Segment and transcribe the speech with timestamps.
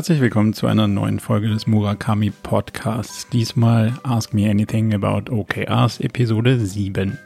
[0.00, 3.28] Herzlich willkommen zu einer neuen Folge des Murakami Podcasts.
[3.28, 7.18] Diesmal Ask Me Anything About OKRs Episode 7.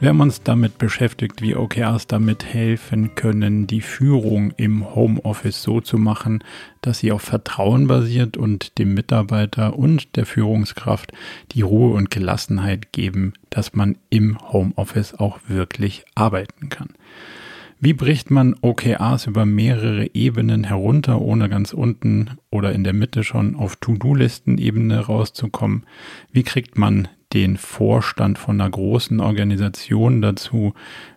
[0.00, 5.80] Wir haben uns damit beschäftigt, wie OKRs damit helfen können, die Führung im Homeoffice so
[5.80, 6.42] zu machen,
[6.80, 11.12] dass sie auf Vertrauen basiert und dem Mitarbeiter und der Führungskraft
[11.52, 16.88] die Ruhe und Gelassenheit geben, dass man im Homeoffice auch wirklich arbeiten kann.
[17.84, 23.24] Wie bricht man OKRs über mehrere Ebenen herunter, ohne ganz unten oder in der Mitte
[23.24, 25.84] schon auf To-Do-Listen-Ebene rauszukommen?
[26.32, 30.72] Wie kriegt man den Vorstand von einer großen Organisation dazu,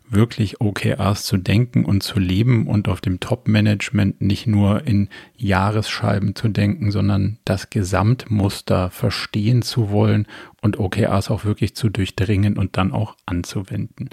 [0.10, 6.36] wirklich OKRs zu denken und zu leben und auf dem Top-Management nicht nur in Jahresscheiben
[6.36, 10.28] zu denken, sondern das Gesamtmuster verstehen zu wollen
[10.62, 14.10] und OKRs auch wirklich zu durchdringen und dann auch anzuwenden.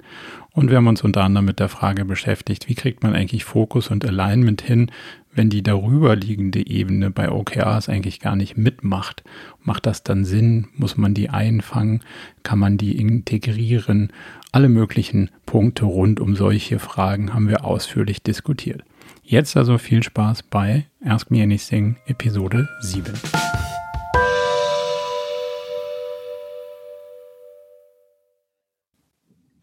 [0.51, 3.89] Und wir haben uns unter anderem mit der Frage beschäftigt, wie kriegt man eigentlich Fokus
[3.89, 4.91] und Alignment hin,
[5.33, 9.23] wenn die darüber liegende Ebene bei OKRs eigentlich gar nicht mitmacht.
[9.61, 10.69] Macht das dann Sinn?
[10.77, 12.03] Muss man die einfangen?
[12.43, 14.13] Kann man die integrieren?
[14.55, 18.83] Alle möglichen Punkte rund um solche Fragen haben wir ausführlich diskutiert.
[19.21, 23.13] Jetzt also viel Spaß bei Ask Me Anything Episode 7.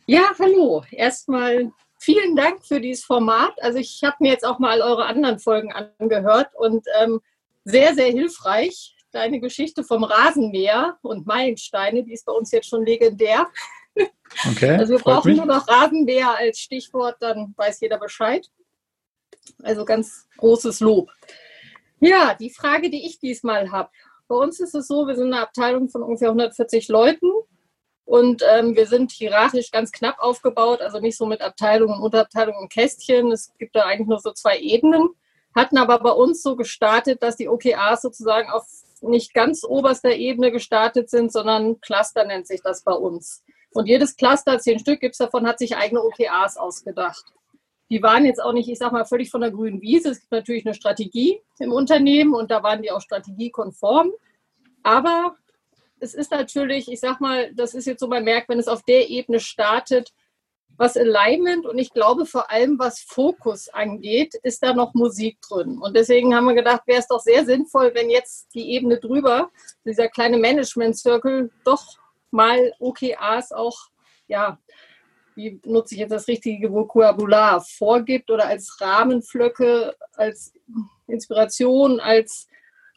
[0.05, 0.85] Ja, hallo.
[0.91, 3.55] Erstmal vielen Dank für dieses Format.
[3.63, 7.23] Also ich habe mir jetzt auch mal eure anderen Folgen angehört und ähm,
[7.65, 8.95] sehr, sehr hilfreich.
[9.11, 13.47] Deine Geschichte vom Rasenmäher und Meilensteine, die ist bei uns jetzt schon legendär.
[14.51, 15.37] Okay, also wir brauchen mich.
[15.37, 18.51] nur noch Rasenmäher als Stichwort, dann weiß jeder Bescheid.
[19.63, 21.11] Also ganz großes Lob.
[22.01, 23.91] Ja, die Frage, die ich diesmal habe.
[24.29, 27.31] Bei uns ist es so, wir sind eine Abteilung von ungefähr 140 Leuten
[28.05, 32.73] und ähm, wir sind hierarchisch ganz knapp aufgebaut, also nicht so mit Abteilungen, Unterabteilungen und
[32.73, 33.31] Kästchen.
[33.31, 35.11] Es gibt da eigentlich nur so zwei Ebenen.
[35.55, 38.67] Hatten aber bei uns so gestartet, dass die OKRs sozusagen auf
[39.03, 43.45] nicht ganz oberster Ebene gestartet sind, sondern Cluster nennt sich das bei uns.
[43.75, 47.25] Und jedes Cluster, zehn Stück gibt es davon, hat sich eigene OKRs ausgedacht.
[47.91, 50.11] Die waren jetzt auch nicht, ich sag mal, völlig von der grünen Wiese.
[50.11, 54.13] Es gibt natürlich eine Strategie im Unternehmen und da waren die auch strategiekonform.
[54.83, 55.37] Aber
[56.01, 58.83] es ist natürlich, ich sag mal, das ist jetzt so mein Merk, wenn es auf
[58.83, 60.13] der Ebene startet,
[60.77, 65.79] was Alignment und ich glaube vor allem, was Fokus angeht, ist da noch Musik drin.
[65.79, 69.51] Und deswegen haben wir gedacht, wäre es doch sehr sinnvoll, wenn jetzt die Ebene drüber,
[69.85, 71.99] dieser kleine Management Circle, doch
[72.33, 73.79] mal OKRs auch,
[74.27, 74.59] ja,
[75.35, 80.53] wie nutze ich jetzt das richtige Vokabular, vorgibt oder als Rahmenflöcke, als
[81.07, 82.49] Inspiration, als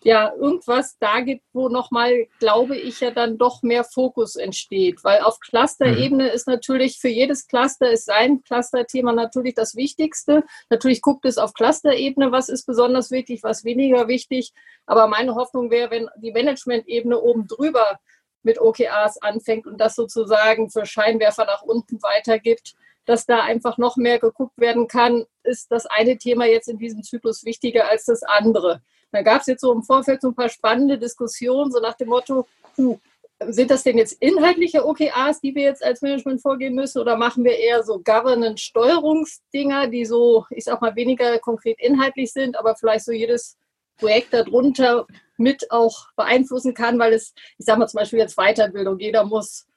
[0.06, 5.04] ja, irgendwas da gibt, wo nochmal, glaube ich, ja dann doch mehr Fokus entsteht.
[5.04, 6.30] Weil auf Clusterebene mhm.
[6.30, 10.44] ist natürlich für jedes Cluster ist sein Clusterthema natürlich das Wichtigste.
[10.70, 14.54] Natürlich guckt es auf Clusterebene, was ist besonders wichtig, was weniger wichtig.
[14.86, 18.00] Aber meine Hoffnung wäre, wenn die Management-Ebene oben drüber
[18.46, 22.76] mit OKRs anfängt und das sozusagen für Scheinwerfer nach unten weitergibt,
[23.06, 27.04] dass da einfach noch mehr geguckt werden kann, ist das eine Thema jetzt in diesem
[27.04, 28.82] Zyklus wichtiger als das andere.
[29.12, 32.10] Da gab es jetzt so im Vorfeld so ein paar spannende Diskussionen, so nach dem
[32.10, 32.48] Motto,
[32.78, 33.00] hu,
[33.48, 37.44] sind das denn jetzt inhaltliche OKRs, die wir jetzt als Management vorgehen müssen, oder machen
[37.44, 43.06] wir eher so Governance-Steuerungsdinger, die so, ich sag mal, weniger konkret inhaltlich sind, aber vielleicht
[43.06, 43.58] so jedes
[43.98, 45.08] Projekt darunter
[45.38, 49.68] mit auch beeinflussen kann, weil es, ich sag mal zum Beispiel jetzt Weiterbildung, jeder muss,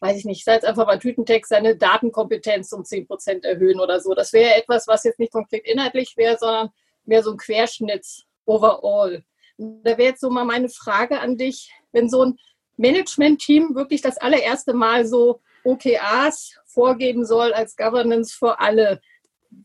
[0.00, 3.80] weiß ich nicht, ich sage jetzt einfach mal Tütentext, seine Datenkompetenz um 10 Prozent erhöhen
[3.80, 4.14] oder so.
[4.14, 6.70] Das wäre etwas, was jetzt nicht konkret inhaltlich wäre, sondern
[7.04, 9.24] mehr so ein Querschnitts overall.
[9.58, 12.38] Da wäre jetzt so mal meine Frage an dich, wenn so ein
[12.76, 19.00] Management-Team wirklich das allererste Mal so OKRs vorgeben soll als Governance für alle.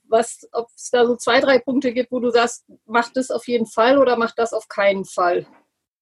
[0.08, 3.48] Was, ob es da so zwei, drei Punkte gibt, wo du sagst, mach das auf
[3.48, 5.46] jeden Fall oder mach das auf keinen Fall?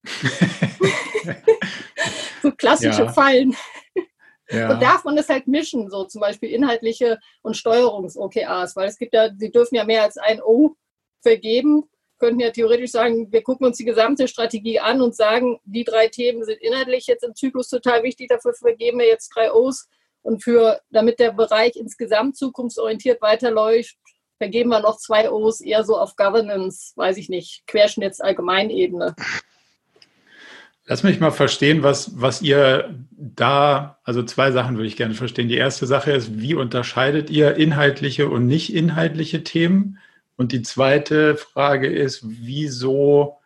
[2.42, 3.12] so klassische ja.
[3.12, 3.56] Fallen.
[4.50, 4.72] Ja.
[4.72, 9.14] Und darf man das halt mischen, so zum Beispiel inhaltliche und Steuerungs-OKRs, weil es gibt
[9.14, 10.76] ja, sie dürfen ja mehr als ein O
[11.22, 11.90] vergeben
[12.20, 16.08] könnten ja theoretisch sagen, wir gucken uns die gesamte Strategie an und sagen, die drei
[16.08, 19.88] Themen sind inhaltlich jetzt im Zyklus total wichtig, dafür vergeben wir jetzt drei O's
[20.28, 23.96] und für, damit der Bereich insgesamt zukunftsorientiert weiterläuft,
[24.38, 29.16] vergeben wir noch zwei O's eher so auf Governance, weiß ich nicht, Querschnitts Allgemeinebene.
[30.86, 35.48] Lass mich mal verstehen, was, was ihr da, also zwei Sachen würde ich gerne verstehen.
[35.48, 39.98] Die erste Sache ist, wie unterscheidet ihr inhaltliche und nicht inhaltliche Themen?
[40.36, 43.38] Und die zweite Frage ist, wieso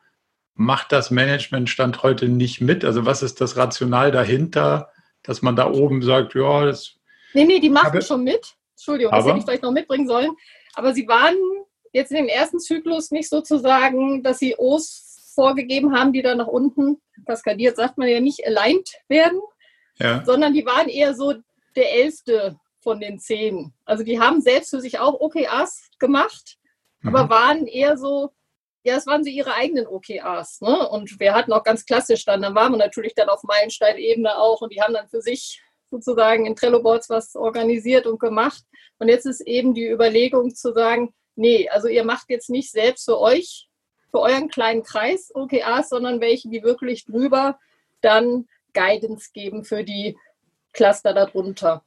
[0.56, 2.84] macht das Management Stand heute nicht mit?
[2.84, 4.91] Also was ist das Rational dahinter,
[5.24, 6.96] dass man da oben sagt, ja, das...
[7.34, 8.56] Nee, nee, die machen schon mit.
[8.74, 10.32] Entschuldigung, das hätte ich vielleicht noch mitbringen sollen.
[10.74, 11.36] Aber sie waren
[11.94, 16.48] jetzt in dem ersten Zyklus nicht sozusagen, dass sie O's vorgegeben haben, die dann nach
[16.48, 19.40] unten kaskadiert, sagt man ja nicht, aligned werden,
[20.00, 20.24] ja.
[20.26, 21.36] sondern die waren eher so
[21.76, 23.74] der Elfte von den zehn.
[23.86, 26.58] Also die haben selbst für sich auch OKRs gemacht,
[27.02, 27.16] mhm.
[27.16, 28.32] aber waren eher so,
[28.84, 30.62] ja, es waren so ihre eigenen OKRs.
[30.62, 30.90] Ne?
[30.90, 34.62] Und wir hatten auch ganz klassisch dann, dann waren wir natürlich dann auf Meilenstein-Ebene auch
[34.62, 35.62] und die haben dann für sich
[35.92, 38.64] sozusagen in Trello-Boards was organisiert und gemacht.
[38.98, 43.06] Und jetzt ist eben die Überlegung zu sagen, nee, also ihr macht jetzt nicht selbst
[43.06, 43.68] für euch,
[44.10, 47.60] für euren kleinen Kreis OKRs, sondern welche, die wirklich drüber
[48.02, 50.18] dann Guidance geben für die
[50.74, 51.84] Cluster darunter.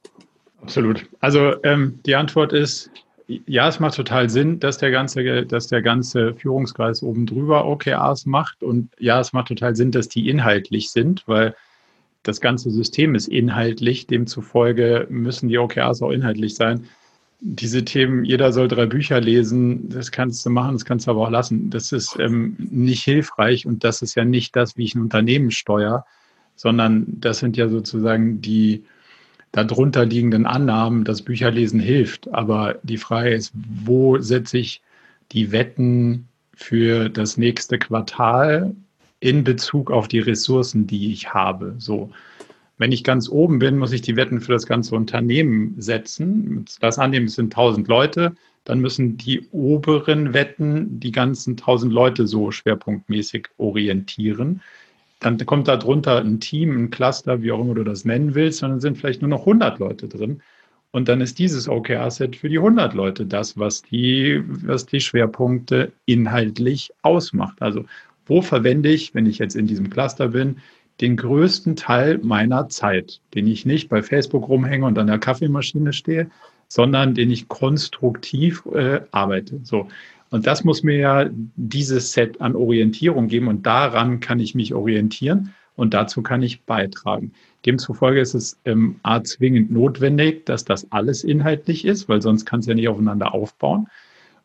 [0.61, 1.07] Absolut.
[1.19, 2.91] Also ähm, die Antwort ist,
[3.27, 8.25] ja, es macht total Sinn, dass der ganze, dass der ganze Führungskreis oben drüber OKRs
[8.25, 8.63] macht.
[8.63, 11.55] Und ja, es macht total Sinn, dass die inhaltlich sind, weil
[12.23, 14.07] das ganze System ist inhaltlich.
[14.07, 16.85] Demzufolge müssen die OKRs auch inhaltlich sein.
[17.41, 21.21] Diese Themen, jeder soll drei Bücher lesen, das kannst du machen, das kannst du aber
[21.21, 21.69] auch lassen.
[21.69, 25.51] Das ist ähm, nicht hilfreich und das ist ja nicht das, wie ich ein Unternehmen
[25.51, 26.05] steuere,
[26.55, 28.85] sondern das sind ja sozusagen die,
[29.55, 32.33] darunter liegenden Annahmen, dass Bücherlesen hilft.
[32.33, 34.81] Aber die Frage ist, wo setze ich
[35.31, 38.75] die Wetten für das nächste Quartal
[39.21, 41.75] in Bezug auf die Ressourcen, die ich habe?
[41.77, 42.11] So.
[42.77, 46.65] Wenn ich ganz oben bin, muss ich die Wetten für das ganze Unternehmen setzen.
[46.81, 48.35] Das annehmen, es sind 1000 Leute.
[48.65, 54.61] Dann müssen die oberen Wetten die ganzen 1000 Leute so schwerpunktmäßig orientieren
[55.25, 58.59] dann kommt da drunter ein Team, ein Cluster, wie auch immer du das nennen willst,
[58.59, 60.41] sondern sind vielleicht nur noch 100 Leute drin.
[60.91, 65.91] Und dann ist dieses OKR-Set für die 100 Leute das, was die, was die Schwerpunkte
[66.05, 67.61] inhaltlich ausmacht.
[67.61, 67.85] Also
[68.25, 70.57] wo verwende ich, wenn ich jetzt in diesem Cluster bin,
[71.01, 75.91] den größten Teil meiner Zeit, den ich nicht bei Facebook rumhänge und an der Kaffeemaschine
[75.91, 76.29] stehe,
[76.67, 79.59] sondern den ich konstruktiv äh, arbeite.
[79.63, 79.87] So,
[80.31, 84.73] und das muss mir ja dieses Set an Orientierung geben und daran kann ich mich
[84.73, 87.31] orientieren und dazu kann ich beitragen.
[87.65, 92.59] Demzufolge ist es ähm, A zwingend notwendig, dass das alles inhaltlich ist, weil sonst kann
[92.59, 93.87] es ja nicht aufeinander aufbauen.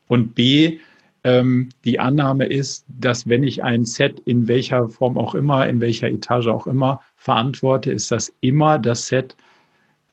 [0.09, 0.79] Und B,
[1.23, 5.81] ähm, die Annahme ist, dass wenn ich ein Set in welcher Form auch immer, in
[5.81, 9.37] welcher Etage auch immer verantworte, ist das immer das Set,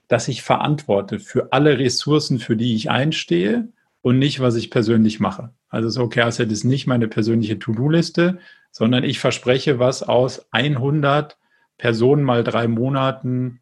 [0.07, 3.67] das ich verantworte für alle Ressourcen, für die ich einstehe
[4.07, 5.53] und nicht, was ich persönlich mache.
[5.67, 8.39] Also das OKR-Set ist nicht meine persönliche To-Do-Liste,
[8.71, 11.37] sondern ich verspreche, was aus 100
[11.77, 13.59] Personen mal drei Monaten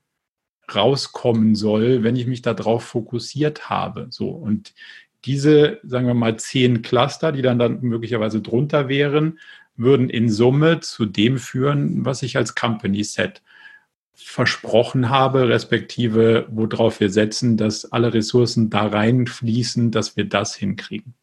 [0.73, 4.05] rauskommen soll, wenn ich mich darauf fokussiert habe.
[4.11, 4.75] So und
[5.25, 9.39] diese, sagen wir mal, zehn Cluster, die dann, dann möglicherweise drunter wären,
[9.75, 13.41] würden in Summe zu dem führen, was ich als Company Set
[14.15, 21.13] versprochen habe, respektive worauf wir setzen, dass alle Ressourcen da reinfließen, dass wir das hinkriegen.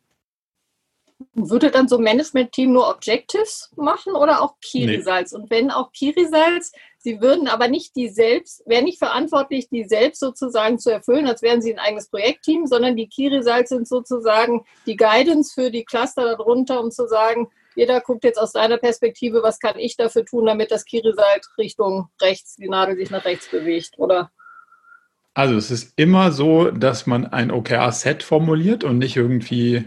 [1.34, 4.96] Würde dann so ein Management-Team nur Objectives machen oder auch Key nee.
[4.96, 5.32] Results?
[5.32, 9.84] Und wenn auch Key Results, sie würden aber nicht die selbst, wären nicht verantwortlich, die
[9.84, 13.88] selbst sozusagen zu erfüllen, als wären sie ein eigenes Projektteam, sondern die Key Results sind
[13.88, 18.78] sozusagen die Guidance für die Cluster darunter, um zu sagen, jeder guckt jetzt aus seiner
[18.78, 23.10] Perspektive, was kann ich dafür tun, damit das Key Result Richtung rechts, die Nadel sich
[23.10, 24.30] nach rechts bewegt, oder?
[25.35, 29.85] Also es ist immer so, dass man ein OKR-Set formuliert und nicht irgendwie,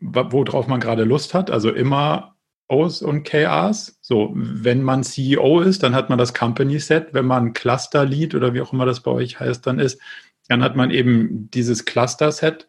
[0.00, 1.50] worauf man gerade Lust hat.
[1.50, 2.34] Also immer
[2.68, 3.98] O's und KRs.
[4.02, 7.14] So, wenn man CEO ist, dann hat man das Company-Set.
[7.14, 10.00] Wenn man Cluster-Lead oder wie auch immer das bei euch heißt, dann ist,
[10.48, 12.68] dann hat man eben dieses Cluster-Set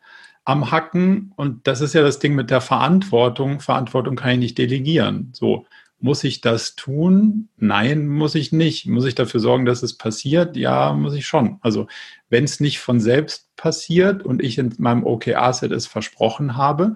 [0.49, 1.31] am Hacken.
[1.35, 3.59] Und das ist ja das Ding mit der Verantwortung.
[3.59, 5.29] Verantwortung kann ich nicht delegieren.
[5.33, 5.67] So,
[5.99, 7.49] muss ich das tun?
[7.57, 8.87] Nein, muss ich nicht.
[8.87, 10.57] Muss ich dafür sorgen, dass es passiert?
[10.57, 11.59] Ja, muss ich schon.
[11.61, 11.87] Also
[12.29, 16.95] wenn es nicht von selbst passiert und ich in meinem OKR-Set es versprochen habe,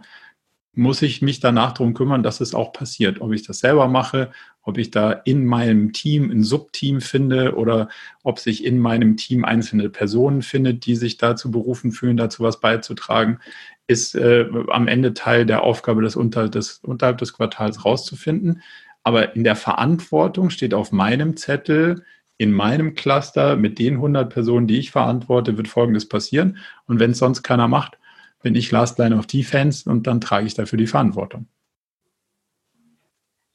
[0.76, 3.22] muss ich mich danach darum kümmern, dass es auch passiert.
[3.22, 4.32] Ob ich das selber mache,
[4.64, 7.90] ob ich da in meinem Team ein Subteam finde oder
[8.24, 12.60] ob sich in meinem Team einzelne Personen findet, die sich dazu berufen fühlen, dazu was
[12.60, 13.40] beizutragen,
[13.88, 18.62] ist äh, am Ende Teil der Aufgabe, das unterhalb des, unterhalb des Quartals rauszufinden.
[19.04, 22.04] Aber in der Verantwortung steht auf meinem Zettel,
[22.38, 26.58] in meinem Cluster mit den 100 Personen, die ich verantworte, wird Folgendes passieren.
[26.88, 27.98] Und wenn es sonst keiner macht,
[28.44, 31.48] bin ich Last Line of Defense und dann trage ich dafür die Verantwortung.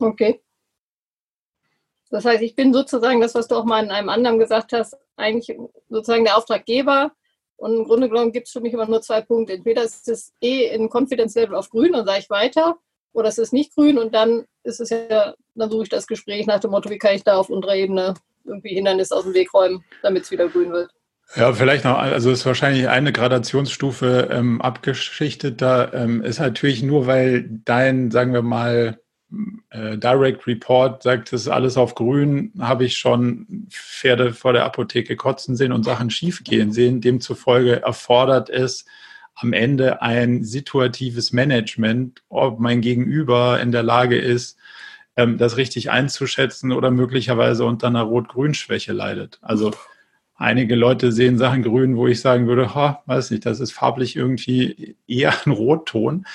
[0.00, 0.40] Okay.
[2.11, 4.97] Das heißt, ich bin sozusagen das, was du auch mal in einem anderen gesagt hast,
[5.16, 5.57] eigentlich
[5.90, 7.12] sozusagen der Auftraggeber.
[7.57, 9.52] Und im Grunde genommen gibt es für mich immer nur zwei Punkte.
[9.52, 12.78] Entweder ist es eh in Confidence Level auf grün und sage ich weiter,
[13.12, 16.47] oder es ist nicht grün und dann ist es ja, dann suche ich das Gespräch
[16.47, 18.14] nach dem Motto, wie kann ich da auf unserer Ebene
[18.45, 20.90] irgendwie Hindernis aus dem Weg räumen, damit es wieder grün wird.
[21.37, 25.92] Ja, vielleicht noch, also ist wahrscheinlich eine Gradationsstufe ähm, abgeschichteter.
[25.92, 28.99] Ähm, ist natürlich nur, weil dein, sagen wir mal,
[29.70, 34.64] äh, Direct Report sagt, es ist alles auf grün, habe ich schon Pferde vor der
[34.64, 37.02] Apotheke kotzen sehen und Sachen schiefgehen sehen.
[37.02, 38.87] Demzufolge erfordert es
[39.35, 44.56] am Ende ein situatives Management, ob mein Gegenüber in der Lage ist,
[45.16, 49.38] ähm, das richtig einzuschätzen oder möglicherweise unter einer Rot-Grün-Schwäche leidet.
[49.42, 49.73] Also
[50.40, 54.14] Einige Leute sehen Sachen grün, wo ich sagen würde, ha, weiß nicht, das ist farblich
[54.14, 56.26] irgendwie eher ein Rotton.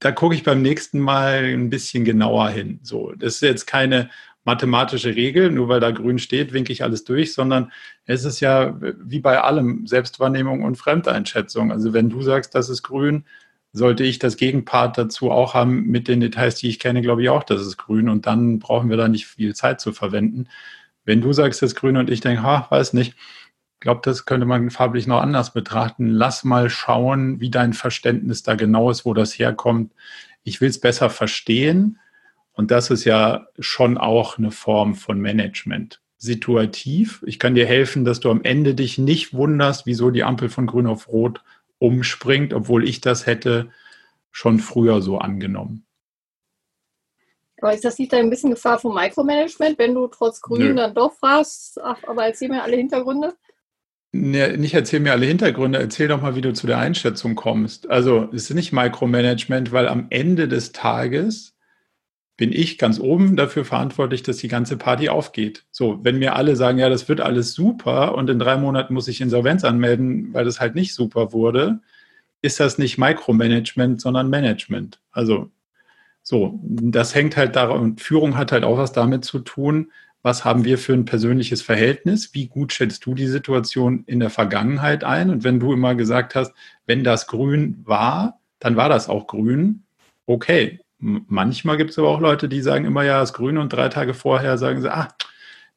[0.00, 2.80] Da gucke ich beim nächsten Mal ein bisschen genauer hin.
[2.82, 4.10] So, das ist jetzt keine
[4.44, 7.70] mathematische Regel, nur weil da grün steht, winke ich alles durch, sondern
[8.04, 11.70] es ist ja wie bei allem Selbstwahrnehmung und Fremdeinschätzung.
[11.70, 13.24] Also wenn du sagst, das ist grün,
[13.72, 17.28] sollte ich das Gegenpart dazu auch haben mit den Details, die ich kenne, glaube ich
[17.28, 20.48] auch, das ist grün und dann brauchen wir da nicht viel Zeit zu verwenden.
[21.06, 23.16] Wenn du sagst, das Grün und ich denke, ha, weiß nicht,
[23.86, 26.08] glaube, das könnte man farblich noch anders betrachten.
[26.08, 29.92] Lass mal schauen, wie dein Verständnis da genau ist, wo das herkommt.
[30.42, 32.00] Ich will es besser verstehen.
[32.52, 36.00] Und das ist ja schon auch eine Form von Management.
[36.18, 37.22] Situativ.
[37.28, 40.66] Ich kann dir helfen, dass du am Ende dich nicht wunderst, wieso die Ampel von
[40.66, 41.44] grün auf rot
[41.78, 43.70] umspringt, obwohl ich das hätte
[44.32, 45.85] schon früher so angenommen.
[47.60, 50.74] Aber ist das nicht ein bisschen Gefahr vom Micromanagement, wenn du trotz Grün Nö.
[50.74, 53.34] dann doch fragst, ach, aber erzähl mir alle Hintergründe?
[54.12, 57.90] Nee, nicht erzähl mir alle Hintergründe, erzähl doch mal, wie du zu der Einschätzung kommst.
[57.90, 61.54] Also es ist nicht Micromanagement, weil am Ende des Tages
[62.36, 65.64] bin ich ganz oben dafür verantwortlich, dass die ganze Party aufgeht.
[65.70, 69.08] So, wenn mir alle sagen, ja, das wird alles super und in drei Monaten muss
[69.08, 71.80] ich Insolvenz anmelden, weil das halt nicht super wurde,
[72.42, 75.00] ist das nicht Micromanagement, sondern Management.
[75.10, 75.50] Also
[76.28, 79.92] so, das hängt halt daran, und Führung hat halt auch was damit zu tun,
[80.22, 84.30] was haben wir für ein persönliches Verhältnis, wie gut schätzt du die Situation in der
[84.30, 85.30] Vergangenheit ein?
[85.30, 86.52] Und wenn du immer gesagt hast,
[86.84, 89.84] wenn das grün war, dann war das auch grün,
[90.26, 90.80] okay.
[90.98, 94.12] Manchmal gibt es aber auch Leute, die sagen immer, ja, das grün und drei Tage
[94.12, 95.06] vorher sagen sie, ah,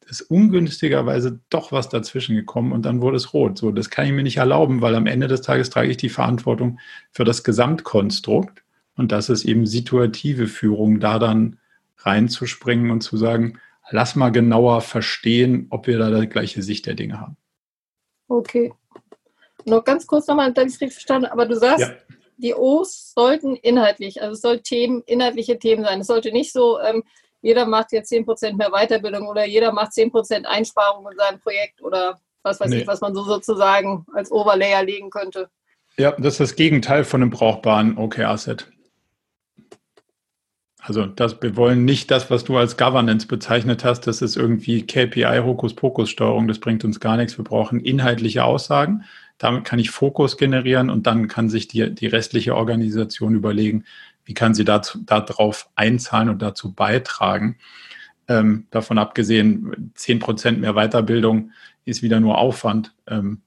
[0.08, 3.56] ist ungünstigerweise doch was dazwischen gekommen und dann wurde es rot.
[3.56, 6.08] So, das kann ich mir nicht erlauben, weil am Ende des Tages trage ich die
[6.08, 6.80] Verantwortung
[7.12, 8.64] für das Gesamtkonstrukt.
[8.96, 11.58] Und das ist eben situative Führung, da dann
[11.98, 13.58] reinzuspringen und zu sagen,
[13.90, 17.36] lass mal genauer verstehen, ob wir da die gleiche Sicht der Dinge haben.
[18.28, 18.72] Okay.
[19.64, 21.94] Noch ganz kurz nochmal, dann ist richtig verstanden, aber du sagst, ja.
[22.38, 26.00] die O's sollten inhaltlich, also es soll Themen, inhaltliche Themen sein.
[26.00, 27.02] Es sollte nicht so, ähm,
[27.42, 32.20] jeder macht jetzt 10% mehr Weiterbildung oder jeder macht 10% Einsparung in seinem Projekt oder
[32.42, 32.80] was weiß nee.
[32.80, 35.50] ich, was man so sozusagen als Overlayer legen könnte.
[35.98, 38.70] Ja, das ist das Gegenteil von einem brauchbaren OKR-Set.
[40.90, 44.84] Also das, wir wollen nicht das, was du als Governance bezeichnet hast, das ist irgendwie
[44.84, 47.38] KPI, Hokuspokus-Steuerung, das bringt uns gar nichts.
[47.38, 49.04] Wir brauchen inhaltliche Aussagen.
[49.38, 53.84] Damit kann ich Fokus generieren und dann kann sich die, die restliche Organisation überlegen,
[54.24, 57.58] wie kann sie dazu, darauf einzahlen und dazu beitragen.
[58.26, 61.52] Ähm, davon abgesehen, zehn Prozent mehr Weiterbildung
[61.84, 62.96] ist wieder nur Aufwand.
[63.06, 63.42] Ähm,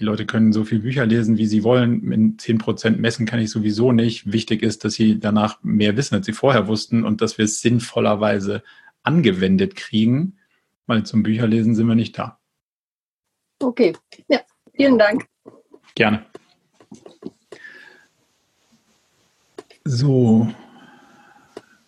[0.00, 2.10] die Leute können so viele Bücher lesen, wie sie wollen.
[2.10, 4.32] In 10 Prozent messen kann ich sowieso nicht.
[4.32, 7.60] Wichtig ist, dass sie danach mehr wissen, als sie vorher wussten und dass wir es
[7.60, 8.62] sinnvollerweise
[9.02, 10.38] angewendet kriegen,
[10.86, 12.38] weil zum Bücherlesen sind wir nicht da.
[13.62, 13.94] Okay,
[14.28, 14.40] ja,
[14.74, 15.26] vielen Dank.
[15.94, 16.24] Gerne.
[19.84, 20.50] So,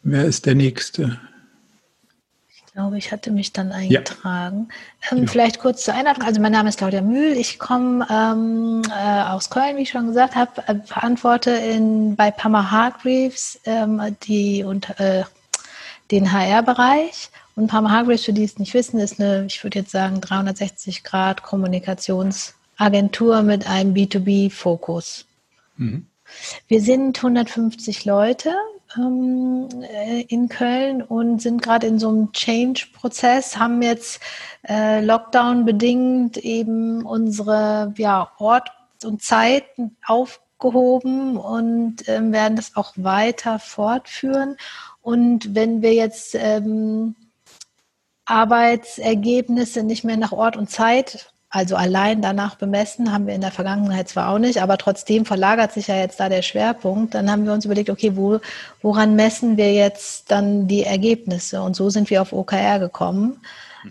[0.02, 1.18] wer ist der Nächste?
[2.72, 4.68] Glaube, ich hatte mich dann eingetragen.
[5.10, 5.16] Ja.
[5.16, 6.24] Ähm, vielleicht kurz zur Einladung.
[6.24, 7.36] Also mein Name ist Claudia Mühl.
[7.36, 12.30] Ich komme ähm, äh, aus Köln, wie ich schon gesagt habe, äh, verantworte in, bei
[12.30, 15.24] Pama Hargreaves ähm, die, und, äh,
[16.10, 17.28] den HR-Bereich.
[17.56, 21.04] Und Pama Hargreaves, für die es nicht wissen, ist eine, ich würde jetzt sagen, 360
[21.04, 25.26] Grad Kommunikationsagentur mit einem B2B-Fokus.
[25.76, 26.06] Mhm.
[26.68, 28.54] Wir sind 150 Leute
[28.96, 34.20] ähm, äh, in Köln und sind gerade in so einem Change-Prozess, haben jetzt
[34.68, 38.70] äh, Lockdown-bedingt eben unsere ja, Ort
[39.04, 39.64] und Zeit
[40.06, 44.56] aufgehoben und äh, werden das auch weiter fortführen.
[45.00, 47.16] Und wenn wir jetzt ähm,
[48.24, 53.50] Arbeitsergebnisse nicht mehr nach Ort und Zeit also allein danach bemessen haben wir in der
[53.50, 57.12] Vergangenheit zwar auch nicht, aber trotzdem verlagert sich ja jetzt da der Schwerpunkt.
[57.14, 58.40] Dann haben wir uns überlegt, okay, wo,
[58.80, 61.60] woran messen wir jetzt dann die Ergebnisse?
[61.60, 63.38] Und so sind wir auf OKR gekommen.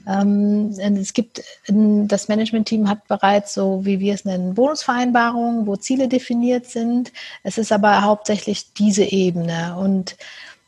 [0.08, 0.72] Mhm.
[0.80, 6.08] Ähm, es gibt, das Management-Team hat bereits so, wie wir es nennen, Bonusvereinbarungen, wo Ziele
[6.08, 7.14] definiert sind.
[7.44, 9.76] Es ist aber hauptsächlich diese Ebene.
[9.78, 10.16] Und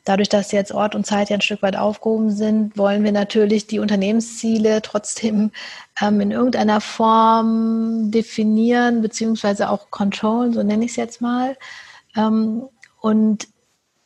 [0.04, 3.68] dadurch, dass jetzt Ort und Zeit ja ein Stück weit aufgehoben sind, wollen wir natürlich
[3.68, 5.52] die Unternehmensziele trotzdem
[6.02, 11.58] ähm, in irgendeiner Form definieren, beziehungsweise auch controllen, so nenne ich es jetzt mal.
[12.16, 12.68] Ähm,
[13.00, 13.48] und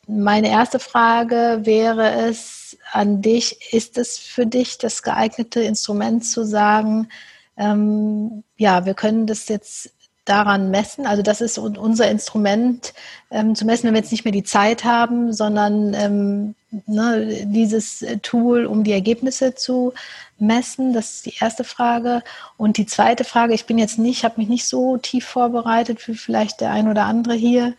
[0.06, 6.44] meine erste Frage wäre es an dich, ist es für dich das geeignete Instrument zu
[6.44, 7.08] sagen,
[7.56, 9.90] ähm, ja, wir können das jetzt
[10.28, 11.06] daran messen.
[11.06, 12.94] Also das ist unser Instrument
[13.30, 16.54] ähm, zu messen, wenn wir jetzt nicht mehr die Zeit haben, sondern ähm,
[16.86, 19.92] ne, dieses Tool, um die Ergebnisse zu
[20.38, 20.92] messen.
[20.92, 22.22] Das ist die erste Frage.
[22.56, 26.14] Und die zweite Frage, ich bin jetzt nicht, habe mich nicht so tief vorbereitet wie
[26.14, 27.74] vielleicht der ein oder andere hier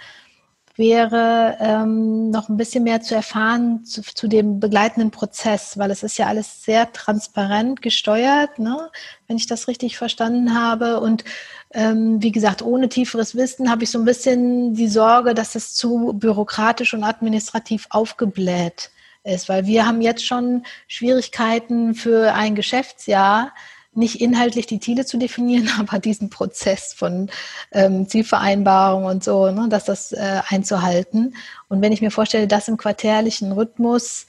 [0.79, 6.03] wäre ähm, noch ein bisschen mehr zu erfahren zu, zu, dem begleitenden Prozess, weil es
[6.03, 8.89] ist ja alles sehr transparent gesteuert, ne?
[9.27, 11.01] wenn ich das richtig verstanden habe.
[11.01, 11.25] Und
[11.73, 15.73] ähm, wie gesagt, ohne tieferes Wissen habe ich so ein bisschen die Sorge, dass es
[15.73, 18.91] zu bürokratisch und administrativ aufgebläht
[19.23, 23.53] ist, weil wir haben jetzt schon Schwierigkeiten für ein Geschäftsjahr,
[23.93, 27.29] nicht inhaltlich die Ziele zu definieren, aber diesen Prozess von
[27.71, 31.35] ähm, Zielvereinbarung und so, ne, dass das äh, einzuhalten.
[31.67, 34.25] Und wenn ich mir vorstelle, das im quartärlichen Rhythmus,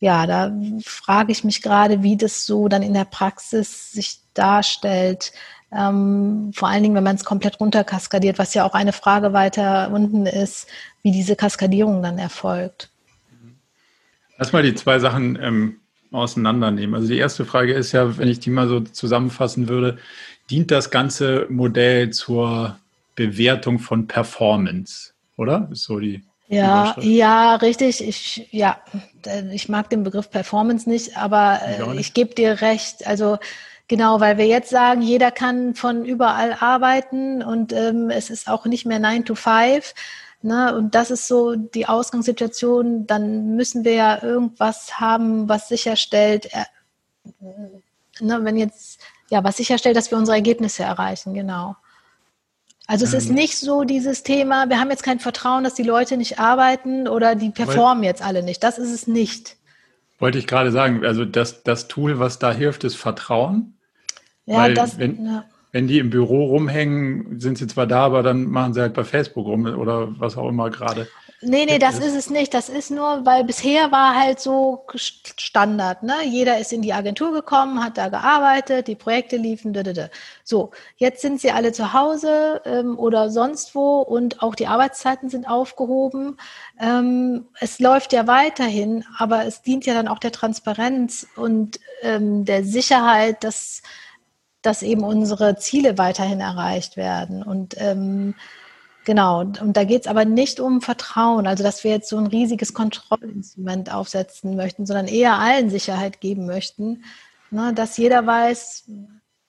[0.00, 0.52] ja, da
[0.84, 5.32] frage ich mich gerade, wie das so dann in der Praxis sich darstellt.
[5.76, 9.90] Ähm, vor allen Dingen, wenn man es komplett runterkaskadiert, was ja auch eine Frage weiter
[9.92, 10.68] unten ist,
[11.02, 12.90] wie diese Kaskadierung dann erfolgt.
[14.38, 15.76] Lass mal die zwei Sachen ähm,
[16.12, 16.94] auseinandernehmen.
[16.94, 19.98] Also die erste Frage ist ja, wenn ich die mal so zusammenfassen würde,
[20.50, 22.78] dient das ganze Modell zur
[23.14, 25.68] Bewertung von Performance, oder?
[25.72, 28.06] Ist so die ja, ja, richtig.
[28.06, 28.78] Ich, ja,
[29.52, 33.06] ich mag den Begriff Performance nicht, aber äh, ich gebe dir recht.
[33.06, 33.38] Also
[33.88, 38.66] genau, weil wir jetzt sagen, jeder kann von überall arbeiten und ähm, es ist auch
[38.66, 39.94] nicht mehr 9 to 5.
[40.42, 46.50] Ne, und das ist so die Ausgangssituation, dann müssen wir ja irgendwas haben, was sicherstellt,
[46.52, 46.64] äh,
[48.20, 49.00] ne, wenn jetzt,
[49.30, 51.76] ja, was sicherstellt, dass wir unsere Ergebnisse erreichen, genau.
[52.86, 53.36] Also es ist ähm.
[53.36, 57.34] nicht so dieses Thema, wir haben jetzt kein Vertrauen, dass die Leute nicht arbeiten oder
[57.34, 58.62] die performen jetzt alle nicht.
[58.62, 59.56] Das ist es nicht.
[60.18, 63.73] Wollte ich gerade sagen, also das, das Tool, was da hilft, ist Vertrauen.
[64.46, 68.22] Ja, Weil das, wenn, ja wenn die im Büro rumhängen, sind sie zwar da, aber
[68.22, 71.08] dann machen sie halt bei Facebook rum oder was auch immer gerade.
[71.40, 72.54] Nee, nee, das ist es nicht.
[72.54, 76.04] Das ist nur, weil bisher war halt so Standard.
[76.04, 76.14] Ne?
[76.24, 79.72] Jeder ist in die Agentur gekommen, hat da gearbeitet, die Projekte liefen.
[79.72, 80.06] Dödödö.
[80.44, 85.28] So, jetzt sind sie alle zu Hause ähm, oder sonst wo und auch die Arbeitszeiten
[85.28, 86.36] sind aufgehoben.
[86.80, 92.44] Ähm, es läuft ja weiterhin, aber es dient ja dann auch der Transparenz und ähm,
[92.44, 93.82] der Sicherheit, dass
[94.64, 97.42] dass eben unsere Ziele weiterhin erreicht werden.
[97.42, 98.34] Und ähm,
[99.04, 102.26] genau, und da geht es aber nicht um Vertrauen, also dass wir jetzt so ein
[102.26, 107.04] riesiges Kontrollinstrument aufsetzen möchten, sondern eher allen Sicherheit geben möchten,
[107.50, 108.84] ne, dass jeder weiß,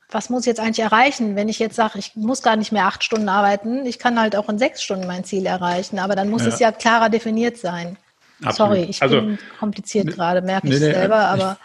[0.09, 2.85] was muss ich jetzt eigentlich erreichen, wenn ich jetzt sage, ich muss gar nicht mehr
[2.85, 6.29] acht Stunden arbeiten, ich kann halt auch in sechs Stunden mein Ziel erreichen, aber dann
[6.29, 6.49] muss ja.
[6.49, 7.97] es ja klarer definiert sein.
[8.43, 8.55] Absolut.
[8.55, 11.57] Sorry, ich also, bin kompliziert gerade, merke ich nee, selber, aber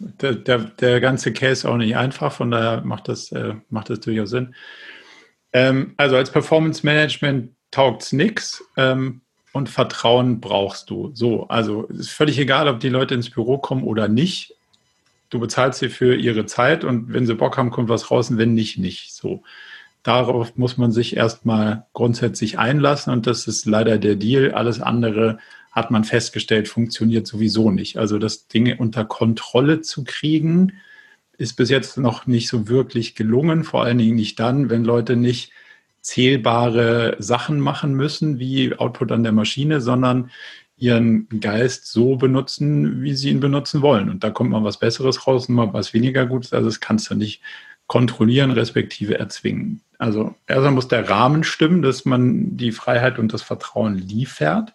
[0.00, 4.00] der, der, der ganze Case auch nicht einfach, von daher macht das, äh, macht das
[4.00, 4.54] durchaus Sinn.
[5.52, 9.20] Ähm, also als Performance Management taugt es nichts ähm,
[9.52, 11.10] und Vertrauen brauchst du.
[11.14, 14.54] So, also es ist völlig egal, ob die Leute ins Büro kommen oder nicht.
[15.28, 18.38] Du bezahlst sie für ihre Zeit und wenn sie Bock haben, kommt was raus und
[18.38, 19.14] wenn nicht, nicht.
[19.14, 19.42] So.
[20.02, 24.52] Darauf muss man sich erstmal grundsätzlich einlassen und das ist leider der Deal.
[24.52, 25.38] Alles andere
[25.70, 27.96] hat man festgestellt, funktioniert sowieso nicht.
[27.96, 30.72] Also das Ding unter Kontrolle zu kriegen,
[31.38, 33.64] ist bis jetzt noch nicht so wirklich gelungen.
[33.64, 35.52] Vor allen Dingen nicht dann, wenn Leute nicht
[36.02, 40.30] zählbare Sachen machen müssen, wie Output an der Maschine, sondern
[40.76, 44.08] ihren Geist so benutzen, wie sie ihn benutzen wollen.
[44.08, 46.52] Und da kommt mal was Besseres raus und mal was weniger Gutes.
[46.52, 47.42] Also das kannst du nicht
[47.86, 49.82] kontrollieren, respektive erzwingen.
[49.98, 54.72] Also erstmal muss der Rahmen stimmen, dass man die Freiheit und das Vertrauen liefert.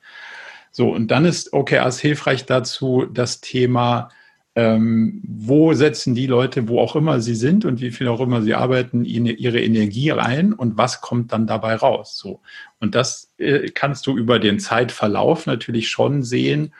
[0.75, 4.09] So, und dann ist OKRs hilfreich dazu, das Thema,
[4.55, 8.41] ähm, wo setzen die Leute, wo auch immer sie sind und wie viel auch immer
[8.41, 12.17] sie arbeiten, ihre Energie rein und was kommt dann dabei raus.
[12.17, 12.41] So.
[12.81, 16.73] Und das äh, kannst du über den Zeitverlauf natürlich schon sehen,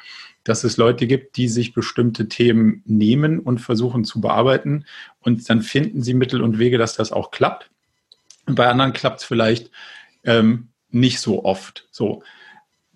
[0.43, 4.83] dass es Leute gibt, die sich bestimmte Themen nehmen und versuchen zu bearbeiten.
[5.21, 7.69] Und dann finden sie Mittel und Wege, dass das auch klappt.
[8.45, 9.71] Und bei anderen klappt es vielleicht
[10.25, 11.87] ähm, nicht so oft.
[11.91, 12.23] So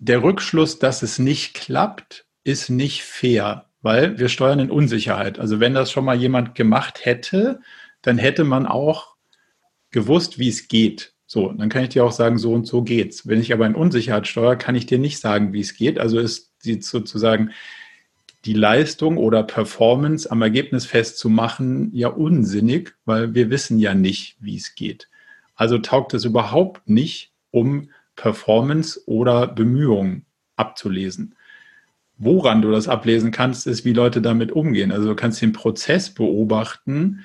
[0.00, 5.38] der Rückschluss, dass es nicht klappt, ist nicht fair, weil wir steuern in Unsicherheit.
[5.38, 7.60] Also wenn das schon mal jemand gemacht hätte,
[8.02, 9.14] dann hätte man auch
[9.90, 11.12] gewusst, wie es geht.
[11.26, 13.28] So, dann kann ich dir auch sagen, so und so geht's.
[13.28, 15.98] Wenn ich aber in Unsicherheit steuere, kann ich dir nicht sagen, wie es geht.
[15.98, 17.50] Also ist sie sozusagen
[18.46, 24.56] die Leistung oder Performance am Ergebnis festzumachen, ja unsinnig, weil wir wissen ja nicht, wie
[24.56, 25.08] es geht.
[25.54, 31.34] Also taugt es überhaupt nicht, um Performance oder Bemühungen abzulesen.
[32.18, 34.92] Woran du das ablesen kannst, ist, wie Leute damit umgehen.
[34.92, 37.20] Also du kannst den Prozess beobachten.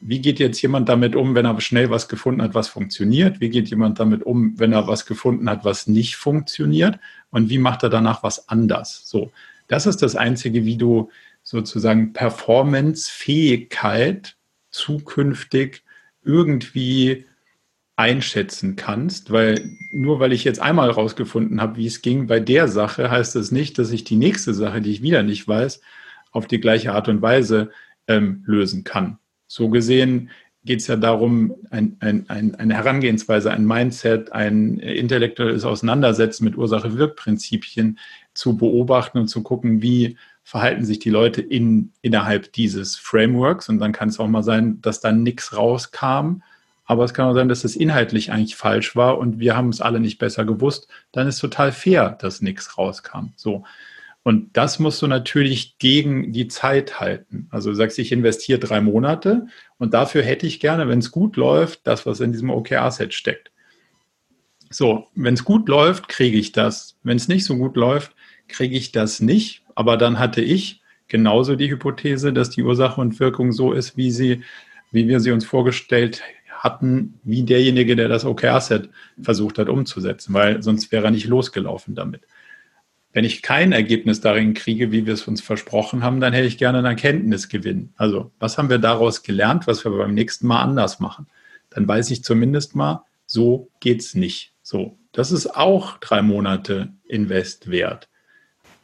[0.00, 3.40] Wie geht jetzt jemand damit um, wenn er schnell was gefunden hat, was funktioniert?
[3.40, 6.98] Wie geht jemand damit um, wenn er was gefunden hat, was nicht funktioniert?
[7.30, 9.02] Und wie macht er danach was anders?
[9.04, 9.30] So,
[9.68, 11.08] das ist das Einzige, wie du
[11.44, 14.34] sozusagen Performance-Fähigkeit
[14.70, 15.84] zukünftig
[16.24, 17.26] irgendwie
[17.96, 22.68] einschätzen kannst, weil nur weil ich jetzt einmal rausgefunden habe, wie es ging bei der
[22.68, 25.80] Sache, heißt das nicht, dass ich die nächste Sache, die ich wieder nicht weiß,
[26.30, 27.70] auf die gleiche Art und Weise
[28.08, 29.18] ähm, lösen kann.
[29.46, 30.30] So gesehen
[30.64, 36.56] geht es ja darum, ein, ein, ein, eine Herangehensweise, ein Mindset, ein intellektuelles Auseinandersetzen mit
[36.56, 37.98] Ursache-Wirk-Prinzipien
[38.32, 43.68] zu beobachten und zu gucken, wie verhalten sich die Leute in, innerhalb dieses Frameworks.
[43.68, 46.42] Und dann kann es auch mal sein, dass da nichts rauskam
[46.84, 49.80] aber es kann auch sein, dass es inhaltlich eigentlich falsch war und wir haben es
[49.80, 50.88] alle nicht besser gewusst.
[51.12, 53.32] Dann ist total fair, dass nichts rauskam.
[53.36, 53.64] So.
[54.24, 57.48] Und das musst du natürlich gegen die Zeit halten.
[57.50, 59.46] Also du sagst, ich investiere drei Monate
[59.78, 63.50] und dafür hätte ich gerne, wenn es gut läuft, das, was in diesem OKR-Set steckt.
[64.70, 66.96] So, wenn es gut läuft, kriege ich das.
[67.02, 68.14] Wenn es nicht so gut läuft,
[68.48, 69.62] kriege ich das nicht.
[69.74, 74.10] Aber dann hatte ich genauso die Hypothese, dass die Ursache und Wirkung so ist, wie
[74.10, 74.42] sie,
[74.92, 76.22] wie wir sie uns vorgestellt
[76.62, 78.88] hatten, wie derjenige, der das OKR-Set
[79.20, 82.22] versucht hat umzusetzen, weil sonst wäre er nicht losgelaufen damit.
[83.12, 86.58] Wenn ich kein Ergebnis darin kriege, wie wir es uns versprochen haben, dann hätte ich
[86.58, 87.92] gerne einen Erkenntnisgewinn.
[87.96, 91.26] Also, was haben wir daraus gelernt, was wir beim nächsten Mal anders machen?
[91.68, 94.52] Dann weiß ich zumindest mal, so geht's nicht.
[94.62, 98.08] So, das ist auch drei Monate Invest wert.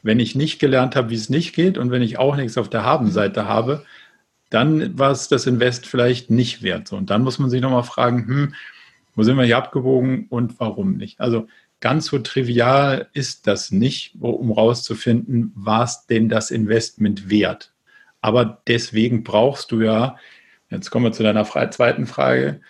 [0.03, 2.69] Wenn ich nicht gelernt habe, wie es nicht geht und wenn ich auch nichts auf
[2.69, 3.85] der Habenseite habe,
[4.51, 6.93] dann war es das Invest vielleicht nicht wert.
[6.93, 8.55] Und dann muss man sich nochmal fragen, hm,
[9.15, 11.21] wo sind wir hier abgewogen und warum nicht?
[11.21, 11.49] Also
[11.81, 17.73] ganz so trivial ist das nicht, um rauszufinden, war es denn das Investment wert?
[18.21, 20.17] Aber deswegen brauchst du ja,
[20.71, 22.61] jetzt kommen wir zu deiner zweiten Frage,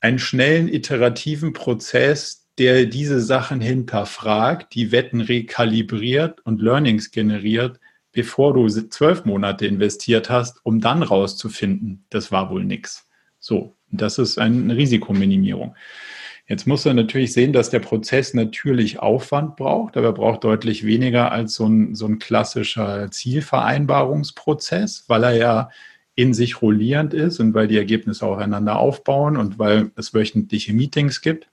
[0.00, 7.78] einen schnellen, iterativen Prozess, der diese Sachen hinterfragt, die Wetten rekalibriert und Learnings generiert,
[8.12, 13.08] bevor du zwölf Monate investiert hast, um dann rauszufinden, das war wohl nichts.
[13.38, 15.74] So, das ist eine Risikominimierung.
[16.46, 20.84] Jetzt musst du natürlich sehen, dass der Prozess natürlich Aufwand braucht, aber er braucht deutlich
[20.84, 25.70] weniger als so ein, so ein klassischer Zielvereinbarungsprozess, weil er ja
[26.16, 31.20] in sich rollierend ist und weil die Ergebnisse aufeinander aufbauen und weil es wöchentliche Meetings
[31.20, 31.48] gibt.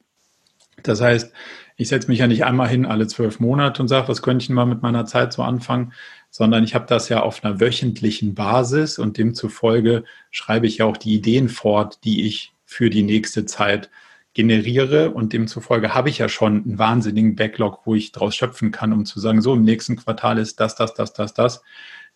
[0.82, 1.32] Das heißt,
[1.76, 4.48] ich setze mich ja nicht einmal hin alle zwölf Monate und sage, was könnte ich
[4.48, 5.94] denn mal mit meiner Zeit so anfangen,
[6.38, 10.96] sondern ich habe das ja auf einer wöchentlichen Basis und demzufolge schreibe ich ja auch
[10.96, 13.90] die Ideen fort, die ich für die nächste Zeit
[14.36, 18.94] generiere und demzufolge habe ich ja schon einen wahnsinnigen Backlog, wo ich daraus schöpfen kann,
[18.94, 21.64] um zu sagen, so im nächsten Quartal ist das, das, das, das, das.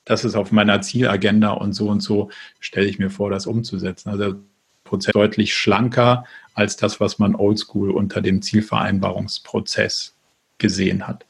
[0.05, 2.29] Das ist auf meiner Zielagenda und so und so
[2.59, 4.09] stelle ich mir vor, das umzusetzen.
[4.09, 4.39] Also der
[4.83, 10.15] Prozess deutlich schlanker als das, was man oldschool unter dem Zielvereinbarungsprozess
[10.59, 11.25] gesehen hat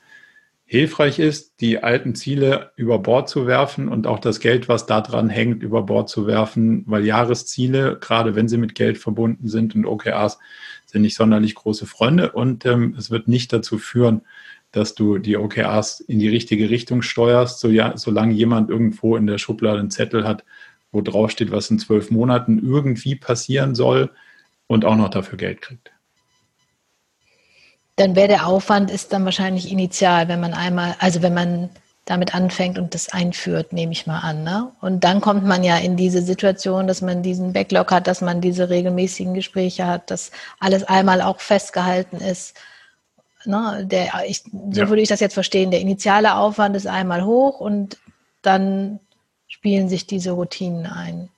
[0.71, 5.27] hilfreich ist, die alten Ziele über Bord zu werfen und auch das Geld, was daran
[5.27, 9.85] hängt, über Bord zu werfen, weil Jahresziele, gerade wenn sie mit Geld verbunden sind und
[9.85, 10.39] OKRs,
[10.85, 12.31] sind nicht sonderlich große Freunde.
[12.31, 14.21] Und ähm, es wird nicht dazu führen,
[14.71, 19.27] dass du die OKRs in die richtige Richtung steuerst, so ja, solange jemand irgendwo in
[19.27, 20.45] der Schublade einen Zettel hat,
[20.93, 24.09] wo drauf steht, was in zwölf Monaten irgendwie passieren soll
[24.67, 25.91] und auch noch dafür Geld kriegt
[27.95, 31.69] dann wäre der Aufwand ist dann wahrscheinlich initial, wenn man einmal, also wenn man
[32.05, 34.43] damit anfängt und das einführt, nehme ich mal an.
[34.43, 34.71] Ne?
[34.81, 38.41] Und dann kommt man ja in diese Situation, dass man diesen Backlog hat, dass man
[38.41, 42.55] diese regelmäßigen Gespräche hat, dass alles einmal auch festgehalten ist.
[43.45, 43.85] Ne?
[43.85, 44.89] Der, ich, so ja.
[44.89, 45.71] würde ich das jetzt verstehen.
[45.71, 47.97] Der initiale Aufwand ist einmal hoch und
[48.41, 48.99] dann
[49.47, 51.29] spielen sich diese Routinen ein.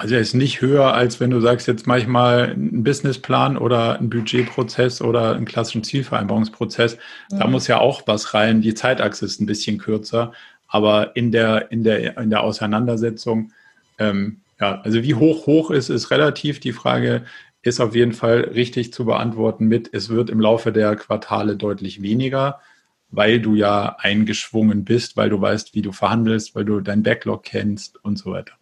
[0.00, 3.58] Also er ist nicht höher, als wenn du sagst, jetzt mache ich mal einen Businessplan
[3.58, 6.96] oder einen Budgetprozess oder einen klassischen Zielvereinbarungsprozess.
[7.32, 7.38] Mhm.
[7.40, 8.62] Da muss ja auch was rein.
[8.62, 10.32] Die Zeitachse ist ein bisschen kürzer,
[10.68, 13.52] aber in der, in der, in der Auseinandersetzung,
[13.98, 16.60] ähm, ja, also wie hoch hoch ist, ist relativ.
[16.60, 17.24] Die Frage
[17.62, 22.02] ist auf jeden Fall richtig zu beantworten mit, es wird im Laufe der Quartale deutlich
[22.02, 22.60] weniger,
[23.10, 27.42] weil du ja eingeschwungen bist, weil du weißt, wie du verhandelst, weil du dein Backlog
[27.42, 28.57] kennst und so weiter.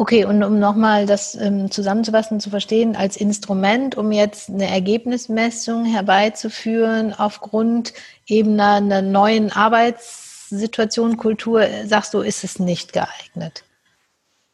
[0.00, 5.84] Okay, und um nochmal das ähm, zusammenzufassen, zu verstehen, als Instrument, um jetzt eine Ergebnismessung
[5.84, 7.92] herbeizuführen aufgrund
[8.26, 13.64] eben einer, neuen Arbeits- Situation, Kultur, sagst du, ist es nicht geeignet?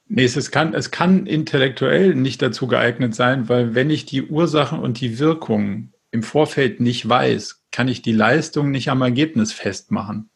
[0.07, 4.81] Nee, es kann, es kann intellektuell nicht dazu geeignet sein, weil wenn ich die Ursachen
[4.81, 10.31] und die Wirkungen im Vorfeld nicht weiß, kann ich die Leistung nicht am Ergebnis festmachen.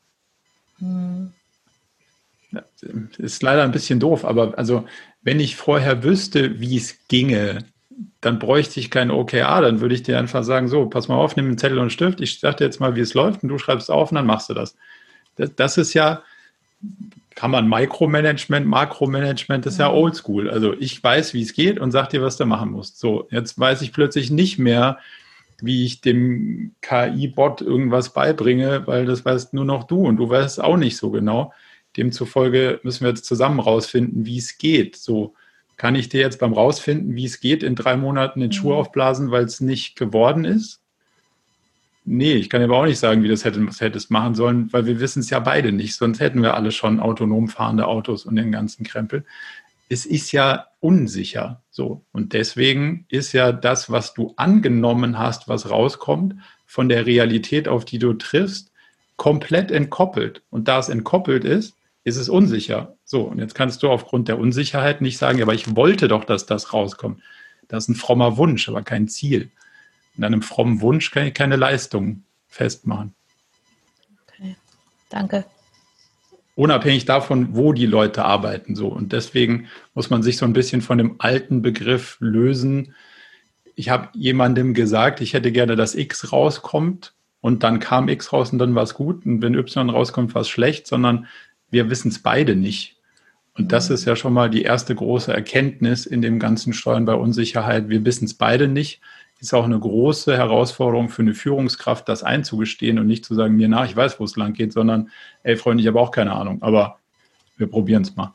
[0.79, 1.33] Hm.
[3.19, 4.85] Ist leider ein bisschen doof, aber also
[5.23, 7.65] wenn ich vorher wüsste, wie es ginge,
[8.21, 11.37] dann bräuchte ich kein OKR, dann würde ich dir einfach sagen, so, pass mal auf,
[11.37, 13.49] nimm einen Zettel und einen Stift, ich sage dir jetzt mal, wie es läuft und
[13.49, 14.77] du schreibst auf und dann machst du das.
[15.37, 16.23] Das, das ist ja,
[17.35, 19.97] kann man Micromanagement, Makromanagement, das ist ja mhm.
[19.97, 20.51] oldschool.
[20.51, 22.99] Also ich weiß, wie es geht und sag dir, was du machen musst.
[22.99, 24.99] So, jetzt weiß ich plötzlich nicht mehr,
[25.61, 30.59] wie ich dem KI-Bot irgendwas beibringe, weil das weißt nur noch du und du weißt
[30.59, 31.53] es auch nicht so genau.
[31.97, 34.97] Demzufolge müssen wir jetzt zusammen rausfinden, wie es geht.
[34.97, 35.35] So
[35.77, 38.75] kann ich dir jetzt beim rausfinden, wie es geht, in drei Monaten den Schuh mhm.
[38.75, 40.81] aufblasen, weil es nicht geworden ist?
[42.05, 44.99] Nee, ich kann aber auch nicht sagen, wie das hätte, hättest machen sollen, weil wir
[44.99, 45.95] wissen es ja beide nicht.
[45.95, 49.25] Sonst hätten wir alle schon autonom fahrende Autos und den ganzen Krempel.
[49.91, 52.05] Es ist ja unsicher so.
[52.13, 56.35] Und deswegen ist ja das, was du angenommen hast, was rauskommt,
[56.67, 58.73] von der Realität, auf die du triffst,
[59.17, 60.43] komplett entkoppelt.
[60.51, 61.75] Und da es entkoppelt ist,
[62.09, 62.97] ist es unsicher.
[63.05, 66.47] So, und jetzt kannst du aufgrund der Unsicherheit nicht sagen, aber ich wollte doch, dass
[66.47, 67.21] das rauskommt.
[67.69, 69.51] Das ist ein frommer Wunsch, aber kein Ziel.
[70.17, 73.15] In einem frommen Wunsch kann ich keine Leistung festmachen.
[74.27, 74.57] Okay,
[75.11, 75.45] danke.
[76.57, 78.75] Unabhängig davon, wo die Leute arbeiten.
[78.75, 78.89] So.
[78.89, 82.95] Und deswegen muss man sich so ein bisschen von dem alten Begriff lösen.
[83.77, 88.53] Ich habe jemandem gesagt, ich hätte gerne, dass X rauskommt und dann kam X raus
[88.53, 89.25] und dann war es gut.
[89.25, 91.29] Und wenn Y rauskommt, war es schlecht, sondern
[91.71, 92.97] wir wissen es beide nicht.
[93.55, 93.95] Und das mhm.
[93.95, 97.89] ist ja schon mal die erste große Erkenntnis in dem ganzen Steuern bei Unsicherheit.
[97.89, 99.01] Wir wissen es beide nicht
[99.41, 103.69] ist auch eine große Herausforderung für eine Führungskraft, das einzugestehen und nicht zu sagen, mir
[103.69, 105.11] nach, ich weiß, wo es lang geht, sondern,
[105.43, 106.99] ey Freunde, ich habe auch keine Ahnung, aber
[107.57, 108.35] wir probieren es mal.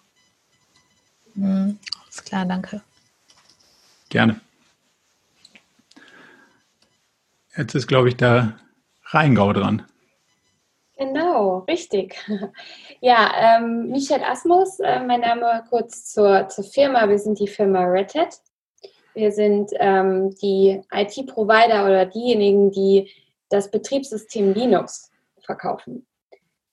[1.35, 2.81] Mhm, alles klar, danke.
[4.09, 4.39] Gerne.
[7.55, 8.57] Jetzt ist, glaube ich, der
[9.05, 9.83] Rheingau dran.
[10.97, 12.15] Genau, richtig.
[13.05, 17.09] Ja, ähm, Michel Asmus, äh, mein Name kurz zur, zur Firma.
[17.09, 18.37] Wir sind die Firma Red Hat.
[19.13, 23.11] Wir sind ähm, die IT-Provider oder diejenigen, die
[23.49, 25.11] das Betriebssystem Linux
[25.41, 26.07] verkaufen.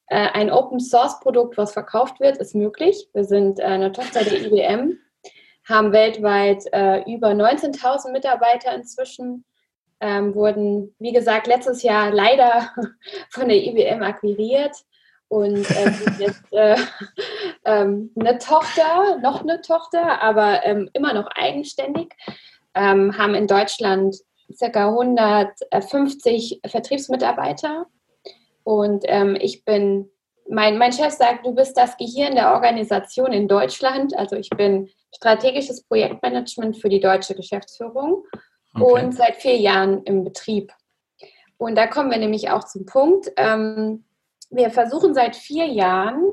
[0.07, 3.09] Äh, ein Open-Source-Produkt, was verkauft wird, ist möglich.
[3.13, 5.01] Wir sind äh, eine Tochter der IBM,
[5.69, 9.45] haben weltweit äh, über 19.000 Mitarbeiter inzwischen,
[9.99, 12.71] ähm, wurden, wie gesagt, letztes Jahr leider
[13.31, 14.77] von der IBM akquiriert
[15.31, 16.77] und äh, jetzt äh,
[17.65, 22.15] ähm, eine Tochter, noch eine Tochter, aber ähm, immer noch eigenständig,
[22.75, 24.17] ähm, haben in Deutschland
[24.59, 24.89] ca.
[24.89, 27.87] 150 Vertriebsmitarbeiter
[28.65, 30.11] und ähm, ich bin,
[30.49, 34.91] mein, mein Chef sagt, du bist das Gehirn der Organisation in Deutschland, also ich bin
[35.15, 38.25] strategisches Projektmanagement für die deutsche Geschäftsführung
[38.75, 39.05] okay.
[39.05, 40.73] und seit vier Jahren im Betrieb.
[41.57, 44.05] Und da kommen wir nämlich auch zum Punkt, ähm,
[44.51, 46.33] wir versuchen seit vier Jahren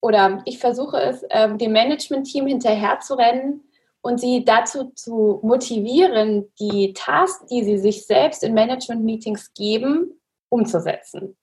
[0.00, 3.68] oder ich versuche es, ähm, dem Management-Team hinterherzurennen
[4.00, 11.36] und sie dazu zu motivieren, die Tasks, die sie sich selbst in Management-Meetings geben, umzusetzen.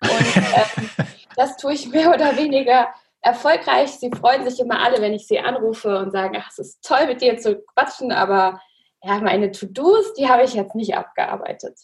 [0.00, 2.88] Und ähm, das tue ich mehr oder weniger
[3.20, 3.90] erfolgreich.
[3.90, 7.06] Sie freuen sich immer alle, wenn ich sie anrufe und sagen, ach, es ist toll,
[7.06, 8.60] mit dir zu quatschen, aber
[9.02, 11.78] ja, meine To-Dos, die habe ich jetzt nicht abgearbeitet.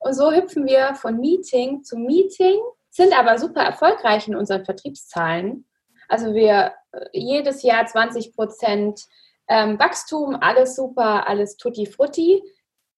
[0.00, 2.58] Und so hüpfen wir von Meeting zu Meeting
[2.90, 5.66] sind aber super erfolgreich in unseren Vertriebszahlen.
[6.08, 9.00] Also wir äh, jedes Jahr 20 Prozent
[9.48, 12.42] ähm, Wachstum, alles super, alles tutti frutti.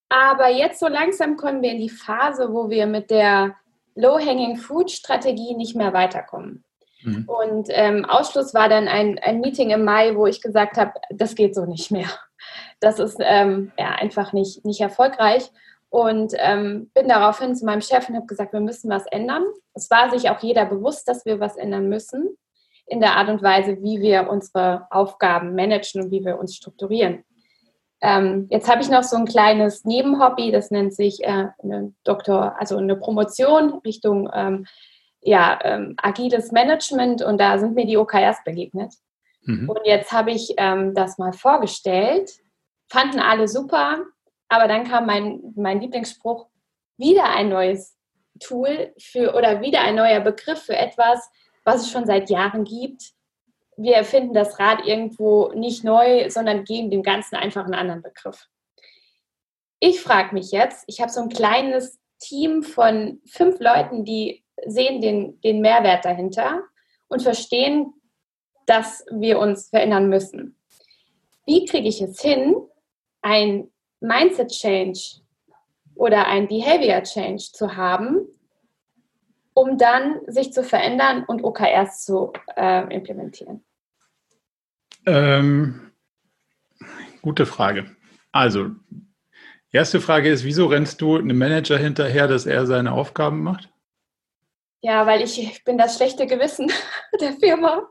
[0.09, 3.57] Aber jetzt so langsam kommen wir in die Phase, wo wir mit der
[3.95, 6.65] Low-Hanging Fruit-Strategie nicht mehr weiterkommen.
[7.03, 7.29] Mhm.
[7.29, 11.35] Und ähm, Ausschluss war dann ein, ein Meeting im Mai, wo ich gesagt habe, das
[11.35, 12.09] geht so nicht mehr.
[12.81, 15.51] Das ist ähm, ja, einfach nicht, nicht erfolgreich
[15.93, 19.45] und ähm, bin daraufhin zu meinem Chef und habe gesagt, wir müssen was ändern.
[19.75, 22.31] Es war sich auch jeder bewusst, dass wir was ändern müssen
[22.87, 27.25] in der Art und Weise, wie wir unsere Aufgaben managen und wie wir uns strukturieren.
[28.01, 32.57] Ähm, jetzt habe ich noch so ein kleines Nebenhobby, das nennt sich äh, eine Doktor,
[32.59, 34.65] also eine Promotion Richtung ähm,
[35.21, 38.95] ja, ähm, agiles Management und da sind mir die OKRs begegnet.
[39.43, 39.69] Mhm.
[39.69, 42.31] Und jetzt habe ich ähm, das mal vorgestellt,
[42.91, 44.07] fanden alle super,
[44.53, 46.47] aber dann kam mein, mein Lieblingsspruch,
[46.99, 47.97] wieder ein neues
[48.39, 51.27] Tool für oder wieder ein neuer Begriff für etwas,
[51.65, 53.13] was es schon seit Jahren gibt.
[53.79, 58.47] Wir erfinden das Rad irgendwo nicht neu, sondern geben dem Ganzen einfach einen anderen Begriff.
[59.81, 65.01] Ich frage mich jetzt, ich habe so ein kleines Team von fünf Leuten, die sehen
[65.01, 66.63] den, den Mehrwert dahinter
[67.09, 67.95] und verstehen,
[68.67, 70.59] dass wir uns verändern müssen.
[71.47, 72.55] Wie kriege ich es hin,
[73.23, 73.72] ein
[74.03, 75.23] Mindset Change
[75.95, 78.27] oder ein Behavior Change zu haben,
[79.55, 83.65] um dann sich zu verändern und OKRs zu äh, implementieren?
[85.07, 85.93] Ähm,
[87.23, 87.97] gute Frage.
[88.31, 88.71] Also,
[89.71, 93.69] erste Frage ist, wieso rennst du einem Manager hinterher, dass er seine Aufgaben macht?
[94.81, 96.71] Ja, weil ich, ich bin das schlechte Gewissen
[97.21, 97.89] der Firma.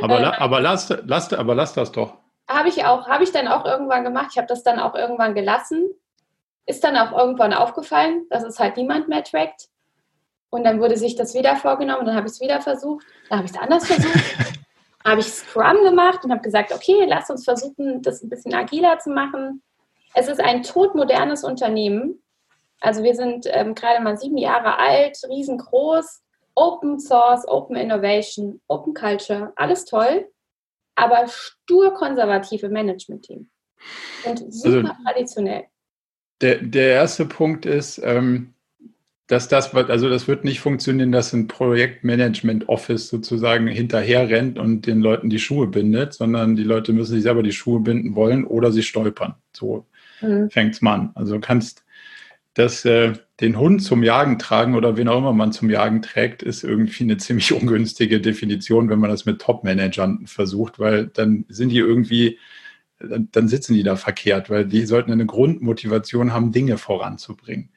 [0.00, 2.21] Aber, äh, aber, lass, lass, aber lass das doch.
[2.48, 4.28] Habe ich auch, habe ich dann auch irgendwann gemacht.
[4.32, 5.90] Ich habe das dann auch irgendwann gelassen.
[6.66, 9.68] Ist dann auch irgendwann aufgefallen, dass es halt niemand mehr trackt.
[10.50, 13.46] Und dann wurde sich das wieder vorgenommen, dann habe ich es wieder versucht, dann habe
[13.46, 14.58] ich es anders versucht.
[15.04, 18.98] habe ich Scrum gemacht und habe gesagt, okay, lass uns versuchen, das ein bisschen agiler
[18.98, 19.62] zu machen.
[20.14, 22.22] Es ist ein todmodernes Unternehmen.
[22.80, 26.22] Also wir sind ähm, gerade mal sieben Jahre alt, riesengroß,
[26.54, 30.30] Open Source, Open Innovation, Open Culture, alles toll,
[30.94, 33.48] aber stur konservative Management-Team
[34.24, 35.64] und super also, traditionell.
[36.40, 38.54] Der, der erste Punkt ist, ähm,
[39.28, 45.00] dass das, also das wird nicht funktionieren, dass ein Projektmanagement-Office sozusagen hinterher rennt und den
[45.00, 48.72] Leuten die Schuhe bindet, sondern die Leute müssen sich selber die Schuhe binden wollen oder
[48.72, 49.36] sie stolpern.
[49.52, 49.86] So
[50.20, 50.50] mhm.
[50.50, 51.10] fängt es mal an.
[51.14, 51.81] Also du kannst
[52.54, 56.42] das, äh, den Hund zum Jagen tragen oder wen auch immer man zum Jagen trägt,
[56.42, 61.70] ist irgendwie eine ziemlich ungünstige Definition, wenn man das mit Top-Managern versucht, weil dann sind
[61.70, 62.38] die irgendwie,
[62.98, 67.70] dann sitzen die da verkehrt, weil die sollten eine Grundmotivation haben, Dinge voranzubringen.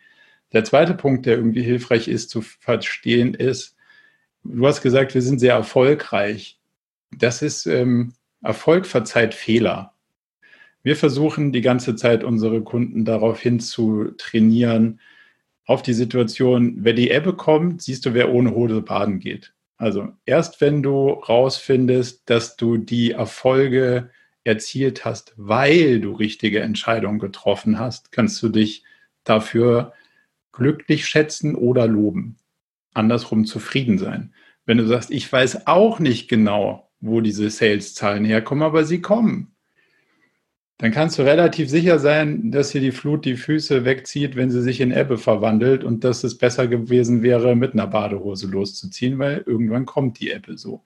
[0.53, 3.75] Der zweite Punkt, der irgendwie hilfreich ist zu verstehen, ist,
[4.43, 6.59] du hast gesagt, wir sind sehr erfolgreich.
[7.11, 8.13] Das ist, ähm,
[8.45, 9.94] Erfolg verzeiht Fehler.
[10.85, 14.99] Wir versuchen die ganze Zeit unsere Kunden darauf hin zu trainieren,
[15.65, 19.55] auf die Situation, wenn die Ebbe kommt, siehst du, wer ohne Hose baden geht.
[19.77, 24.11] Also erst wenn du rausfindest, dass du die Erfolge
[24.43, 28.83] erzielt hast, weil du richtige Entscheidungen getroffen hast, kannst du dich
[29.23, 29.91] dafür
[30.51, 32.37] glücklich schätzen oder loben.
[32.93, 34.35] Andersrum zufrieden sein.
[34.67, 39.54] Wenn du sagst, ich weiß auch nicht genau, wo diese Sales-Zahlen herkommen, aber sie kommen,
[40.77, 44.61] dann kannst du relativ sicher sein, dass hier die Flut die Füße wegzieht, wenn sie
[44.61, 49.43] sich in Ebbe verwandelt und dass es besser gewesen wäre, mit einer Badehose loszuziehen, weil
[49.45, 50.83] irgendwann kommt die Ebbe so.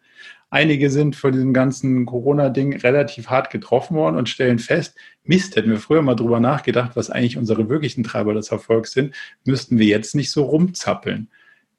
[0.51, 5.71] Einige sind von diesem ganzen Corona-Ding relativ hart getroffen worden und stellen fest, Mist, hätten
[5.71, 9.87] wir früher mal drüber nachgedacht, was eigentlich unsere wirklichen Treiber des Erfolgs sind, müssten wir
[9.87, 11.29] jetzt nicht so rumzappeln.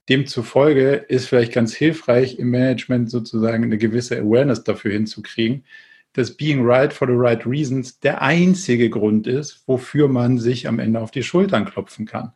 [0.09, 5.65] Demzufolge ist vielleicht ganz hilfreich, im Management sozusagen eine gewisse Awareness dafür hinzukriegen,
[6.13, 10.79] dass Being Right for the Right Reasons der einzige Grund ist, wofür man sich am
[10.79, 12.33] Ende auf die Schultern klopfen kann.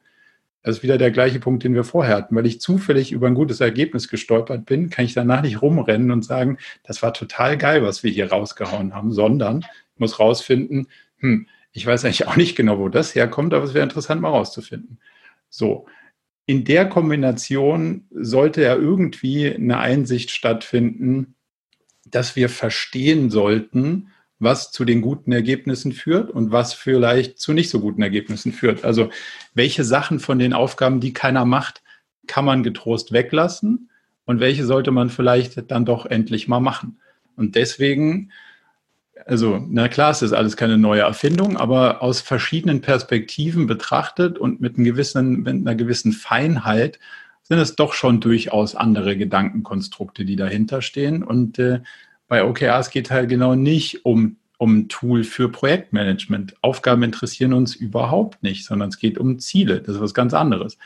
[0.62, 2.34] Das ist wieder der gleiche Punkt, den wir vorher hatten.
[2.34, 6.24] Weil ich zufällig über ein gutes Ergebnis gestolpert bin, kann ich danach nicht rumrennen und
[6.24, 11.46] sagen, das war total geil, was wir hier rausgehauen haben, sondern ich muss rausfinden, hm,
[11.72, 14.98] ich weiß eigentlich auch nicht genau, wo das herkommt, aber es wäre interessant, mal rauszufinden.
[15.50, 15.86] So.
[16.46, 21.34] In der Kombination sollte ja irgendwie eine Einsicht stattfinden,
[22.14, 27.70] dass wir verstehen sollten, was zu den guten Ergebnissen führt und was vielleicht zu nicht
[27.70, 28.84] so guten Ergebnissen führt.
[28.84, 29.10] Also
[29.54, 31.82] welche Sachen von den Aufgaben, die keiner macht,
[32.26, 33.90] kann man getrost weglassen
[34.26, 36.98] und welche sollte man vielleicht dann doch endlich mal machen.
[37.36, 38.30] Und deswegen,
[39.26, 44.60] also na klar, es ist alles keine neue Erfindung, aber aus verschiedenen Perspektiven betrachtet und
[44.60, 46.98] mit, einem gewissen, mit einer gewissen Feinheit
[47.44, 51.22] sind es doch schon durchaus andere Gedankenkonstrukte, die dahinter stehen.
[51.22, 51.80] Und äh,
[52.26, 56.56] bei OKRs geht halt genau nicht um, um ein Tool für Projektmanagement.
[56.62, 59.80] Aufgaben interessieren uns überhaupt nicht, sondern es geht um Ziele.
[59.80, 60.78] Das ist was ganz anderes.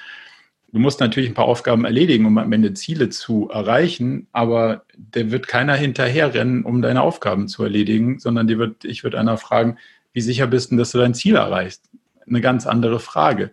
[0.73, 5.31] Du musst natürlich ein paar Aufgaben erledigen, um am Ende Ziele zu erreichen, aber der
[5.31, 9.79] wird keiner hinterherrennen, um deine Aufgaben zu erledigen, sondern die wird, ich würde einer fragen,
[10.13, 11.89] wie sicher bist du, dass du dein Ziel erreichst?
[12.27, 13.53] Eine ganz andere Frage.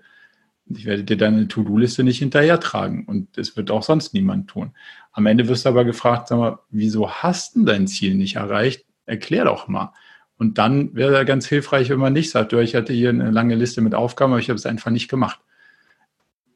[0.67, 4.71] Ich werde dir deine To-Do-Liste nicht hinterher tragen und das wird auch sonst niemand tun.
[5.11, 8.85] Am Ende wirst du aber gefragt, sag mal, wieso hast du dein Ziel nicht erreicht?
[9.05, 9.93] Erklär doch mal.
[10.37, 13.55] Und dann wäre ganz hilfreich, wenn man nicht sagt, du, ich hatte hier eine lange
[13.55, 15.39] Liste mit Aufgaben, aber ich habe es einfach nicht gemacht.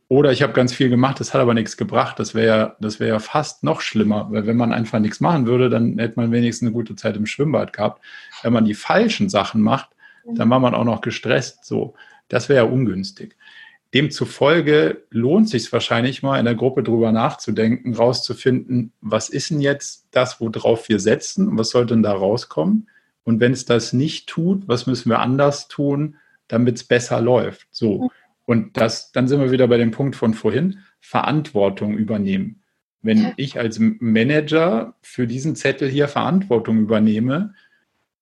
[0.09, 2.17] Oder ich habe ganz viel gemacht, das hat aber nichts gebracht.
[2.17, 5.45] Das wäre ja, das wäre ja fast noch schlimmer, weil wenn man einfach nichts machen
[5.45, 8.03] würde, dann hätte man wenigstens eine gute Zeit im Schwimmbad gehabt.
[8.41, 9.89] Wenn man die falschen Sachen macht,
[10.25, 11.63] dann war man auch noch gestresst.
[11.63, 11.93] So,
[12.27, 13.35] das wäre ja ungünstig.
[13.93, 20.07] Demzufolge lohnt sich wahrscheinlich mal in der Gruppe drüber nachzudenken, rauszufinden, was ist denn jetzt
[20.11, 22.87] das, worauf wir setzen, was sollte denn da rauskommen?
[23.23, 26.17] Und wenn es das nicht tut, was müssen wir anders tun,
[26.47, 27.67] damit es besser läuft?
[27.71, 28.11] So.
[28.45, 32.61] Und das, dann sind wir wieder bei dem Punkt von vorhin, Verantwortung übernehmen.
[33.01, 37.53] Wenn ich als Manager für diesen Zettel hier Verantwortung übernehme,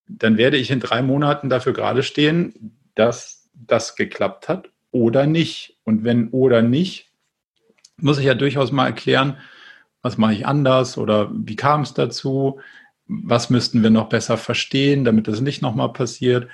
[0.07, 5.77] dann werde ich in drei Monaten dafür gerade stehen, dass das geklappt hat oder nicht.
[5.83, 7.11] Und wenn oder nicht,
[7.97, 9.37] muss ich ja durchaus mal erklären,
[10.01, 12.59] was mache ich anders oder wie kam es dazu,
[13.07, 16.47] was müssten wir noch besser verstehen, damit das nicht nochmal passiert.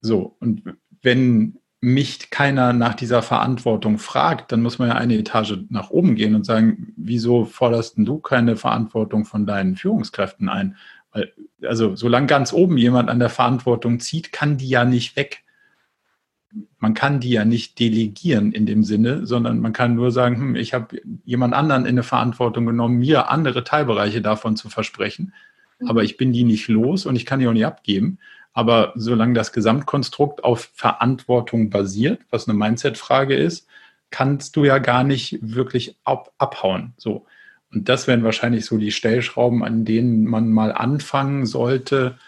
[0.00, 0.62] So, und
[1.02, 6.14] wenn mich keiner nach dieser Verantwortung fragt, dann muss man ja eine Etage nach oben
[6.14, 10.76] gehen und sagen, wieso forderst du keine Verantwortung von deinen Führungskräften ein?
[11.10, 11.32] Weil,
[11.62, 15.41] also solange ganz oben jemand an der Verantwortung zieht, kann die ja nicht weg.
[16.82, 20.56] Man kann die ja nicht delegieren in dem Sinne, sondern man kann nur sagen, hm,
[20.56, 25.32] ich habe jemand anderen in eine Verantwortung genommen, mir andere Teilbereiche davon zu versprechen,
[25.78, 25.88] mhm.
[25.88, 28.18] aber ich bin die nicht los und ich kann die auch nicht abgeben.
[28.52, 33.68] Aber solange das Gesamtkonstrukt auf Verantwortung basiert, was eine Mindset-Frage ist,
[34.10, 36.94] kannst du ja gar nicht wirklich ab, abhauen.
[36.96, 37.26] So.
[37.72, 42.18] Und das wären wahrscheinlich so die Stellschrauben, an denen man mal anfangen sollte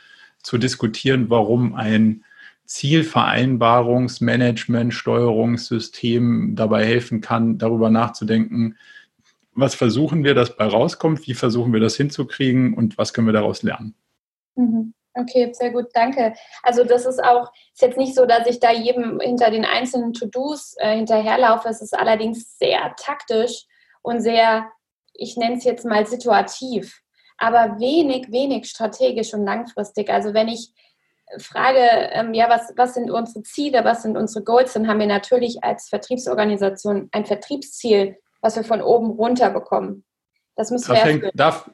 [0.45, 2.23] zu diskutieren, warum ein
[2.67, 8.77] Zielvereinbarungsmanagement, Steuerungssystem dabei helfen kann, darüber nachzudenken,
[9.55, 13.33] was versuchen wir, dass bei rauskommt, wie versuchen wir das hinzukriegen und was können wir
[13.33, 13.95] daraus lernen.
[14.57, 14.95] Mhm.
[15.17, 16.35] Okay, sehr gut, danke.
[16.65, 20.13] Also das ist auch, ist jetzt nicht so, dass ich da jedem hinter den einzelnen
[20.13, 21.69] To-Dos äh, hinterherlaufe.
[21.69, 23.67] Es ist allerdings sehr taktisch
[24.03, 24.69] und sehr,
[25.13, 27.01] ich nenne es jetzt mal situativ,
[27.39, 30.11] aber wenig, wenig strategisch und langfristig.
[30.11, 30.73] Also wenn ich
[31.39, 31.79] frage,
[32.13, 35.63] ähm, ja, was, was sind unsere Ziele, was sind unsere Goals, dann haben wir natürlich
[35.63, 40.05] als Vertriebsorganisation ein Vertriebsziel, was wir von oben runter bekommen.
[40.57, 41.65] Das müssen da wir fängt, da,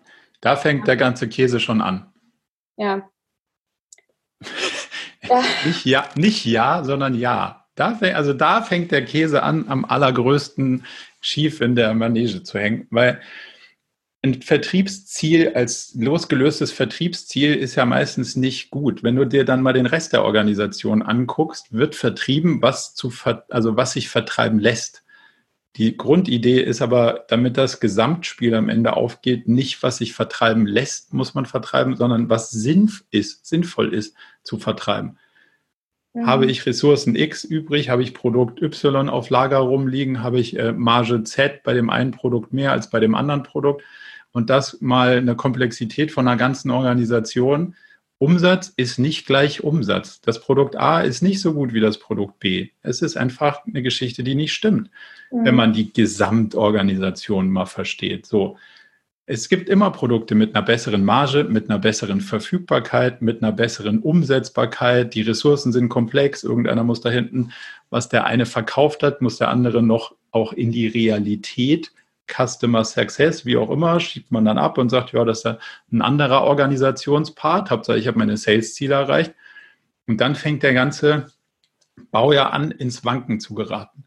[0.40, 2.12] da fängt der ganze Käse schon an.
[2.76, 3.10] Ja,
[5.64, 7.66] nicht ja, nicht ja, sondern ja.
[7.74, 10.84] Da, also da fängt der Käse an, am allergrößten
[11.20, 13.20] schief in der Manege zu hängen, weil
[14.22, 19.02] ein Vertriebsziel als losgelöstes Vertriebsziel ist ja meistens nicht gut.
[19.02, 23.12] Wenn du dir dann mal den Rest der Organisation anguckst, wird vertrieben, was zu,
[23.48, 25.04] also was sich vertreiben lässt.
[25.76, 31.14] Die Grundidee ist aber, damit das Gesamtspiel am Ende aufgeht, nicht, was sich vertreiben lässt,
[31.14, 35.16] muss man vertreiben, sondern was sinnvoll ist, sinnvoll ist zu vertreiben.
[36.12, 36.26] Mhm.
[36.26, 40.72] Habe ich Ressourcen X übrig, habe ich Produkt Y auf Lager rumliegen, habe ich äh,
[40.72, 43.82] Marge Z bei dem einen Produkt mehr als bei dem anderen Produkt
[44.32, 47.74] und das mal eine Komplexität von einer ganzen Organisation,
[48.18, 50.20] Umsatz ist nicht gleich Umsatz.
[50.20, 52.68] Das Produkt A ist nicht so gut wie das Produkt B.
[52.82, 54.90] Es ist einfach eine Geschichte, die nicht stimmt,
[55.30, 55.46] mhm.
[55.46, 58.26] wenn man die Gesamtorganisation mal versteht.
[58.26, 58.58] So.
[59.24, 64.00] Es gibt immer Produkte mit einer besseren Marge, mit einer besseren Verfügbarkeit, mit einer besseren
[64.00, 65.14] Umsetzbarkeit.
[65.14, 66.44] Die Ressourcen sind komplex.
[66.44, 67.52] Irgendeiner muss da hinten,
[67.88, 71.90] was der eine verkauft hat, muss der andere noch auch in die Realität
[72.30, 75.58] Customer Success, wie auch immer, schiebt man dann ab und sagt, ja, das ist
[75.92, 77.70] ein anderer Organisationspart.
[77.70, 79.34] Hauptsache, ich habe meine Sales-Ziele erreicht.
[80.06, 81.26] Und dann fängt der ganze
[82.10, 84.04] Baujahr an, ins Wanken zu geraten.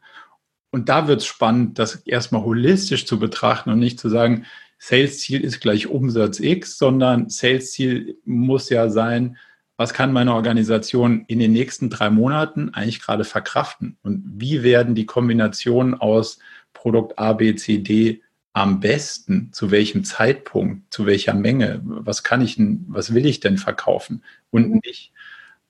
[0.71, 4.45] Und da wird es spannend, das erstmal holistisch zu betrachten und nicht zu sagen,
[4.79, 9.37] Sales-Ziel ist gleich Umsatz X, sondern Sales-Ziel muss ja sein,
[9.77, 13.97] was kann meine Organisation in den nächsten drei Monaten eigentlich gerade verkraften?
[14.03, 16.39] Und wie werden die Kombinationen aus
[16.73, 18.21] Produkt A, B, C, D
[18.53, 19.51] am besten?
[19.51, 20.93] Zu welchem Zeitpunkt?
[20.93, 21.81] Zu welcher Menge?
[21.83, 24.23] Was kann ich denn, was will ich denn verkaufen?
[24.51, 24.81] Und mhm.
[24.83, 25.11] nicht.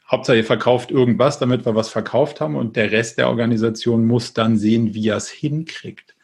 [0.10, 4.34] Hauptsache, ihr verkauft irgendwas, damit wir was verkauft haben und der Rest der Organisation muss
[4.34, 6.16] dann sehen, wie er es hinkriegt.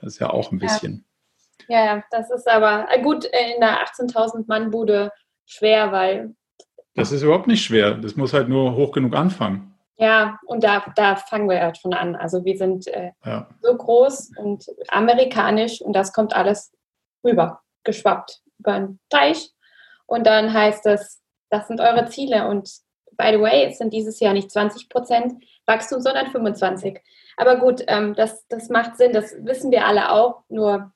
[0.00, 1.04] Das ist ja auch ein bisschen.
[1.68, 5.10] Ja, ja das ist aber äh, gut äh, in der 18.000 Mann Bude
[5.46, 6.34] schwer, weil.
[6.94, 7.94] Das ist überhaupt nicht schwer.
[7.94, 9.74] Das muss halt nur hoch genug anfangen.
[9.98, 12.16] Ja, und da, da fangen wir halt schon an.
[12.16, 13.48] Also wir sind äh, ja.
[13.62, 16.72] so groß und amerikanisch und das kommt alles
[17.24, 19.50] rüber, geschwappt über den Teich.
[20.06, 22.46] Und dann heißt es, das sind eure Ziele.
[22.48, 22.70] Und
[23.16, 27.00] by the way, es sind dieses Jahr nicht 20 Prozent Wachstum, sondern 25.
[27.38, 30.44] Aber gut, ähm, das, das macht Sinn, das wissen wir alle auch.
[30.48, 30.92] Nur,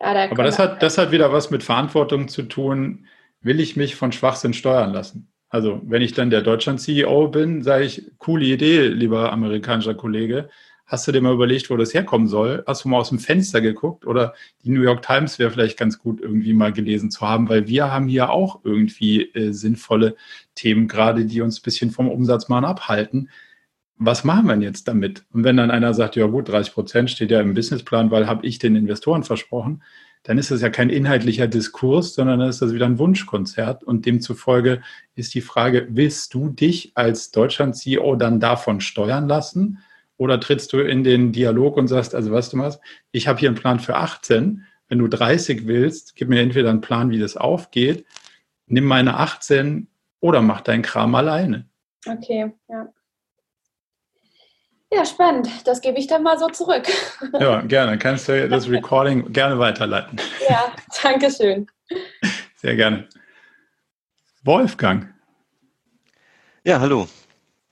[0.00, 3.06] ja, da Aber das hat, das hat wieder was mit Verantwortung zu tun.
[3.40, 5.32] Will ich mich von Schwachsinn steuern lassen?
[5.48, 10.48] Also wenn ich dann der Deutschland-CEO bin, sage ich, coole Idee, lieber amerikanischer Kollege.
[10.88, 12.64] Hast du dir mal überlegt, wo das herkommen soll?
[12.66, 14.06] Hast du mal aus dem Fenster geguckt?
[14.06, 14.34] Oder
[14.64, 17.92] die New York Times wäre vielleicht ganz gut irgendwie mal gelesen zu haben, weil wir
[17.92, 20.16] haben hier auch irgendwie äh, sinnvolle
[20.54, 23.28] Themen gerade, die uns ein bisschen vom Umsatz mal abhalten.
[23.96, 25.26] Was machen wir denn jetzt damit?
[25.30, 28.46] Und wenn dann einer sagt, ja gut, 30 Prozent steht ja im Businessplan, weil habe
[28.46, 29.82] ich den Investoren versprochen,
[30.24, 33.84] dann ist das ja kein inhaltlicher Diskurs, sondern dann ist das wieder ein Wunschkonzert.
[33.84, 34.82] Und demzufolge
[35.14, 39.78] ist die Frage, willst du dich als Deutschland-CEO dann davon steuern lassen?
[40.16, 42.80] Oder trittst du in den Dialog und sagst, also was du machst,
[43.12, 44.64] ich habe hier einen Plan für 18.
[44.88, 48.04] Wenn du 30 willst, gib mir entweder einen Plan, wie das aufgeht,
[48.66, 49.86] nimm meine 18
[50.20, 51.66] oder mach deinen Kram alleine.
[52.06, 52.88] Okay, ja.
[54.92, 55.48] Ja, spannend.
[55.66, 56.86] Das gebe ich dann mal so zurück.
[57.40, 57.98] Ja, gerne.
[57.98, 60.18] Kannst du das Recording gerne weiterleiten.
[60.48, 60.72] Ja,
[61.02, 61.66] danke schön.
[62.56, 63.08] Sehr gerne.
[64.44, 65.12] Wolfgang.
[66.64, 67.06] Ja, hallo.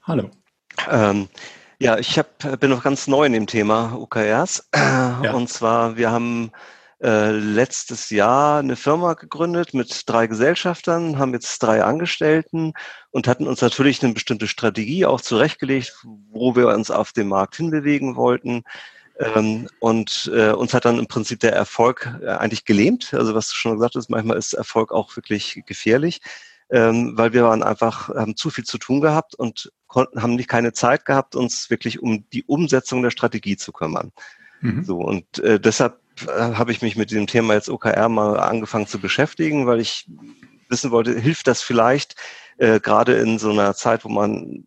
[0.02, 0.30] Hallo.
[0.90, 1.28] Ähm,
[1.78, 4.68] ja, ich hab, bin noch ganz neu in dem Thema OKRs.
[4.74, 5.32] Ja.
[5.32, 6.52] Und zwar, wir haben
[7.02, 12.72] äh, letztes Jahr eine Firma gegründet mit drei Gesellschaftern, haben jetzt drei Angestellten
[13.10, 15.94] und hatten uns natürlich eine bestimmte Strategie auch zurechtgelegt,
[16.30, 18.62] wo wir uns auf dem Markt hinbewegen wollten.
[19.18, 23.12] Ähm, und äh, uns hat dann im Prinzip der Erfolg äh, eigentlich gelähmt.
[23.12, 26.20] Also was du schon gesagt hast, manchmal ist Erfolg auch wirklich gefährlich,
[26.70, 30.48] ähm, weil wir waren einfach, haben zu viel zu tun gehabt und konnten, haben nicht
[30.48, 34.12] keine Zeit gehabt, uns wirklich um die Umsetzung der Strategie zu kümmern.
[34.60, 34.84] Mhm.
[34.84, 38.98] So, und äh, deshalb habe ich mich mit dem Thema jetzt OKR mal angefangen zu
[38.98, 40.08] beschäftigen, weil ich
[40.68, 42.16] wissen wollte, hilft das vielleicht
[42.58, 44.64] äh, gerade in so einer Zeit, wo man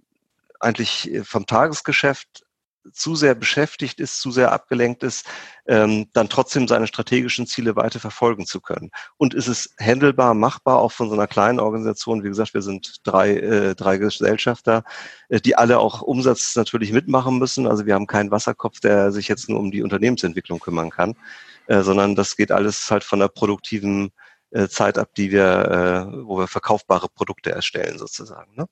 [0.60, 2.46] eigentlich vom Tagesgeschäft
[2.94, 5.26] zu sehr beschäftigt ist, zu sehr abgelenkt ist,
[5.68, 8.92] ähm, dann trotzdem seine strategischen Ziele weiter verfolgen zu können.
[9.18, 12.24] Und ist es handelbar, machbar, auch von so einer kleinen Organisation?
[12.24, 14.84] Wie gesagt, wir sind drei, äh, drei Gesellschafter,
[15.30, 17.68] äh, die alle auch Umsatz natürlich mitmachen müssen.
[17.68, 21.16] Also wir haben keinen Wasserkopf, der sich jetzt nur um die Unternehmensentwicklung kümmern kann,
[21.68, 24.12] äh, sondern das geht alles halt von der produktiven
[24.52, 28.56] äh, Zeit ab, die wir, äh, wo wir verkaufbare Produkte erstellen sozusagen.
[28.56, 28.68] Ne?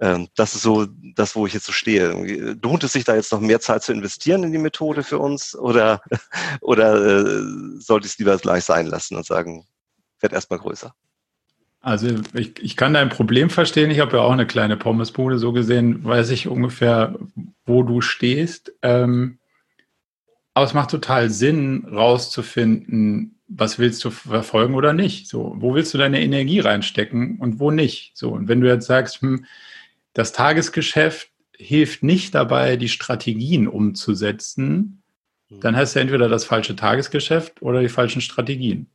[0.00, 2.56] Ähm, das ist so das, wo ich jetzt so stehe.
[2.62, 5.54] Lohnt es sich da jetzt noch mehr Zeit zu investieren in die Methode für uns
[5.54, 6.02] oder,
[6.60, 7.42] oder äh,
[7.78, 9.66] sollte ich es lieber gleich sein lassen und sagen,
[10.20, 10.94] wird erstmal größer?
[11.82, 13.90] Also ich, ich kann dein Problem verstehen.
[13.90, 15.38] Ich habe ja auch eine kleine Pommesbude.
[15.38, 17.18] So gesehen weiß ich ungefähr,
[17.64, 18.72] wo du stehst.
[18.82, 19.38] Ähm,
[20.54, 25.28] aber es macht total Sinn, rauszufinden, was willst du verfolgen oder nicht.
[25.28, 28.12] So, wo willst du deine Energie reinstecken und wo nicht.
[28.14, 29.44] So, und wenn du jetzt sagst, hm,
[30.12, 35.02] das Tagesgeschäft hilft nicht dabei, die Strategien umzusetzen,
[35.48, 35.60] hm.
[35.60, 38.88] dann hast du entweder das falsche Tagesgeschäft oder die falschen Strategien.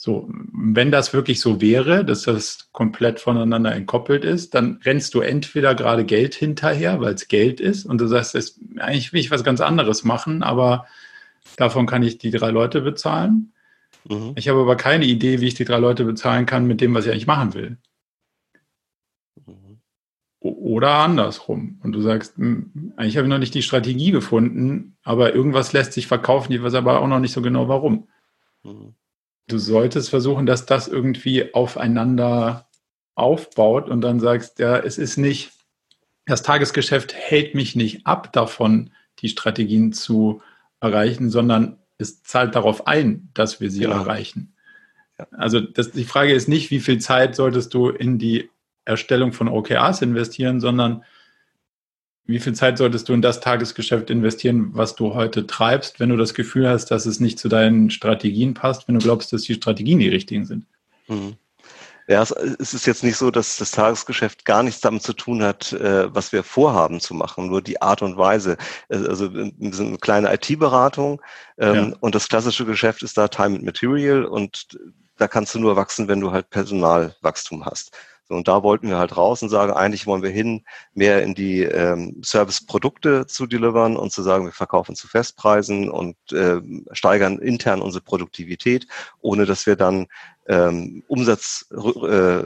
[0.00, 5.20] So, wenn das wirklich so wäre, dass das komplett voneinander entkoppelt ist, dann rennst du
[5.20, 9.32] entweder gerade Geld hinterher, weil es Geld ist, und du sagst, es, eigentlich will ich
[9.32, 10.86] was ganz anderes machen, aber
[11.56, 13.52] davon kann ich die drei Leute bezahlen.
[14.08, 14.34] Mhm.
[14.36, 17.04] Ich habe aber keine Idee, wie ich die drei Leute bezahlen kann mit dem, was
[17.04, 17.76] ich eigentlich machen will.
[20.40, 21.80] Oder andersrum.
[21.82, 25.92] Und du sagst, hm, eigentlich habe ich noch nicht die Strategie gefunden, aber irgendwas lässt
[25.92, 28.08] sich verkaufen, ich weiß aber auch noch nicht so genau warum.
[28.62, 28.94] Mhm.
[29.48, 32.68] Du solltest versuchen, dass das irgendwie aufeinander
[33.14, 35.52] aufbaut und dann sagst, ja, es ist nicht,
[36.26, 40.40] das Tagesgeschäft hält mich nicht ab davon, die Strategien zu
[40.80, 43.96] erreichen, sondern es zahlt darauf ein, dass wir sie genau.
[43.96, 44.54] erreichen.
[45.32, 48.50] Also das, die Frage ist nicht, wie viel Zeit solltest du in die
[48.88, 51.04] Erstellung von OKRs investieren, sondern
[52.24, 56.16] wie viel Zeit solltest du in das Tagesgeschäft investieren, was du heute treibst, wenn du
[56.16, 59.54] das Gefühl hast, dass es nicht zu deinen Strategien passt, wenn du glaubst, dass die
[59.54, 60.66] Strategien die richtigen sind?
[61.06, 61.36] Mhm.
[62.06, 65.74] Ja, es ist jetzt nicht so, dass das Tagesgeschäft gar nichts damit zu tun hat,
[65.74, 68.56] äh, was wir vorhaben zu machen, nur die Art und Weise.
[68.88, 71.20] Äh, also wir sind eine kleine IT-Beratung
[71.58, 71.96] ähm, ja.
[72.00, 74.68] und das klassische Geschäft ist da Time and Material und
[75.18, 77.92] da kannst du nur wachsen, wenn du halt Personalwachstum hast.
[78.28, 80.64] Und da wollten wir halt raus und sagen, eigentlich wollen wir hin,
[80.94, 86.16] mehr in die ähm, Service-Produkte zu delivern und zu sagen, wir verkaufen zu Festpreisen und
[86.32, 86.60] äh,
[86.92, 88.86] steigern intern unsere Produktivität,
[89.20, 90.06] ohne dass wir dann
[90.48, 91.76] ähm, Umsatz, äh,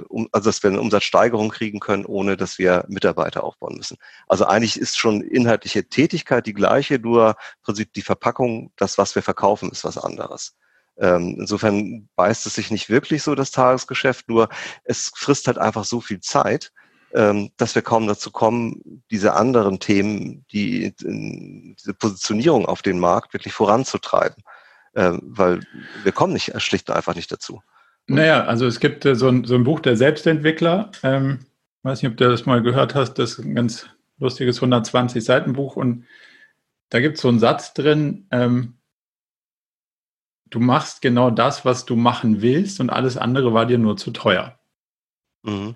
[0.08, 3.96] um, also dass wir eine Umsatzsteigerung kriegen können, ohne dass wir Mitarbeiter aufbauen müssen.
[4.28, 9.14] Also eigentlich ist schon inhaltliche Tätigkeit die gleiche, nur im Prinzip die Verpackung, das, was
[9.14, 10.56] wir verkaufen, ist was anderes.
[11.02, 14.48] Ähm, insofern beißt es sich nicht wirklich so, das Tagesgeschäft, nur
[14.84, 16.72] es frisst halt einfach so viel Zeit,
[17.12, 23.34] ähm, dass wir kaum dazu kommen, diese anderen Themen, die diese Positionierung auf den Markt
[23.34, 24.44] wirklich voranzutreiben.
[24.94, 25.60] Ähm, weil
[26.04, 27.62] wir kommen nicht schlicht und einfach nicht dazu.
[28.06, 30.92] Naja, also es gibt äh, so, ein, so ein Buch der Selbstentwickler.
[31.02, 31.40] Ähm,
[31.82, 33.14] weiß nicht, ob du das mal gehört hast.
[33.14, 33.86] Das ist ein ganz
[34.18, 36.04] lustiges 120 Seiten Buch und
[36.90, 38.74] da gibt es so einen Satz drin, ähm,
[40.52, 44.12] du machst genau das, was du machen willst und alles andere war dir nur zu
[44.12, 44.58] teuer.
[45.42, 45.74] Mhm.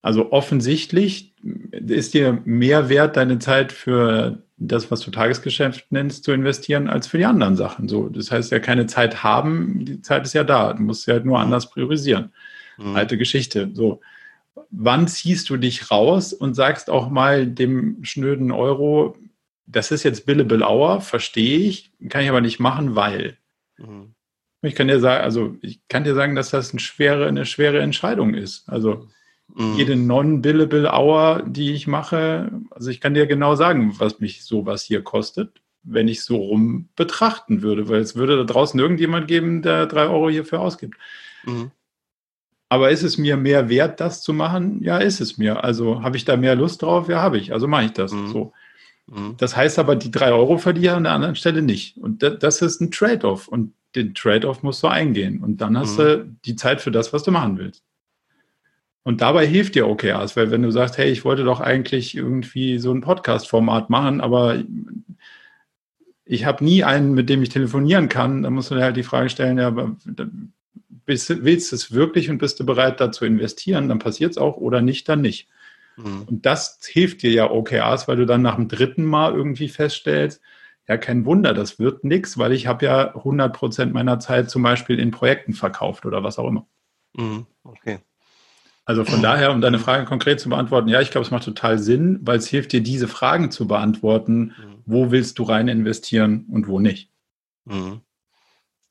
[0.00, 1.34] Also offensichtlich
[1.72, 7.08] ist dir mehr wert, deine Zeit für das, was du Tagesgeschäft nennst, zu investieren, als
[7.08, 7.88] für die anderen Sachen.
[7.88, 10.72] So, das heißt ja keine Zeit haben, die Zeit ist ja da.
[10.72, 11.44] Du musst sie halt nur mhm.
[11.44, 12.32] anders priorisieren.
[12.78, 12.94] Mhm.
[12.94, 13.68] Alte Geschichte.
[13.74, 14.00] So.
[14.70, 19.16] wann ziehst du dich raus und sagst auch mal dem schnöden Euro,
[19.66, 23.36] das ist jetzt billable hour, verstehe ich, kann ich aber nicht machen, weil.
[23.76, 24.14] Mhm.
[24.62, 27.80] Ich kann dir sagen, also ich kann dir sagen, dass das eine schwere, eine schwere
[27.80, 28.68] Entscheidung ist.
[28.68, 29.06] Also
[29.54, 29.74] mhm.
[29.76, 34.82] jede non-billable hour, die ich mache, also ich kann dir genau sagen, was mich sowas
[34.82, 39.62] hier kostet, wenn ich so rum betrachten würde, weil es würde da draußen irgendjemand geben,
[39.62, 40.96] der drei Euro hierfür ausgibt.
[41.44, 41.70] Mhm.
[42.68, 44.82] Aber ist es mir mehr wert, das zu machen?
[44.82, 45.62] Ja, ist es mir.
[45.62, 47.08] Also habe ich da mehr Lust drauf?
[47.08, 47.52] Ja, habe ich.
[47.52, 48.28] Also mache ich das mhm.
[48.28, 48.52] so.
[49.06, 49.34] Mhm.
[49.38, 51.96] Das heißt aber, die drei Euro verdiene ich an der anderen Stelle nicht.
[51.98, 53.48] Und das ist ein Trade-off.
[53.48, 55.42] Und den Trade-off musst du eingehen.
[55.42, 56.02] Und dann hast mhm.
[56.02, 57.82] du die Zeit für das, was du machen willst.
[59.06, 62.78] Und dabei hilft dir OKRs, weil wenn du sagst, hey, ich wollte doch eigentlich irgendwie
[62.78, 64.64] so ein Podcast-Format machen, aber
[66.24, 69.04] ich habe nie einen, mit dem ich telefonieren kann, dann musst du dir halt die
[69.04, 69.72] Frage stellen, ja,
[71.06, 74.56] willst du es wirklich und bist du bereit, da zu investieren, dann passiert es auch
[74.56, 75.46] oder nicht, dann nicht.
[75.96, 76.22] Mhm.
[76.22, 80.40] Und das hilft dir ja OKRs, weil du dann nach dem dritten Mal irgendwie feststellst,
[80.88, 84.62] ja, kein Wunder, das wird nichts, weil ich habe ja 100 Prozent meiner Zeit zum
[84.62, 86.66] Beispiel in Projekten verkauft oder was auch immer.
[87.14, 87.46] Mhm.
[87.64, 87.98] Okay.
[88.84, 91.80] Also von daher, um deine Frage konkret zu beantworten, ja, ich glaube, es macht total
[91.80, 94.54] Sinn, weil es hilft dir, diese Fragen zu beantworten.
[94.56, 94.82] Mhm.
[94.84, 97.10] Wo willst du rein investieren und wo nicht?
[97.64, 98.02] Mhm.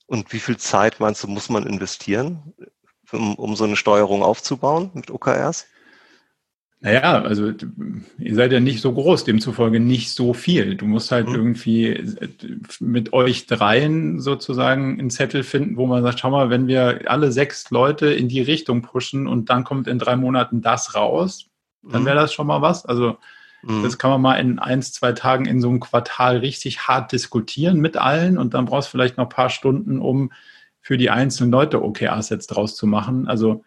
[0.08, 2.54] Und wie viel Zeit meinst du, muss man investieren,
[3.14, 5.66] um, um so eine Steuerung aufzubauen mit OKRs?
[6.86, 7.52] Naja, also
[8.20, 10.76] ihr seid ja nicht so groß, demzufolge nicht so viel.
[10.76, 11.36] Du musst halt mhm.
[11.36, 12.04] irgendwie
[12.80, 17.32] mit euch dreien sozusagen einen Zettel finden, wo man sagt, schau mal, wenn wir alle
[17.32, 21.48] sechs Leute in die Richtung pushen und dann kommt in drei Monaten das raus,
[21.82, 22.06] dann mhm.
[22.06, 22.86] wäre das schon mal was.
[22.86, 23.18] Also
[23.66, 23.84] Mhm.
[23.84, 27.80] Das kann man mal in eins, zwei Tagen in so einem Quartal richtig hart diskutieren
[27.80, 30.32] mit allen und dann brauchst du vielleicht noch ein paar Stunden, um
[30.82, 33.28] für die einzelnen Leute OKR-Sets draus zu machen.
[33.28, 33.64] Also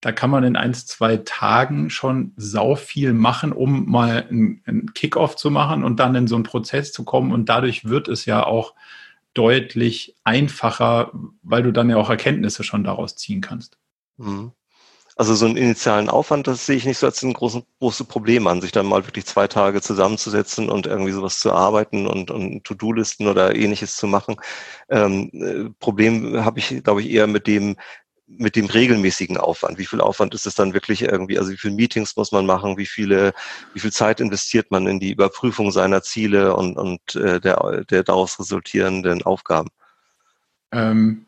[0.00, 4.92] da kann man in eins, zwei Tagen schon sau viel machen, um mal einen, einen
[4.92, 7.32] Kickoff zu machen und dann in so einen Prozess zu kommen.
[7.32, 8.74] Und dadurch wird es ja auch
[9.32, 11.10] deutlich einfacher,
[11.42, 13.78] weil du dann ja auch Erkenntnisse schon daraus ziehen kannst.
[14.16, 14.52] Mhm.
[15.16, 18.48] Also so einen initialen Aufwand, das sehe ich nicht so als ein großes, großes Problem
[18.48, 22.64] an, sich dann mal wirklich zwei Tage zusammenzusetzen und irgendwie sowas zu arbeiten und, und
[22.64, 24.36] To-Do-Listen oder ähnliches zu machen.
[24.88, 27.76] Ähm, äh, Problem habe ich, glaube ich, eher mit dem,
[28.26, 29.78] mit dem regelmäßigen Aufwand.
[29.78, 31.38] Wie viel Aufwand ist es dann wirklich irgendwie?
[31.38, 32.78] Also wie viele Meetings muss man machen?
[32.78, 33.34] Wie viele,
[33.74, 38.02] wie viel Zeit investiert man in die Überprüfung seiner Ziele und, und äh, der, der
[38.02, 39.68] daraus resultierenden Aufgaben?
[40.72, 41.26] Ähm,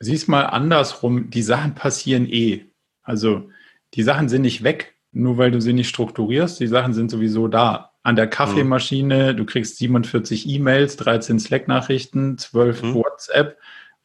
[0.00, 2.64] siehst mal andersrum, die Sachen passieren eh.
[3.02, 3.50] Also
[3.94, 6.60] die Sachen sind nicht weg, nur weil du sie nicht strukturierst.
[6.60, 7.92] Die Sachen sind sowieso da.
[8.02, 12.94] An der Kaffeemaschine, du kriegst 47 E-Mails, 13 Slack-Nachrichten, 12 mhm.
[12.94, 13.58] WhatsApp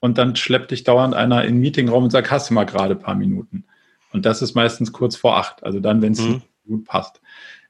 [0.04, 2.96] und dann schleppt dich dauernd einer in den Meetingraum und sagt, hast du mal gerade
[2.96, 3.64] ein paar Minuten.
[4.12, 6.42] Und das ist meistens kurz vor acht, also dann, wenn es mhm.
[6.68, 7.22] gut passt.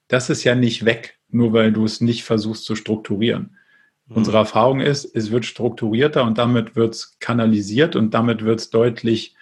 [0.07, 3.55] Das ist ja nicht weg, nur weil du es nicht versuchst zu strukturieren.
[4.07, 4.15] Mhm.
[4.15, 8.71] Unsere Erfahrung ist, es wird strukturierter und damit wird es kanalisiert und damit wird es
[8.71, 9.35] deutlich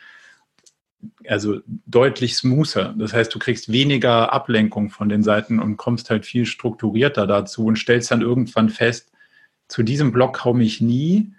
[1.26, 2.94] also deutlich smoother.
[2.98, 7.68] Das heißt, du kriegst weniger Ablenkung von den Seiten und kommst halt viel strukturierter dazu
[7.68, 9.14] und stellst dann irgendwann fest,
[9.70, 11.32] zu diesem Block komme ich nie.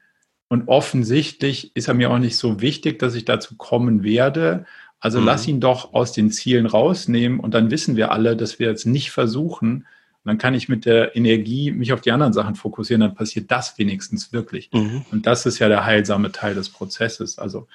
[0.52, 4.66] Und offensichtlich ist er mir auch nicht so wichtig, dass ich dazu kommen werde.
[5.00, 5.24] Also mhm.
[5.24, 8.84] lass ihn doch aus den Zielen rausnehmen und dann wissen wir alle, dass wir jetzt
[8.84, 9.76] nicht versuchen.
[9.76, 9.86] Und
[10.26, 13.78] dann kann ich mit der Energie mich auf die anderen Sachen fokussieren, dann passiert das
[13.78, 14.68] wenigstens wirklich.
[14.74, 15.06] Mhm.
[15.10, 17.38] Und das ist ja der heilsame Teil des Prozesses.
[17.38, 17.66] Also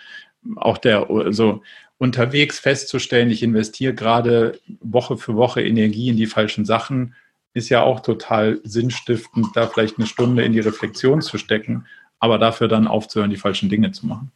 [0.58, 1.64] auch der, also
[1.98, 7.16] unterwegs festzustellen, ich investiere gerade Woche für Woche Energie in die falschen Sachen,
[7.56, 11.88] ist ja auch total sinnstiftend, da vielleicht eine Stunde in die Reflexion zu stecken,
[12.20, 14.32] aber dafür dann aufzuhören, die falschen Dinge zu machen.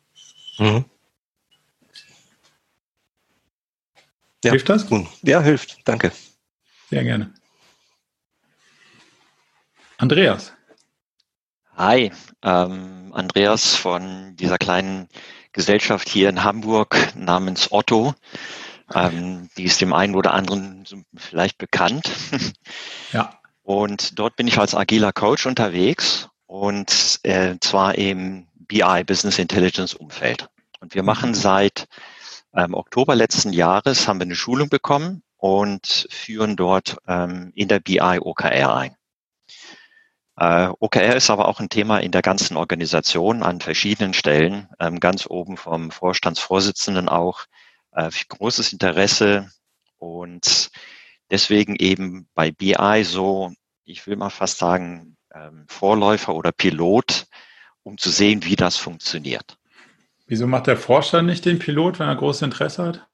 [0.58, 0.86] Mhm.
[4.44, 4.52] Ja.
[4.52, 4.88] Hilft das?
[5.22, 5.80] Ja, hilft.
[5.86, 6.12] Danke.
[6.90, 7.34] Sehr gerne.
[9.98, 10.54] Andreas.
[11.76, 12.12] Hi,
[12.42, 15.08] ähm, Andreas von dieser kleinen
[15.52, 18.16] Gesellschaft hier in Hamburg namens Otto.
[18.94, 22.10] Ähm, die ist dem einen oder anderen vielleicht bekannt.
[23.14, 23.40] Ja.
[23.64, 29.94] Und dort bin ich als agiler Coach unterwegs und äh, zwar im BI, Business Intelligence
[29.94, 30.50] Umfeld.
[30.82, 31.36] Und wir machen mhm.
[31.36, 31.88] seit
[32.54, 37.80] ähm, Oktober letzten Jahres, haben wir eine Schulung bekommen und führen dort ähm, in der
[37.80, 38.98] BI OKR ein.
[40.36, 45.00] Äh, OKR ist aber auch ein Thema in der ganzen Organisation an verschiedenen Stellen, ähm,
[45.00, 47.46] ganz oben vom Vorstandsvorsitzenden auch.
[47.94, 49.50] Äh, großes Interesse
[50.00, 50.70] und
[51.30, 53.54] deswegen eben bei BI so,
[53.86, 57.28] ich will mal fast sagen, ähm, Vorläufer oder Pilot,
[57.84, 59.58] um zu sehen, wie das funktioniert.
[60.28, 63.08] Wieso macht der Vorstand nicht den Pilot, wenn er großes Interesse hat?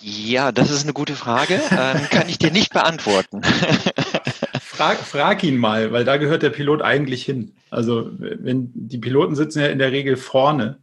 [0.00, 1.60] Ja, das ist eine gute Frage.
[1.70, 3.42] Ähm, kann ich dir nicht beantworten.
[4.60, 7.56] frag, frag ihn mal, weil da gehört der Pilot eigentlich hin.
[7.70, 10.78] Also, wenn die Piloten sitzen ja in der Regel vorne.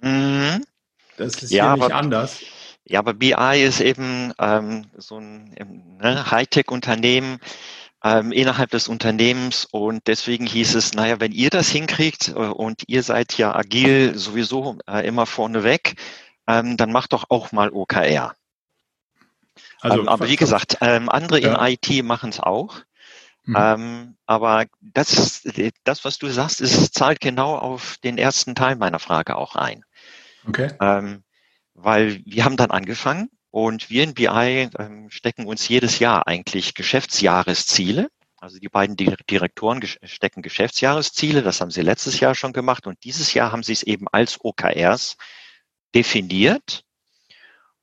[0.00, 0.64] Mhm.
[1.16, 2.40] Das ist ja, hier nicht anders.
[2.84, 5.54] Ja, aber BI ist eben ähm, so ein
[6.00, 7.38] ne, Hightech-Unternehmen
[8.02, 12.82] ähm, innerhalb des Unternehmens und deswegen hieß es, naja, wenn ihr das hinkriegt äh, und
[12.86, 15.96] ihr seid ja agil sowieso äh, immer vorneweg,
[16.46, 18.34] ähm, dann macht doch auch mal OKR.
[19.80, 21.66] Also, ähm, aber wie gesagt, ähm, andere ja.
[21.66, 22.80] in IT machen es auch.
[23.44, 23.56] Mhm.
[23.58, 25.42] Ähm, aber das,
[25.84, 29.84] das, was du sagst, ist, zahlt genau auf den ersten Teil meiner Frage auch ein.
[30.46, 30.70] Okay.
[30.80, 31.22] Ähm,
[31.74, 36.74] weil wir haben dann angefangen und wir in BI ähm, stecken uns jedes Jahr eigentlich
[36.74, 38.08] Geschäftsjahresziele.
[38.38, 43.34] Also die beiden Direktoren stecken Geschäftsjahresziele, das haben sie letztes Jahr schon gemacht und dieses
[43.34, 45.16] Jahr haben sie es eben als OKRs
[45.94, 46.84] definiert.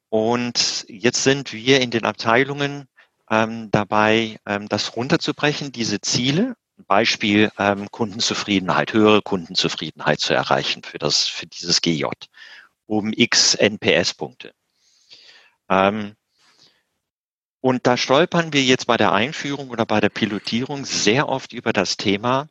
[0.10, 2.88] Und jetzt sind wir in den Abteilungen
[3.30, 6.56] ähm, dabei, ähm, das runterzubrechen, diese Ziele.
[6.86, 12.06] Beispiel ähm, Kundenzufriedenheit, höhere Kundenzufriedenheit zu erreichen für das, für dieses GJ
[12.86, 14.54] um x NPS-Punkte.
[15.70, 16.16] Ähm,
[17.60, 21.74] und da stolpern wir jetzt bei der Einführung oder bei der Pilotierung sehr oft über
[21.74, 22.50] das Thema,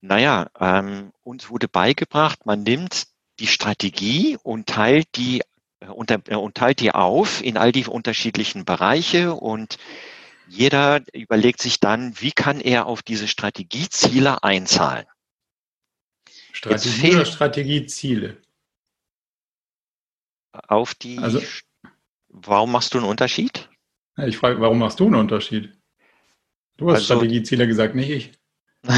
[0.00, 3.06] naja, ähm, uns wurde beigebracht, man nimmt
[3.38, 5.42] die Strategie und teilt die,
[5.80, 9.78] äh, unter, äh, und teilt die auf in all die unterschiedlichen Bereiche und
[10.48, 15.06] jeder überlegt sich dann, wie kann er auf diese Strategieziele einzahlen.
[16.52, 18.38] Strategie oder Strategieziele?
[20.52, 21.18] auf die.
[21.18, 21.40] Also,
[22.30, 23.68] warum machst du einen Unterschied?
[24.16, 25.72] Ich frage, warum machst du einen Unterschied?
[26.76, 28.32] Du hast also, Strategieziele gesagt, nicht ich.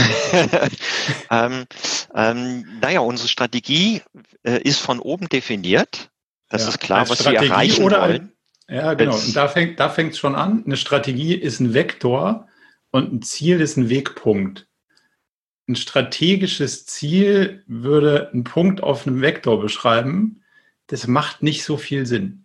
[1.31, 1.67] ähm,
[2.15, 4.03] ähm, naja, unsere Strategie
[4.45, 6.11] äh, ist von oben definiert.
[6.49, 8.33] Das ja, ist klar, was Strategie wir erreichen oder wollen.
[8.69, 9.17] Ein, ja, genau.
[9.17, 10.63] Und da fängt da es schon an.
[10.65, 12.49] Eine Strategie ist ein Vektor
[12.91, 14.69] und ein Ziel ist ein Wegpunkt.
[15.69, 20.43] Ein strategisches Ziel würde einen Punkt auf einem Vektor beschreiben
[20.93, 22.45] das macht nicht so viel Sinn.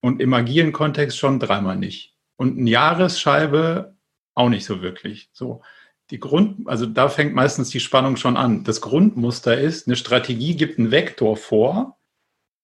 [0.00, 2.14] Und im agilen Kontext schon dreimal nicht.
[2.36, 3.96] Und eine Jahresscheibe
[4.34, 5.28] auch nicht so wirklich.
[5.32, 5.62] So.
[6.10, 8.64] Die Grund, also da fängt meistens die Spannung schon an.
[8.64, 11.98] Das Grundmuster ist, eine Strategie gibt einen Vektor vor.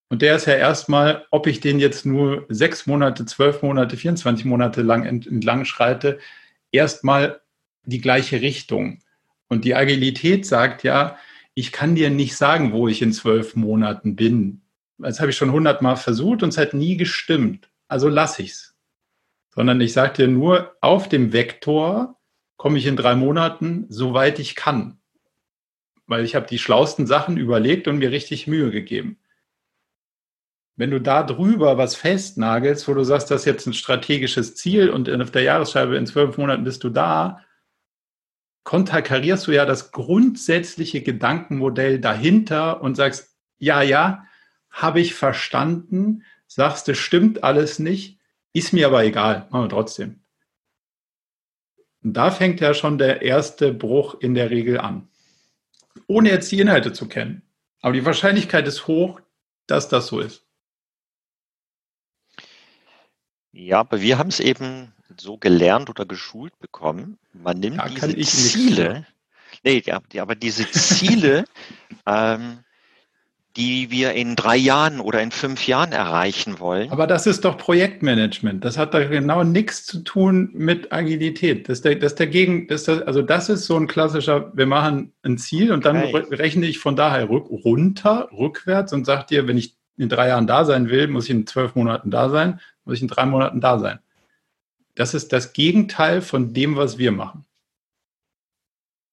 [0.08, 4.44] Und der ist ja erstmal, ob ich den jetzt nur sechs Monate, zwölf Monate, 24
[4.44, 6.18] Monate lang entlang schreite,
[6.70, 7.40] erstmal
[7.84, 9.00] die gleiche Richtung.
[9.48, 11.18] Und die Agilität sagt ja,
[11.54, 14.62] ich kann dir nicht sagen, wo ich in zwölf Monaten bin
[14.98, 17.70] das habe ich schon hundertmal versucht und es hat nie gestimmt.
[17.88, 18.76] Also lasse ich es.
[19.54, 22.18] Sondern ich sage dir nur, auf dem Vektor
[22.56, 24.98] komme ich in drei Monaten, soweit ich kann.
[26.06, 29.18] Weil ich habe die schlausten Sachen überlegt und mir richtig Mühe gegeben.
[30.76, 34.90] Wenn du da drüber was festnagelst, wo du sagst, das ist jetzt ein strategisches Ziel
[34.90, 37.40] und auf der Jahresscheibe in zwölf Monaten bist du da,
[38.64, 44.24] konterkarierst du ja das grundsätzliche Gedankenmodell dahinter und sagst, ja, ja,
[44.74, 48.18] habe ich verstanden, sagst du, stimmt alles nicht,
[48.52, 50.20] ist mir aber egal, machen wir trotzdem.
[52.02, 55.08] Und da fängt ja schon der erste Bruch in der Regel an.
[56.06, 57.42] Ohne jetzt die Inhalte zu kennen.
[57.80, 59.20] Aber die Wahrscheinlichkeit ist hoch,
[59.66, 60.44] dass das so ist.
[63.52, 67.18] Ja, aber wir haben es eben so gelernt oder geschult bekommen.
[67.32, 69.06] Man nimmt ja, diese Ziele,
[69.62, 69.82] nee,
[70.18, 71.44] aber diese Ziele
[72.06, 72.64] ähm,
[73.56, 76.90] die wir in drei Jahren oder in fünf Jahren erreichen wollen.
[76.90, 78.64] Aber das ist doch Projektmanagement.
[78.64, 81.68] Das hat da genau nichts zu tun mit Agilität.
[81.68, 84.66] Das ist der, das ist der Gegen, das also das ist so ein klassischer, wir
[84.66, 86.34] machen ein Ziel und dann okay.
[86.34, 90.48] rechne ich von daher rück, runter, rückwärts und sage dir, wenn ich in drei Jahren
[90.48, 93.60] da sein will, muss ich in zwölf Monaten da sein, muss ich in drei Monaten
[93.60, 94.00] da sein.
[94.96, 97.44] Das ist das Gegenteil von dem, was wir machen.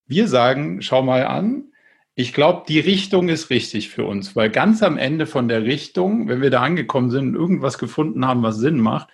[0.08, 1.70] Wir sagen, schau mal an,
[2.16, 6.28] ich glaube, die Richtung ist richtig für uns, weil ganz am Ende von der Richtung,
[6.28, 9.09] wenn wir da angekommen sind und irgendwas gefunden haben, was Sinn macht,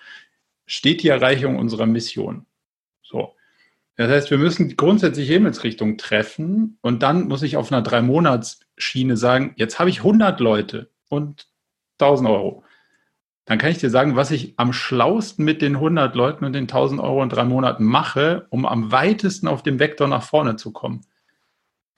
[0.65, 2.45] steht die Erreichung unserer Mission.
[3.03, 3.35] So.
[3.95, 9.53] Das heißt, wir müssen grundsätzlich Himmelsrichtung treffen und dann muss ich auf einer Drei-Monats-Schiene sagen,
[9.55, 11.47] jetzt habe ich 100 Leute und
[11.99, 12.63] 1000 Euro.
[13.45, 16.65] Dann kann ich dir sagen, was ich am schlausten mit den 100 Leuten und den
[16.65, 20.71] 1000 Euro in drei Monaten mache, um am weitesten auf dem Vektor nach vorne zu
[20.73, 21.05] kommen.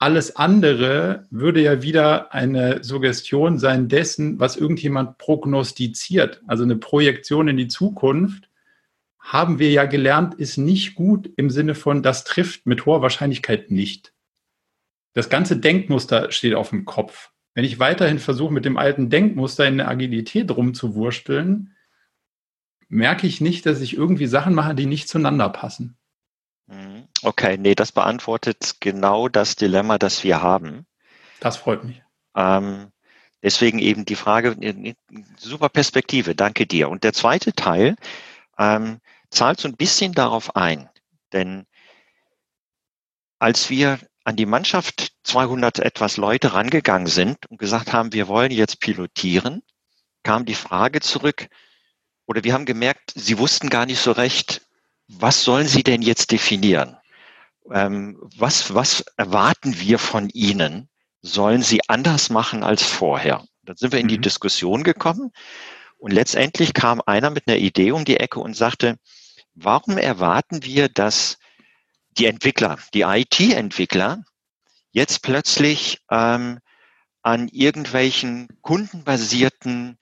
[0.02, 6.40] Alles andere würde ja wieder eine Suggestion sein dessen, was irgendjemand prognostiziert.
[6.46, 8.48] Also eine Projektion in die Zukunft
[9.18, 13.70] haben wir ja gelernt, ist nicht gut im Sinne von, das trifft mit hoher Wahrscheinlichkeit
[13.70, 14.14] nicht.
[15.12, 17.30] Das ganze Denkmuster steht auf dem Kopf.
[17.52, 21.74] Wenn ich weiterhin versuche, mit dem alten Denkmuster in der Agilität rumzuwursteln,
[22.88, 25.98] merke ich nicht, dass ich irgendwie Sachen mache, die nicht zueinander passen.
[26.70, 27.08] Mhm.
[27.22, 30.86] Okay, nee, das beantwortet genau das Dilemma, das wir haben.
[31.40, 32.00] Das freut mich.
[32.36, 32.92] Ähm,
[33.42, 34.56] deswegen eben die Frage,
[35.36, 36.88] super Perspektive, danke dir.
[36.88, 37.96] Und der zweite Teil
[38.56, 39.00] ähm,
[39.30, 40.88] zahlt so ein bisschen darauf ein,
[41.32, 41.66] denn
[43.40, 48.52] als wir an die Mannschaft 200 etwas Leute rangegangen sind und gesagt haben, wir wollen
[48.52, 49.62] jetzt pilotieren,
[50.22, 51.48] kam die Frage zurück,
[52.26, 54.62] oder wir haben gemerkt, sie wussten gar nicht so recht,
[55.18, 56.96] was sollen sie denn jetzt definieren?
[57.72, 60.88] Ähm, was, was erwarten wir von ihnen?
[61.22, 63.44] Sollen sie anders machen als vorher?
[63.62, 64.22] Dann sind wir in die mhm.
[64.22, 65.32] Diskussion gekommen
[65.98, 68.96] und letztendlich kam einer mit einer Idee um die Ecke und sagte,
[69.54, 71.38] warum erwarten wir, dass
[72.16, 74.24] die Entwickler, die IT-Entwickler
[74.92, 76.58] jetzt plötzlich ähm,
[77.22, 79.98] an irgendwelchen kundenbasierten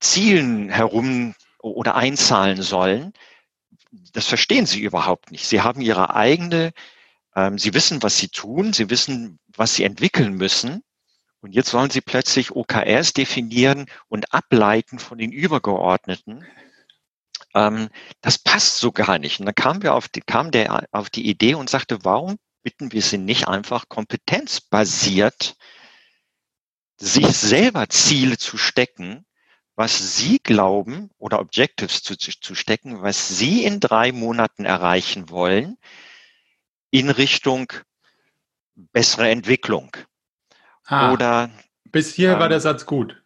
[0.00, 3.12] Zielen herum oder einzahlen sollen,
[3.90, 5.46] das verstehen sie überhaupt nicht.
[5.46, 6.72] Sie haben ihre eigene,
[7.34, 10.82] ähm, sie wissen, was sie tun, sie wissen, was sie entwickeln müssen.
[11.40, 16.44] Und jetzt sollen sie plötzlich OKRs definieren und ableiten von den Übergeordneten.
[17.54, 17.88] Ähm,
[18.20, 19.40] das passt so gar nicht.
[19.40, 22.92] Und dann kam, wir auf die, kam der auf die Idee und sagte, warum bitten
[22.92, 25.56] wir sie nicht einfach kompetenzbasiert,
[27.00, 29.24] sich selber Ziele zu stecken
[29.78, 35.78] was Sie glauben oder Objectives zu, zu stecken, was Sie in drei Monaten erreichen wollen
[36.90, 37.72] in Richtung
[38.74, 39.96] bessere Entwicklung.
[40.84, 41.50] Ah, oder
[41.84, 43.22] bis hier ähm, war der Satz gut.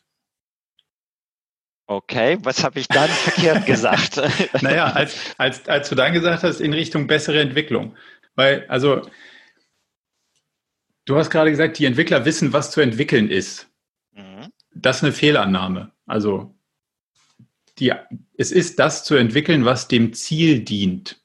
[1.87, 4.21] Okay, was habe ich dann verkehrt gesagt?
[4.61, 7.97] naja, als, als, als du dann gesagt hast, in Richtung bessere Entwicklung.
[8.35, 9.09] Weil, also,
[11.07, 13.71] du hast gerade gesagt, die Entwickler wissen, was zu entwickeln ist.
[14.13, 14.53] Mhm.
[14.75, 15.92] Das ist eine Fehlannahme.
[16.07, 16.55] Also
[17.79, 17.93] die,
[18.37, 21.23] es ist das zu entwickeln, was dem Ziel dient.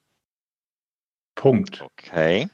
[1.35, 1.81] Punkt.
[1.81, 2.49] Okay.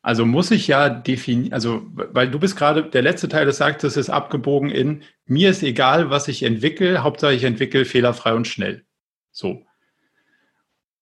[0.00, 3.96] Also muss ich ja definieren, also weil du bist gerade, der letzte Teil des Satzes
[3.96, 8.84] ist abgebogen in, mir ist egal, was ich entwickle, Hauptsache ich entwickle fehlerfrei und schnell.
[9.30, 9.64] So.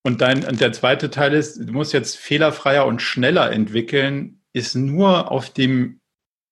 [0.03, 4.75] Und, dein, und der zweite Teil ist, du musst jetzt fehlerfreier und schneller entwickeln, ist
[4.75, 6.01] nur auf dem,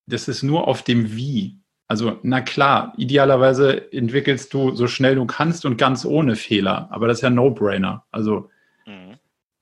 [0.07, 1.58] das ist nur auf dem Wie.
[1.89, 6.87] Also, na klar, idealerweise entwickelst du so schnell du kannst und ganz ohne Fehler.
[6.91, 8.05] Aber das ist ja No-Brainer.
[8.11, 8.51] Also,
[8.85, 9.15] mhm.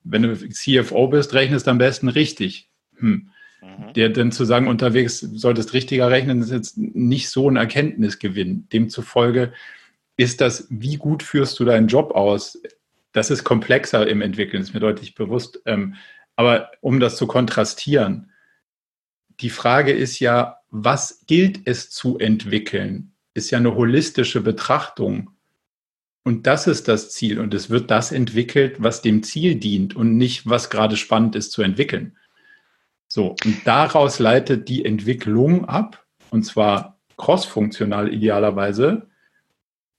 [0.03, 2.69] wenn du CFO bist, rechnest am besten richtig.
[2.97, 3.29] Hm.
[3.61, 3.93] Mhm.
[3.93, 8.67] Der denn zu sagen, unterwegs solltest richtiger rechnen, ist jetzt nicht so ein Erkenntnisgewinn.
[8.73, 9.53] Demzufolge
[10.17, 12.61] ist das, wie gut führst du deinen Job aus?
[13.13, 15.61] Das ist komplexer im Entwickeln, ist mir deutlich bewusst.
[15.65, 15.95] Ähm,
[16.35, 18.31] aber um das zu kontrastieren,
[19.39, 23.13] die Frage ist ja, was gilt es zu entwickeln?
[23.33, 25.31] Ist ja eine holistische Betrachtung.
[26.23, 27.39] Und das ist das Ziel.
[27.39, 31.51] Und es wird das entwickelt, was dem Ziel dient und nicht, was gerade spannend ist
[31.51, 32.17] zu entwickeln.
[33.07, 39.07] So, und daraus leitet die Entwicklung ab, und zwar crossfunktional idealerweise,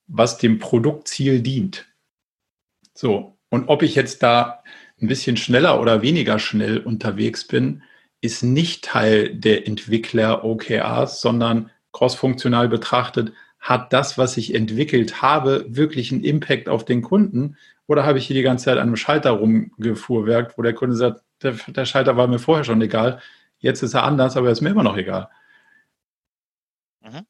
[0.07, 1.86] was dem Produktziel dient.
[2.95, 4.62] So, und ob ich jetzt da
[5.01, 7.82] ein bisschen schneller oder weniger schnell unterwegs bin,
[8.21, 15.64] ist nicht Teil der Entwickler OKRs, sondern crossfunktional betrachtet, hat das, was ich entwickelt habe,
[15.69, 17.57] wirklich einen Impact auf den Kunden?
[17.87, 21.23] Oder habe ich hier die ganze Zeit an einem Schalter rumgefuhrwerkt, wo der Kunde sagt,
[21.43, 23.21] der, der Schalter war mir vorher schon egal,
[23.59, 25.29] jetzt ist er anders, aber er ist mir immer noch egal.
[27.01, 27.27] Mhm.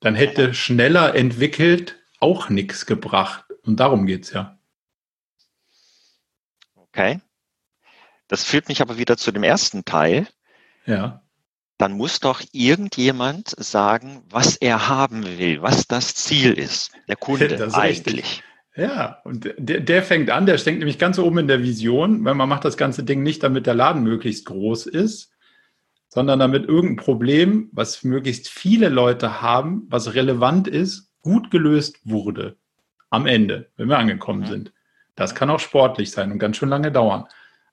[0.00, 3.44] Dann hätte schneller entwickelt auch nichts gebracht.
[3.62, 4.58] Und darum geht es ja.
[6.74, 7.20] Okay.
[8.28, 10.26] Das führt mich aber wieder zu dem ersten Teil.
[10.86, 11.22] Ja.
[11.78, 16.92] Dann muss doch irgendjemand sagen, was er haben will, was das Ziel ist.
[17.08, 18.16] Der Kunde das eigentlich.
[18.16, 18.42] Richtig.
[18.76, 22.34] Ja, und der, der, fängt an, der steckt nämlich ganz oben in der Vision, weil
[22.34, 25.32] man macht das ganze Ding nicht, damit der Laden möglichst groß ist,
[26.08, 32.56] sondern damit irgendein Problem, was möglichst viele Leute haben, was relevant ist, gut gelöst wurde.
[33.10, 34.48] Am Ende, wenn wir angekommen ja.
[34.48, 34.72] sind.
[35.16, 37.26] Das kann auch sportlich sein und ganz schön lange dauern.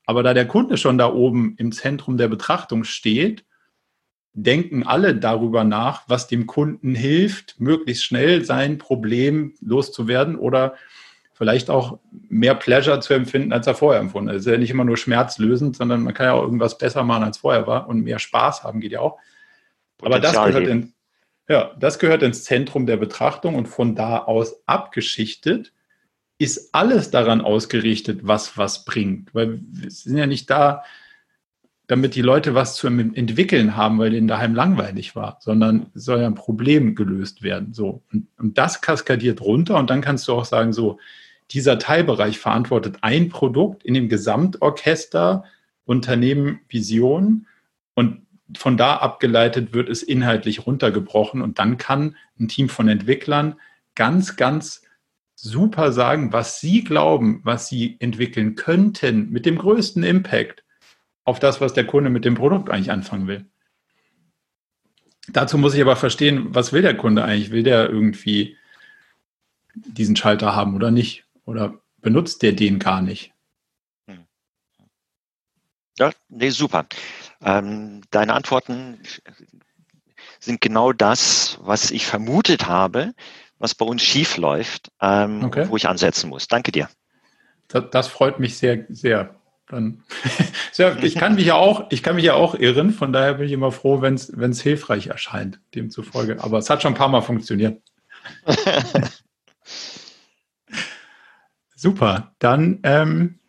[0.05, 3.45] Aber da der Kunde schon da oben im Zentrum der Betrachtung steht,
[4.33, 10.75] denken alle darüber nach, was dem Kunden hilft, möglichst schnell sein Problem loszuwerden oder
[11.33, 14.37] vielleicht auch mehr Pleasure zu empfinden, als er vorher empfunden hat.
[14.37, 17.23] Es ist ja nicht immer nur schmerzlösend, sondern man kann ja auch irgendwas besser machen,
[17.23, 19.17] als vorher war und mehr Spaß haben geht ja auch.
[20.01, 20.93] Aber das gehört, in,
[21.47, 25.73] ja, das gehört ins Zentrum der Betrachtung und von da aus abgeschichtet
[26.37, 29.33] ist alles daran ausgerichtet, was was bringt.
[29.33, 30.83] Weil wir sind ja nicht da,
[31.87, 36.27] damit die Leute was zu entwickeln haben, weil denen daheim langweilig war, sondern soll ja
[36.27, 37.73] ein Problem gelöst werden.
[37.73, 38.01] So.
[38.11, 40.99] Und, und das kaskadiert runter und dann kannst du auch sagen, so,
[41.51, 45.43] dieser Teilbereich verantwortet ein Produkt in dem Gesamtorchester
[45.85, 47.45] Unternehmen Vision
[47.93, 48.25] und
[48.57, 53.55] von da abgeleitet wird es inhaltlich runtergebrochen und dann kann ein Team von Entwicklern
[53.93, 54.81] ganz, ganz
[55.35, 60.63] super sagen, was sie glauben, was sie entwickeln könnten mit dem größten Impact
[61.23, 63.45] auf das, was der Kunde mit dem Produkt eigentlich anfangen will.
[65.27, 67.51] Dazu muss ich aber verstehen, was will der Kunde eigentlich?
[67.51, 68.57] Will der irgendwie
[69.73, 71.25] diesen Schalter haben oder nicht?
[71.45, 73.33] Oder benutzt der den gar nicht?
[74.07, 74.25] Hm.
[75.97, 76.85] Ja, nee, super.
[77.41, 78.99] Ähm, deine Antworten
[80.39, 83.13] sind genau das, was ich vermutet habe,
[83.59, 85.67] was bei uns schief läuft, ähm, okay.
[85.69, 86.47] wo ich ansetzen muss.
[86.47, 86.89] Danke dir.
[87.67, 89.35] Das, das freut mich sehr, sehr.
[89.67, 90.03] Dann,
[91.01, 93.51] ich kann mich ja auch, ich kann mich ja auch irren, von daher bin ich
[93.51, 96.43] immer froh, wenn es hilfreich erscheint, demzufolge.
[96.43, 97.81] Aber es hat schon ein paar Mal funktioniert.
[101.75, 103.39] Super, dann ähm,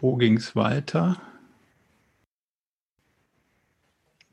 [0.00, 1.20] wo ging es weiter?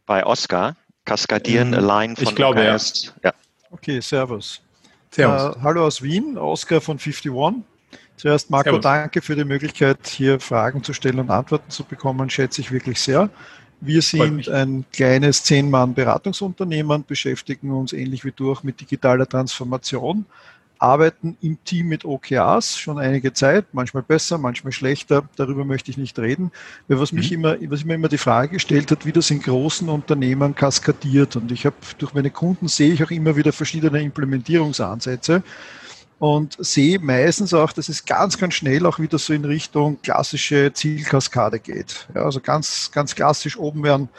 [0.06, 0.78] Bei Oscar,
[1.08, 2.78] Kaskadieren ähm, Align von Ich glaube, ja.
[3.24, 3.34] ja.
[3.72, 4.62] Okay, Servus.
[5.10, 5.56] servus.
[5.56, 7.32] Äh, hallo aus Wien, Oscar von 51.
[8.18, 8.84] Zuerst, Marco, servus.
[8.84, 13.00] danke für die Möglichkeit, hier Fragen zu stellen und Antworten zu bekommen, schätze ich wirklich
[13.00, 13.30] sehr.
[13.80, 20.26] Wir sind ein kleines Zehn-Mann-Beratungsunternehmen, beschäftigen uns ähnlich wie du auch mit digitaler Transformation
[20.80, 25.28] arbeiten im Team mit OKRs schon einige Zeit, manchmal besser, manchmal schlechter.
[25.36, 26.52] Darüber möchte ich nicht reden.
[26.88, 27.38] Was mich mhm.
[27.38, 31.36] immer, was mir immer die Frage gestellt hat, wie das in großen Unternehmen kaskadiert.
[31.36, 35.44] Und ich habe durch meine Kunden sehe ich auch immer wieder verschiedene Implementierungsansätze
[36.20, 40.74] und sehe meistens auch, dass es ganz, ganz schnell auch wieder so in Richtung klassische
[40.74, 42.08] Zielkaskade geht.
[42.16, 44.10] Ja, also ganz, ganz klassisch oben werden,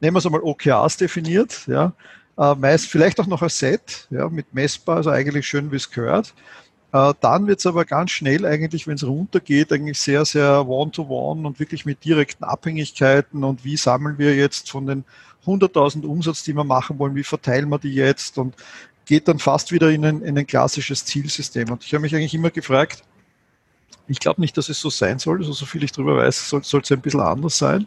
[0.00, 1.92] nehmen wir es einmal OKRs definiert, ja,
[2.38, 5.90] äh, meist vielleicht auch noch ein Set, ja, mit messbar, also eigentlich schön, wie es
[5.90, 6.34] gehört.
[6.92, 11.42] Äh, dann wird es aber ganz schnell eigentlich, wenn es runtergeht, eigentlich sehr, sehr one-to-one
[11.42, 15.04] -one und wirklich mit direkten Abhängigkeiten und wie sammeln wir jetzt von den
[15.44, 18.54] 100.000 Umsatz, die wir machen wollen, wie verteilen wir die jetzt und
[19.04, 21.70] geht dann fast wieder in ein, in ein klassisches Zielsystem.
[21.70, 23.02] Und ich habe mich eigentlich immer gefragt,
[24.06, 26.60] ich glaube nicht, dass es so sein soll, also so viel ich darüber weiß, soll
[26.82, 27.86] es ein bisschen anders sein.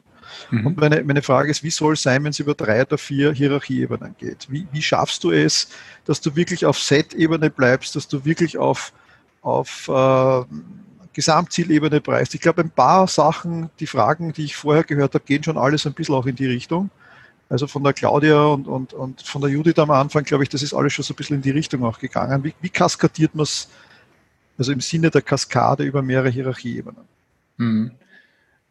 [0.50, 0.68] Mhm.
[0.68, 3.34] Und meine, meine Frage ist, wie soll es sein, wenn es über drei oder vier
[3.34, 4.48] Hierarchieebenen geht?
[4.50, 5.70] Wie, wie schaffst du es,
[6.06, 8.94] dass du wirklich auf Set-Ebene bleibst, dass du wirklich auf,
[9.42, 10.44] auf äh,
[11.14, 12.34] Gesamtzielebene preist?
[12.36, 15.86] Ich glaube, ein paar Sachen, die Fragen, die ich vorher gehört habe, gehen schon alles
[15.86, 16.90] ein bisschen auch in die Richtung.
[17.50, 20.64] Also von der Claudia und, und, und von der Judith am Anfang, glaube ich, das
[20.64, 22.46] ist alles schon so ein bisschen in die Richtung auch gegangen.
[22.46, 23.68] Wie, wie kaskadiert man es,
[24.58, 27.04] also im Sinne der Kaskade über mehrere Hierarchieebenen?
[27.58, 27.92] Mhm.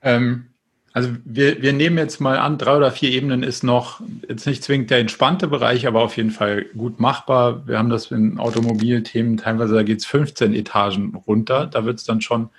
[0.00, 0.46] Ähm,
[0.92, 4.64] also wir, wir nehmen jetzt mal an, drei oder vier Ebenen ist noch jetzt nicht
[4.64, 7.66] zwingend der entspannte Bereich, aber auf jeden Fall gut machbar.
[7.66, 11.66] Wir haben das in Automobilthemen, teilweise da geht es 15 Etagen runter.
[11.66, 12.50] Da wird es dann schon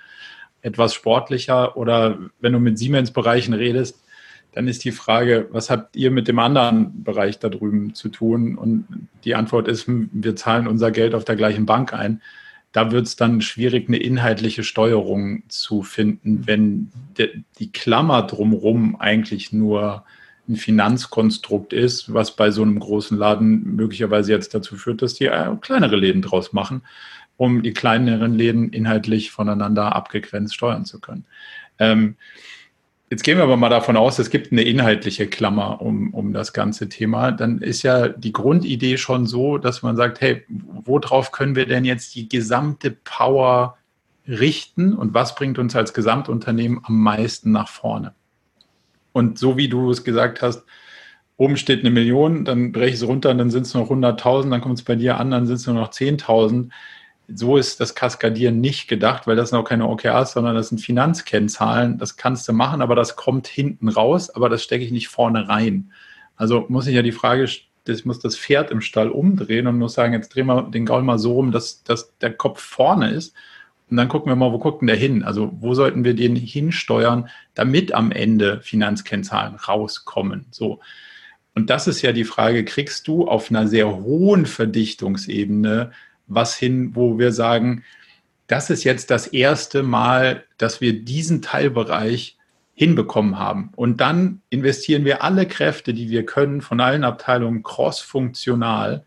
[0.62, 1.76] etwas sportlicher.
[1.76, 4.02] Oder wenn du mit Siemens-Bereichen redest,
[4.54, 8.56] dann ist die Frage, was habt ihr mit dem anderen Bereich da drüben zu tun?
[8.56, 8.86] Und
[9.24, 12.22] die Antwort ist, wir zahlen unser Geld auf der gleichen Bank ein
[12.72, 18.96] da wird es dann schwierig, eine inhaltliche Steuerung zu finden, wenn de, die Klammer drumherum
[18.96, 20.04] eigentlich nur
[20.48, 25.26] ein Finanzkonstrukt ist, was bei so einem großen Laden möglicherweise jetzt dazu führt, dass die
[25.26, 26.82] äh, kleinere Läden draus machen,
[27.36, 31.24] um die kleineren Läden inhaltlich voneinander abgegrenzt steuern zu können.
[31.78, 32.16] Ähm,
[33.12, 36.54] Jetzt gehen wir aber mal davon aus, es gibt eine inhaltliche Klammer um, um das
[36.54, 37.30] ganze Thema.
[37.30, 41.84] Dann ist ja die Grundidee schon so, dass man sagt, hey, worauf können wir denn
[41.84, 43.76] jetzt die gesamte Power
[44.26, 48.14] richten und was bringt uns als Gesamtunternehmen am meisten nach vorne?
[49.12, 50.64] Und so wie du es gesagt hast,
[51.36, 54.62] oben steht eine Million, dann breche ich es runter, dann sind es noch 100.000, dann
[54.62, 56.70] kommt es bei dir an, dann sind es nur noch 10.000
[57.28, 60.80] so ist das Kaskadieren nicht gedacht, weil das sind auch keine OKRs, sondern das sind
[60.80, 61.98] Finanzkennzahlen.
[61.98, 65.48] Das kannst du machen, aber das kommt hinten raus, aber das stecke ich nicht vorne
[65.48, 65.92] rein.
[66.36, 69.94] Also muss ich ja die Frage, ich muss das Pferd im Stall umdrehen und muss
[69.94, 73.34] sagen, jetzt drehen wir den Gaul mal so rum, dass, dass der Kopf vorne ist.
[73.90, 75.22] Und dann gucken wir mal, wo gucken der hin?
[75.22, 80.46] Also wo sollten wir den hinsteuern, damit am Ende Finanzkennzahlen rauskommen?
[80.50, 80.80] So.
[81.54, 85.92] Und das ist ja die Frage, kriegst du auf einer sehr hohen Verdichtungsebene
[86.34, 87.84] was hin, wo wir sagen,
[88.46, 92.36] das ist jetzt das erste Mal, dass wir diesen Teilbereich
[92.74, 93.70] hinbekommen haben.
[93.76, 99.04] Und dann investieren wir alle Kräfte, die wir können, von allen Abteilungen cross-funktional,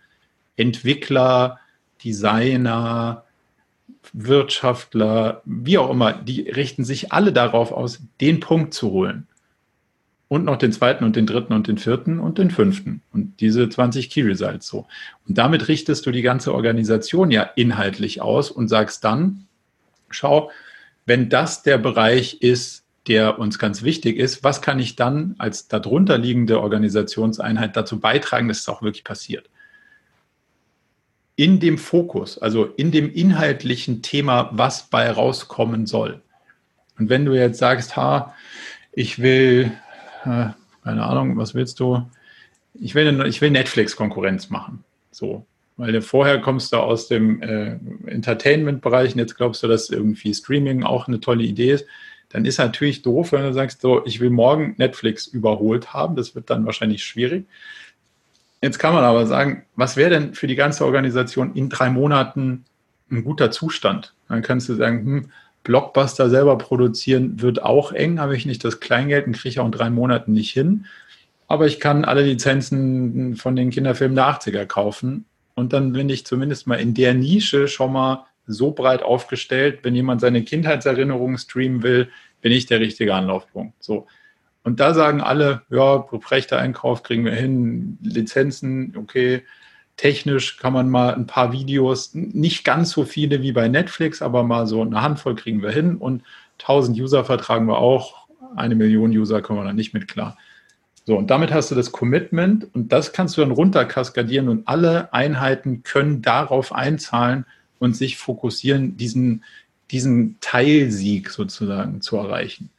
[0.56, 1.60] Entwickler,
[2.04, 3.24] Designer,
[4.14, 9.28] Wirtschaftler, wie auch immer, die richten sich alle darauf aus, den Punkt zu holen.
[10.28, 13.02] Und noch den zweiten und den dritten und den vierten und den fünften.
[13.14, 14.88] Und diese 20 Key Results so.
[15.28, 19.48] Und damit richtest du die ganze Organisation ja inhaltlich aus und sagst dann,
[20.10, 20.52] schau,
[21.06, 25.68] wenn das der Bereich ist, der uns ganz wichtig ist, was kann ich dann als
[25.68, 29.48] darunter liegende Organisationseinheit dazu beitragen, dass es auch wirklich passiert?
[31.36, 36.22] In dem Fokus, also in dem inhaltlichen Thema, was bei rauskommen soll.
[36.98, 38.34] Und wenn du jetzt sagst, ha,
[38.92, 39.72] ich will
[40.26, 40.50] äh,
[40.84, 42.06] keine Ahnung, was willst du?
[42.74, 44.84] Ich will, ich will Netflix-Konkurrenz machen.
[45.12, 45.46] So.
[45.78, 50.84] Weil vorher kommst du aus dem äh, Entertainment-Bereich und jetzt glaubst du, dass irgendwie Streaming
[50.84, 51.86] auch eine tolle Idee ist.
[52.30, 56.16] Dann ist natürlich doof, wenn du sagst, so, ich will morgen Netflix überholt haben.
[56.16, 57.46] Das wird dann wahrscheinlich schwierig.
[58.62, 62.66] Jetzt kann man aber sagen, was wäre denn für die ganze Organisation in drei Monaten
[63.12, 64.14] ein guter Zustand?
[64.28, 65.32] Dann kannst du sagen, hm,
[65.66, 69.66] Blockbuster selber produzieren wird auch eng, habe ich nicht das Kleingeld und kriege ich auch
[69.66, 70.86] in drei Monaten nicht hin.
[71.48, 75.26] Aber ich kann alle Lizenzen von den Kinderfilmen der 80er kaufen.
[75.56, 79.96] Und dann bin ich zumindest mal in der Nische schon mal so breit aufgestellt, wenn
[79.96, 82.10] jemand seine Kindheitserinnerungen streamen will,
[82.42, 83.84] bin ich der richtige Anlaufpunkt.
[83.84, 84.06] So.
[84.64, 89.44] Und da sagen alle, ja, Rechte Einkauf kriegen wir hin, Lizenzen, okay,
[89.98, 94.44] Technisch kann man mal ein paar Videos, nicht ganz so viele wie bei Netflix, aber
[94.44, 96.24] mal so eine Handvoll kriegen wir hin und
[96.60, 98.28] 1000 User vertragen wir auch.
[98.56, 100.38] Eine Million User kommen wir dann nicht mit klar.
[101.06, 105.14] So, und damit hast du das Commitment und das kannst du dann runterkaskadieren und alle
[105.14, 107.46] Einheiten können darauf einzahlen
[107.80, 109.44] und sich fokussieren, diesen,
[109.92, 112.72] diesen Teilsieg sozusagen zu erreichen.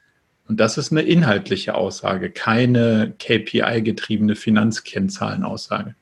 [0.48, 5.94] Und das ist eine inhaltliche Aussage, keine KPI-getriebene Finanzkennzahlenaussage.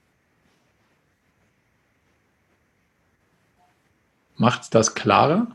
[4.37, 5.47] Macht das klarer?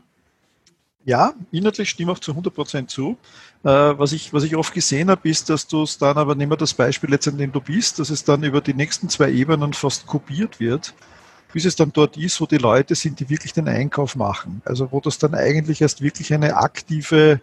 [1.04, 3.16] Ja, inhaltlich stimme ich auch zu 100% zu.
[3.62, 6.52] Äh, was, ich, was ich oft gesehen habe, ist, dass du es dann, aber nehmen
[6.52, 9.30] wir das Beispiel jetzt, an dem du bist, dass es dann über die nächsten zwei
[9.30, 10.94] Ebenen fast kopiert wird,
[11.52, 14.62] bis es dann dort ist, wo die Leute sind, die wirklich den Einkauf machen.
[14.64, 17.40] Also wo das dann eigentlich erst wirklich eine aktive,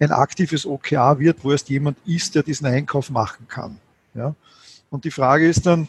[0.00, 3.78] ein aktives OKR wird, wo erst jemand ist, der diesen Einkauf machen kann.
[4.14, 4.34] Ja?
[4.90, 5.88] Und die Frage ist dann,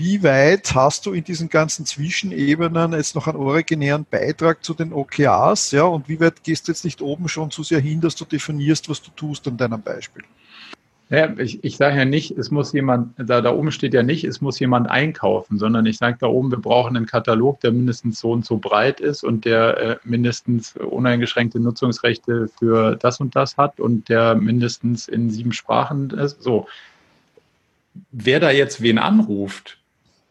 [0.00, 4.94] wie weit hast du in diesen ganzen Zwischenebenen jetzt noch einen originären Beitrag zu den
[4.94, 8.16] OKRs, ja, und wie weit gehst du jetzt nicht oben schon so sehr hin, dass
[8.16, 10.24] du definierst, was du tust an deinem Beispiel?
[11.10, 14.24] Ja, ich, ich sage ja nicht, es muss jemand, da, da oben steht ja nicht,
[14.24, 18.20] es muss jemand einkaufen, sondern ich sage da oben, wir brauchen einen Katalog, der mindestens
[18.20, 23.58] so und so breit ist und der äh, mindestens uneingeschränkte Nutzungsrechte für das und das
[23.58, 26.42] hat und der mindestens in sieben Sprachen ist.
[26.42, 26.68] So.
[28.12, 29.79] Wer da jetzt wen anruft,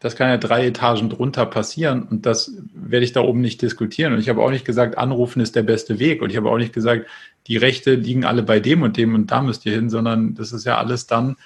[0.00, 4.14] das kann ja drei Etagen drunter passieren und das werde ich da oben nicht diskutieren.
[4.14, 6.22] Und ich habe auch nicht gesagt, anrufen ist der beste Weg.
[6.22, 7.06] Und ich habe auch nicht gesagt,
[7.46, 10.52] die Rechte liegen alle bei dem und dem und da müsst ihr hin, sondern das
[10.52, 11.36] ist ja alles dann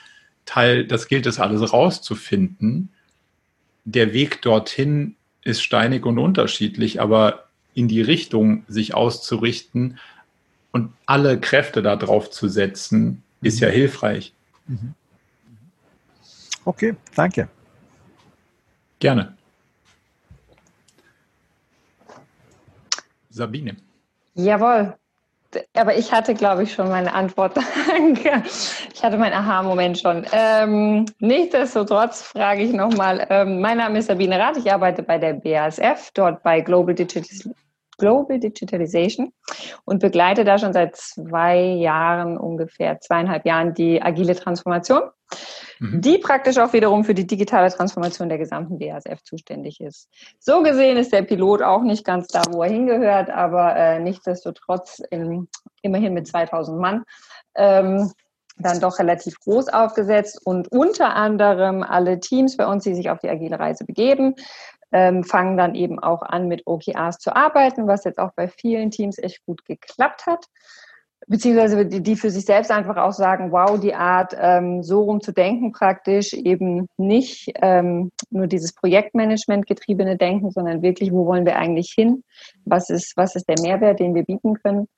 [0.46, 2.90] Teil, das gilt es alles rauszufinden.
[3.84, 9.98] Der Weg dorthin ist steinig und unterschiedlich, aber in die Richtung sich auszurichten
[10.70, 13.72] und alle Kräfte darauf zu setzen, ist ja mhm.
[13.72, 14.32] hilfreich.
[14.68, 14.94] Mhm.
[16.64, 17.48] Okay, danke.
[19.04, 19.36] Gerne.
[23.28, 23.76] Sabine.
[24.32, 24.94] Jawohl.
[25.74, 27.54] Aber ich hatte, glaube ich, schon meine Antwort.
[27.86, 28.42] Danke.
[28.94, 30.24] Ich hatte meinen Aha-Moment schon.
[30.32, 33.26] Ähm, nichtsdestotrotz frage ich nochmal.
[33.28, 34.56] Ähm, mein Name ist Sabine Rath.
[34.56, 37.52] Ich arbeite bei der BASF, dort bei Global Digital,
[37.98, 39.34] Global Digitalization
[39.84, 45.02] und begleite da schon seit zwei Jahren, ungefähr zweieinhalb Jahren, die agile Transformation.
[45.80, 46.00] Mhm.
[46.00, 50.08] die praktisch auch wiederum für die digitale Transformation der gesamten BASF zuständig ist.
[50.38, 55.02] So gesehen ist der Pilot auch nicht ganz da, wo er hingehört, aber äh, nichtsdestotrotz
[55.10, 55.48] in,
[55.82, 57.04] immerhin mit 2000 Mann.
[57.54, 58.10] Ähm,
[58.56, 63.18] dann doch relativ groß aufgesetzt und unter anderem alle Teams bei uns, die sich auf
[63.18, 64.36] die agile Reise begeben,
[64.92, 68.92] ähm, fangen dann eben auch an, mit OKRs zu arbeiten, was jetzt auch bei vielen
[68.92, 70.46] Teams echt gut geklappt hat
[71.26, 75.20] beziehungsweise die, die für sich selbst einfach auch sagen, wow, die Art, ähm, so rum
[75.20, 81.46] zu denken praktisch, eben nicht ähm, nur dieses Projektmanagement getriebene Denken, sondern wirklich, wo wollen
[81.46, 82.24] wir eigentlich hin?
[82.64, 84.88] Was ist, was ist der Mehrwert, den wir bieten können?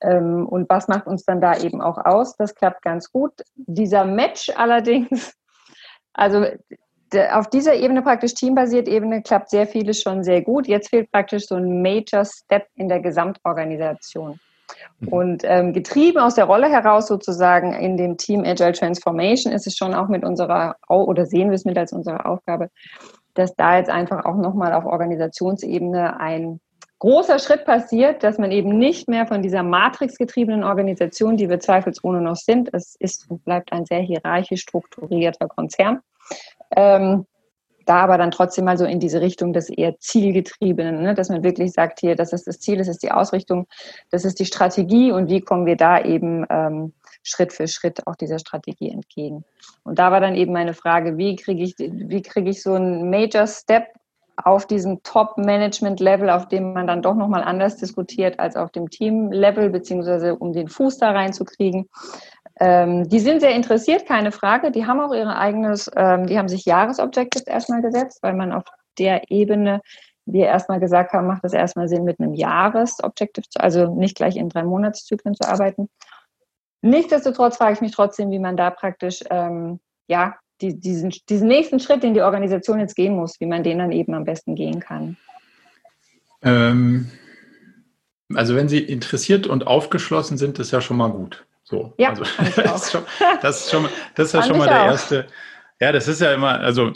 [0.00, 2.36] Ähm, und was macht uns dann da eben auch aus?
[2.36, 3.32] Das klappt ganz gut.
[3.54, 5.34] Dieser Match allerdings,
[6.12, 6.46] also
[7.30, 10.66] auf dieser Ebene praktisch teambasiert Ebene klappt sehr vieles schon sehr gut.
[10.66, 14.40] Jetzt fehlt praktisch so ein Major Step in der Gesamtorganisation.
[15.00, 15.08] Mhm.
[15.08, 19.76] Und ähm, getrieben aus der Rolle heraus sozusagen in dem Team Agile Transformation ist es
[19.76, 22.70] schon auch mit unserer, oder sehen wir es mit als unsere Aufgabe,
[23.34, 26.60] dass da jetzt einfach auch nochmal auf Organisationsebene ein
[27.00, 32.20] großer Schritt passiert, dass man eben nicht mehr von dieser matrixgetriebenen Organisation, die wir zweifelsohne
[32.20, 36.00] noch sind, es ist und bleibt ein sehr hierarchisch strukturierter Konzern,
[36.76, 37.26] ähm,
[37.84, 41.14] da aber dann trotzdem mal so in diese Richtung des eher zielgetriebenen, ne?
[41.14, 43.66] dass man wirklich sagt, hier, das ist das Ziel, das ist die Ausrichtung,
[44.10, 46.92] das ist die Strategie und wie kommen wir da eben ähm,
[47.22, 49.44] Schritt für Schritt auch dieser Strategie entgegen.
[49.82, 53.10] Und da war dann eben meine Frage, wie kriege ich, wie kriege ich so einen
[53.10, 53.86] Major Step
[54.36, 59.70] auf diesem Top-Management-Level, auf dem man dann doch nochmal anders diskutiert als auf dem Team-Level,
[59.70, 61.88] beziehungsweise um den Fuß da reinzukriegen.
[62.60, 64.70] Ähm, die sind sehr interessiert, keine Frage.
[64.70, 68.64] Die haben auch ihre eigenes, ähm, die haben sich Jahresobjectives erstmal gesetzt, weil man auf
[68.98, 69.80] der Ebene,
[70.26, 74.48] wir erstmal gesagt haben, macht es erstmal Sinn, mit einem Jahresobjective, also nicht gleich in
[74.48, 75.88] drei Monatszyklen zu arbeiten.
[76.80, 81.80] Nichtsdestotrotz frage ich mich trotzdem, wie man da praktisch ähm, ja, die, diesen, diesen nächsten
[81.80, 84.80] Schritt, den die Organisation jetzt gehen muss, wie man den dann eben am besten gehen
[84.80, 85.16] kann?
[86.42, 87.10] Ähm,
[88.34, 91.46] also wenn Sie interessiert und aufgeschlossen sind, ist ja schon mal gut.
[91.64, 92.24] So, ja, also,
[92.62, 93.04] das, ist schon,
[93.42, 94.86] das ist schon, das ist ja schon mal der auch.
[94.86, 95.26] erste.
[95.80, 96.92] Ja, das ist ja immer, also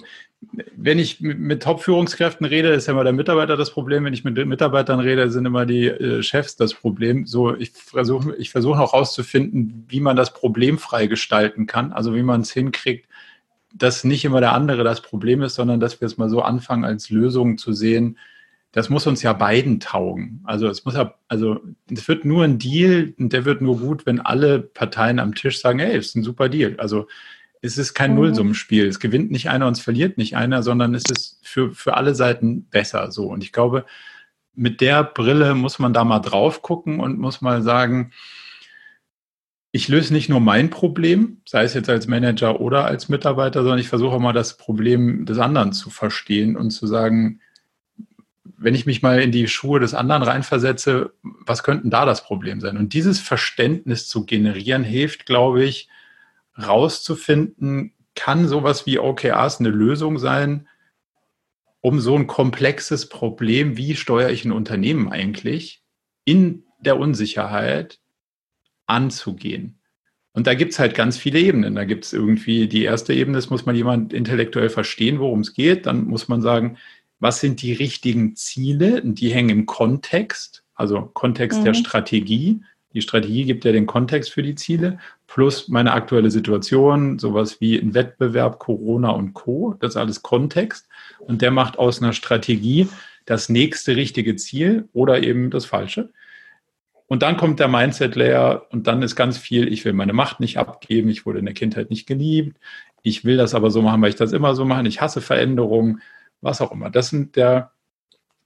[0.77, 4.05] wenn ich mit Top-Führungskräften rede, ist ja immer der Mitarbeiter das Problem.
[4.05, 7.27] Wenn ich mit Mitarbeitern rede, sind immer die äh, Chefs das Problem.
[7.27, 11.93] So, ich versuche ich versuche auch herauszufinden, wie man das problemfrei gestalten kann.
[11.93, 13.09] Also wie man es hinkriegt,
[13.75, 16.85] dass nicht immer der andere das Problem ist, sondern dass wir es mal so anfangen,
[16.85, 18.19] als Lösung zu sehen.
[18.73, 20.41] Das muss uns ja beiden taugen.
[20.45, 24.05] Also es muss ja, also es wird nur ein Deal und der wird nur gut,
[24.05, 26.77] wenn alle Parteien am Tisch sagen, hey, ist ein super Deal.
[26.79, 27.07] Also
[27.63, 28.19] es ist kein mhm.
[28.19, 28.87] Nullsummenspiel.
[28.87, 32.15] Es gewinnt nicht einer und es verliert nicht einer, sondern es ist für, für alle
[32.15, 33.27] Seiten besser so.
[33.27, 33.85] Und ich glaube,
[34.55, 38.13] mit der Brille muss man da mal drauf gucken und muss mal sagen,
[39.71, 43.79] ich löse nicht nur mein Problem, sei es jetzt als Manager oder als Mitarbeiter, sondern
[43.79, 47.41] ich versuche auch mal das Problem des anderen zu verstehen und zu sagen,
[48.59, 52.61] wenn ich mich mal in die Schuhe des anderen reinversetze, was könnten da das Problem
[52.61, 52.77] sein?
[52.77, 55.89] Und dieses Verständnis zu generieren, hilft, glaube ich,
[56.61, 60.69] rauszufinden, kann sowas wie OKRs eine Lösung sein,
[61.81, 65.85] um so ein komplexes Problem, wie steuere ich ein Unternehmen eigentlich,
[66.25, 68.01] in der Unsicherheit
[68.87, 69.79] anzugehen.
[70.33, 71.75] Und da gibt es halt ganz viele Ebenen.
[71.75, 75.55] Da gibt es irgendwie die erste Ebene, das muss man jemand intellektuell verstehen, worum es
[75.55, 75.87] geht.
[75.87, 76.77] Dann muss man sagen,
[77.21, 79.03] was sind die richtigen Ziele?
[79.03, 81.65] Und die hängen im Kontext, also Kontext mhm.
[81.65, 82.61] der Strategie.
[82.95, 87.79] Die Strategie gibt ja den Kontext für die Ziele, plus meine aktuelle Situation, sowas wie
[87.79, 89.75] ein Wettbewerb, Corona und Co.
[89.81, 90.89] Das ist alles Kontext.
[91.21, 92.89] Und der macht aus einer Strategie
[93.27, 96.11] das nächste richtige Ziel oder eben das falsche.
[97.09, 100.59] Und dann kommt der Mindset-Layer und dann ist ganz viel, ich will meine Macht nicht
[100.59, 102.59] abgeben, ich wurde in der Kindheit nicht geliebt,
[103.03, 106.03] ich will das aber so machen, weil ich das immer so mache, ich hasse Veränderungen,
[106.41, 106.91] was auch immer.
[106.91, 107.73] Das sind der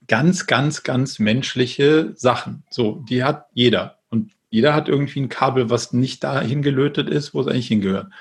[0.07, 2.63] ganz, ganz, ganz menschliche Sachen.
[2.69, 3.99] So, die hat jeder.
[4.09, 8.11] Und jeder hat irgendwie ein Kabel, was nicht dahin gelötet ist, wo es eigentlich hingehört.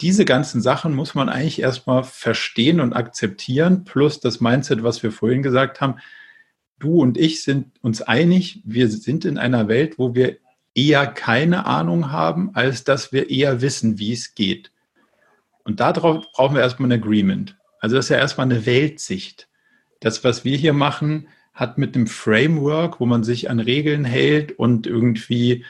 [0.00, 5.10] Diese ganzen Sachen muss man eigentlich erstmal verstehen und akzeptieren, plus das Mindset, was wir
[5.10, 5.96] vorhin gesagt haben,
[6.78, 10.38] du und ich sind uns einig, wir sind in einer Welt, wo wir
[10.74, 14.70] eher keine Ahnung haben, als dass wir eher wissen, wie es geht.
[15.64, 17.57] Und darauf brauchen wir erstmal ein Agreement.
[17.80, 19.48] Also das ist ja erstmal eine Weltsicht.
[20.00, 24.52] Das, was wir hier machen, hat mit dem Framework, wo man sich an Regeln hält
[24.52, 25.64] und irgendwie,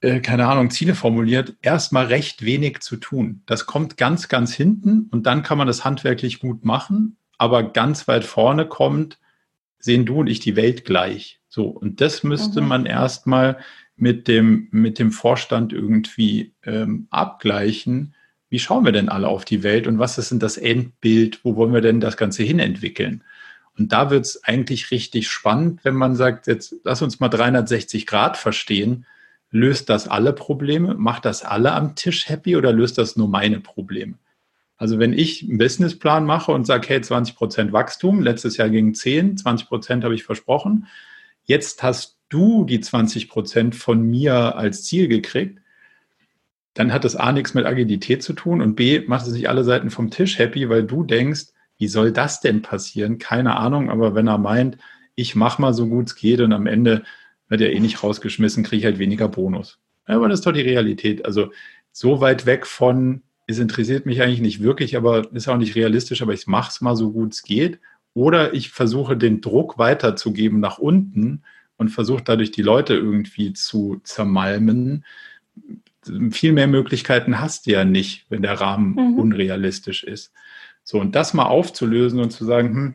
[0.00, 3.42] äh, keine Ahnung, Ziele formuliert, erstmal recht wenig zu tun.
[3.44, 7.16] Das kommt ganz, ganz hinten und dann kann man das handwerklich gut machen.
[7.36, 9.18] Aber ganz weit vorne kommt,
[9.78, 11.40] sehen du und ich die Welt gleich.
[11.48, 12.68] So, und das müsste mhm.
[12.68, 13.58] man erstmal
[13.96, 18.14] mit dem, mit dem Vorstand irgendwie ähm, abgleichen.
[18.50, 21.40] Wie schauen wir denn alle auf die Welt und was ist denn das Endbild?
[21.44, 23.22] Wo wollen wir denn das Ganze hin entwickeln?
[23.78, 28.06] Und da wird es eigentlich richtig spannend, wenn man sagt, jetzt lass uns mal 360
[28.06, 29.06] Grad verstehen.
[29.50, 30.94] Löst das alle Probleme?
[30.94, 34.14] Macht das alle am Tisch happy oder löst das nur meine Probleme?
[34.78, 38.94] Also wenn ich einen Businessplan mache und sage, hey, 20 Prozent Wachstum, letztes Jahr ging
[38.94, 40.86] 10, 20 Prozent habe ich versprochen,
[41.44, 45.60] jetzt hast du die 20 Prozent von mir als Ziel gekriegt,
[46.78, 49.64] dann hat das A nichts mit Agilität zu tun und B macht es sich alle
[49.64, 51.46] Seiten vom Tisch happy, weil du denkst,
[51.76, 53.18] wie soll das denn passieren?
[53.18, 54.78] Keine Ahnung, aber wenn er meint,
[55.16, 57.02] ich mache mal so gut es geht und am Ende
[57.48, 59.80] wird er eh nicht rausgeschmissen, kriege ich halt weniger Bonus.
[60.04, 61.24] Aber das ist doch die Realität.
[61.26, 61.50] Also
[61.90, 66.22] so weit weg von es interessiert mich eigentlich nicht wirklich, aber ist auch nicht realistisch,
[66.22, 67.80] aber ich mache es mal so gut es geht.
[68.14, 71.42] Oder ich versuche den Druck weiterzugeben nach unten
[71.76, 75.04] und versuche dadurch die Leute irgendwie zu zermalmen.
[76.30, 79.18] Viel mehr Möglichkeiten hast du ja nicht, wenn der Rahmen mhm.
[79.18, 80.32] unrealistisch ist.
[80.84, 82.94] So, und das mal aufzulösen und zu sagen, hm,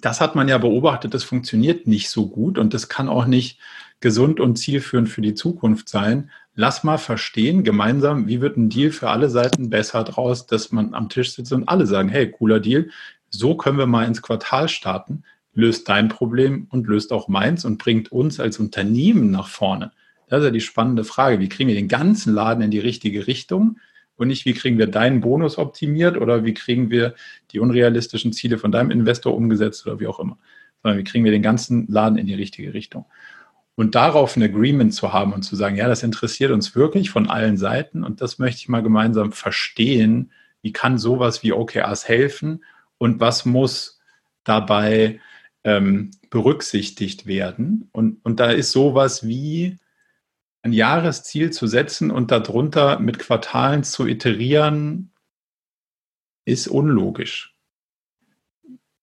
[0.00, 3.58] das hat man ja beobachtet, das funktioniert nicht so gut und das kann auch nicht
[4.00, 6.30] gesund und zielführend für die Zukunft sein.
[6.54, 10.94] Lass mal verstehen, gemeinsam, wie wird ein Deal für alle Seiten besser draus, dass man
[10.94, 12.90] am Tisch sitzt und alle sagen, hey, cooler Deal,
[13.30, 17.78] so können wir mal ins Quartal starten, löst dein Problem und löst auch meins und
[17.78, 19.92] bringt uns als Unternehmen nach vorne.
[20.28, 21.40] Das ist ja die spannende Frage.
[21.40, 23.78] Wie kriegen wir den ganzen Laden in die richtige Richtung?
[24.16, 27.14] Und nicht, wie kriegen wir deinen Bonus optimiert oder wie kriegen wir
[27.52, 30.38] die unrealistischen Ziele von deinem Investor umgesetzt oder wie auch immer.
[30.82, 33.04] Sondern wie kriegen wir den ganzen Laden in die richtige Richtung.
[33.74, 37.28] Und darauf ein Agreement zu haben und zu sagen, ja, das interessiert uns wirklich von
[37.28, 40.32] allen Seiten und das möchte ich mal gemeinsam verstehen.
[40.62, 42.64] Wie kann sowas wie OKRs helfen
[42.96, 44.00] und was muss
[44.44, 45.20] dabei
[45.62, 47.90] ähm, berücksichtigt werden?
[47.92, 49.76] Und, und da ist sowas wie
[50.66, 55.12] ein Jahresziel zu setzen und darunter mit Quartalen zu iterieren,
[56.44, 57.54] ist unlogisch.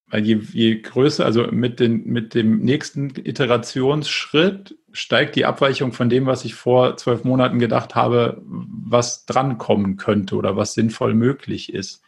[0.07, 6.09] Weil je, je größer, also mit, den, mit dem nächsten Iterationsschritt steigt die Abweichung von
[6.09, 11.73] dem, was ich vor zwölf Monaten gedacht habe, was drankommen könnte oder was sinnvoll möglich
[11.73, 12.02] ist.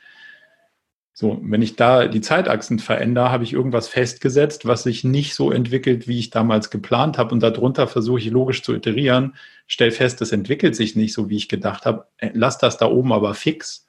[1.17, 5.49] So, wenn ich da die Zeitachsen verändere, habe ich irgendwas festgesetzt, was sich nicht so
[5.49, 7.33] entwickelt, wie ich damals geplant habe.
[7.33, 9.33] Und darunter versuche ich logisch zu iterieren,
[9.65, 12.07] stelle fest, das entwickelt sich nicht so, wie ich gedacht habe.
[12.17, 13.87] Äh, lass das da oben aber fix.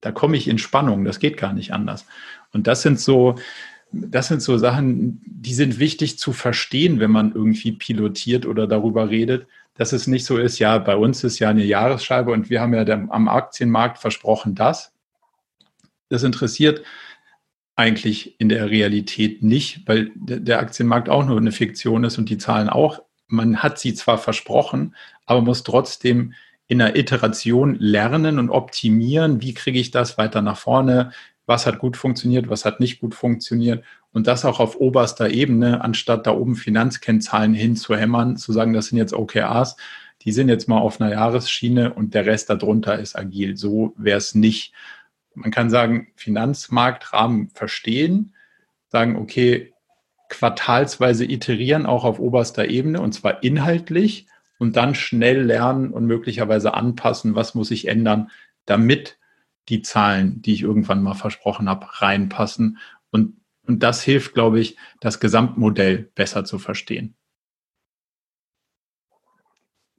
[0.00, 1.04] Da komme ich in Spannung.
[1.04, 2.04] Das geht gar nicht anders.
[2.52, 3.36] Und das sind so,
[3.92, 9.08] das sind so Sachen, die sind wichtig zu verstehen, wenn man irgendwie pilotiert oder darüber
[9.08, 12.60] redet, dass es nicht so ist, ja, bei uns ist ja eine Jahresscheibe und wir
[12.60, 14.95] haben ja am Aktienmarkt versprochen das
[16.08, 16.82] das interessiert
[17.76, 22.38] eigentlich in der Realität nicht, weil der Aktienmarkt auch nur eine Fiktion ist und die
[22.38, 23.02] Zahlen auch.
[23.28, 24.94] Man hat sie zwar versprochen,
[25.26, 26.32] aber muss trotzdem
[26.68, 31.12] in der Iteration lernen und optimieren, wie kriege ich das weiter nach vorne,
[31.44, 35.82] was hat gut funktioniert, was hat nicht gut funktioniert und das auch auf oberster Ebene,
[35.82, 39.76] anstatt da oben Finanzkennzahlen hinzuhämmern, zu sagen, das sind jetzt OKRs,
[40.22, 43.56] die sind jetzt mal auf einer Jahresschiene und der Rest darunter ist agil.
[43.56, 44.72] So wäre es nicht
[45.36, 48.34] man kann sagen, Finanzmarktrahmen verstehen,
[48.88, 49.72] sagen, okay,
[50.28, 54.26] quartalsweise iterieren auch auf oberster Ebene und zwar inhaltlich
[54.58, 58.30] und dann schnell lernen und möglicherweise anpassen, was muss ich ändern,
[58.64, 59.18] damit
[59.68, 62.78] die Zahlen, die ich irgendwann mal versprochen habe, reinpassen.
[63.10, 63.36] Und,
[63.66, 67.14] und das hilft, glaube ich, das Gesamtmodell besser zu verstehen.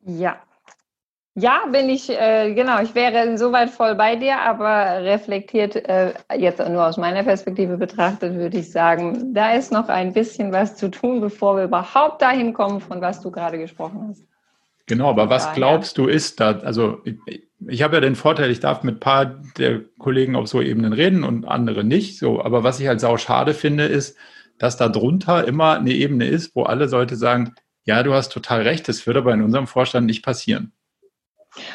[0.01, 0.41] Ja,
[1.39, 6.57] ja, bin ich, äh, genau, ich wäre insoweit voll bei dir, aber reflektiert, äh, jetzt
[6.57, 10.89] nur aus meiner Perspektive betrachtet, würde ich sagen, da ist noch ein bisschen was zu
[10.89, 14.23] tun, bevor wir überhaupt dahin kommen, von was du gerade gesprochen hast.
[14.87, 16.57] Genau, aber was glaubst du ist da?
[16.59, 19.25] Also ich, ich habe ja den Vorteil, ich darf mit ein paar
[19.59, 22.17] der Kollegen auf so Ebenen reden und andere nicht.
[22.17, 24.17] So, aber was ich halt sau schade finde, ist,
[24.57, 27.53] dass da drunter immer eine Ebene ist, wo alle Leute sagen,
[27.83, 30.71] ja, du hast total recht, das wird aber in unserem Vorstand nicht passieren.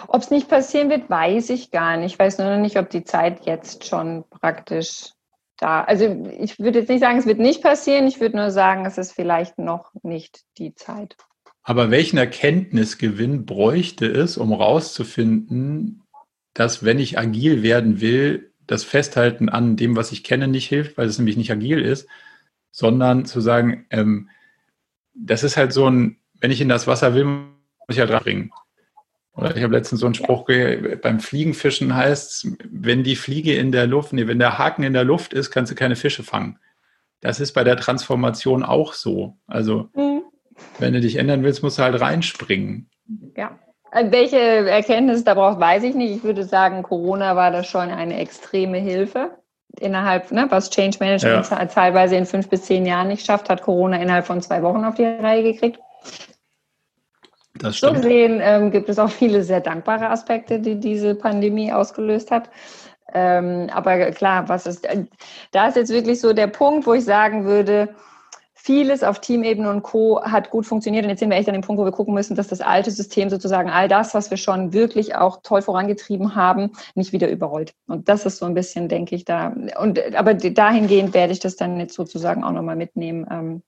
[0.08, 2.12] Ob es nicht passieren wird, weiß ich gar nicht.
[2.12, 5.10] Ich weiß nur noch nicht, ob die Zeit jetzt schon praktisch
[5.58, 5.82] da.
[5.84, 8.06] Also ich würde jetzt nicht sagen, es wird nicht passieren.
[8.06, 11.16] Ich würde nur sagen, es ist vielleicht noch nicht die Zeit.
[11.62, 16.02] Aber welchen Erkenntnisgewinn bräuchte es, um herauszufinden,
[16.54, 20.96] dass wenn ich agil werden will, das Festhalten an dem, was ich kenne, nicht hilft,
[20.96, 22.08] weil es nämlich nicht agil ist,
[22.70, 24.28] sondern zu sagen, ähm,
[25.14, 27.48] das ist halt so ein, wenn ich in das Wasser will, muss
[27.90, 28.50] ich halt reinbringen.
[29.34, 33.72] Oder ich habe letztens so einen Spruch gehört, beim Fliegenfischen heißt wenn die Fliege in
[33.72, 36.58] der Luft, nee, wenn der Haken in der Luft ist, kannst du keine Fische fangen.
[37.20, 39.36] Das ist bei der Transformation auch so.
[39.46, 40.22] Also, mhm.
[40.78, 42.90] wenn du dich ändern willst, musst du halt reinspringen.
[43.36, 43.58] Ja.
[43.92, 46.16] Äh, welche Erkenntnisse da braucht, weiß ich nicht.
[46.16, 49.30] Ich würde sagen, Corona war da schon eine extreme Hilfe.
[49.80, 51.64] Innerhalb, ne, was Change Management ja.
[51.66, 54.96] teilweise in fünf bis zehn Jahren nicht schafft, hat Corona innerhalb von zwei Wochen auf
[54.96, 55.78] die Reihe gekriegt.
[57.54, 57.96] Das stimmt.
[57.96, 62.48] So gesehen ähm, gibt es auch viele sehr dankbare Aspekte, die diese Pandemie ausgelöst hat.
[63.14, 65.04] Ähm, aber klar, was ist, äh,
[65.50, 67.94] da ist jetzt wirklich so der Punkt, wo ich sagen würde,
[68.64, 70.22] vieles auf Teamebene und Co.
[70.22, 71.04] hat gut funktioniert.
[71.04, 72.92] Und jetzt sind wir echt an dem Punkt, wo wir gucken müssen, dass das alte
[72.92, 77.74] System sozusagen all das, was wir schon wirklich auch toll vorangetrieben haben, nicht wieder überrollt.
[77.88, 79.52] Und das ist so ein bisschen, denke ich, da.
[79.80, 83.26] Und aber dahingehend werde ich das dann jetzt sozusagen auch nochmal mitnehmen.
[83.28, 83.62] Ähm,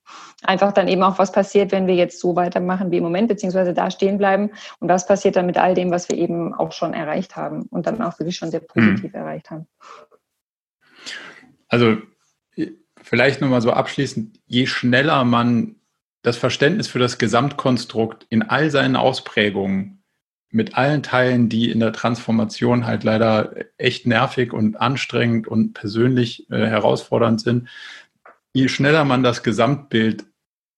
[0.45, 3.75] einfach dann eben auch, was passiert, wenn wir jetzt so weitermachen wie im Moment, beziehungsweise
[3.75, 4.51] da stehen bleiben.
[4.79, 7.89] Und was passiert dann mit all dem, was wir eben auch schon erreicht haben und
[7.89, 9.19] dann auch wirklich schon sehr positiv mhm.
[9.19, 9.66] erreicht haben.
[11.69, 11.97] Also
[13.05, 15.76] vielleicht nochmal so abschließend, je schneller man
[16.22, 20.02] das Verständnis für das Gesamtkonstrukt in all seinen Ausprägungen
[20.51, 26.48] mit allen Teilen, die in der Transformation halt leider echt nervig und anstrengend und persönlich
[26.51, 27.68] äh, herausfordernd sind,
[28.52, 30.24] je schneller man das Gesamtbild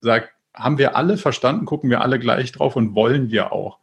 [0.01, 3.79] sagt, haben wir alle verstanden, gucken wir alle gleich drauf und wollen wir auch,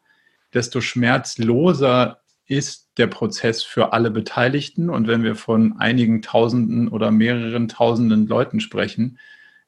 [0.53, 4.89] desto schmerzloser ist der Prozess für alle Beteiligten.
[4.89, 9.17] Und wenn wir von einigen Tausenden oder mehreren Tausenden Leuten sprechen,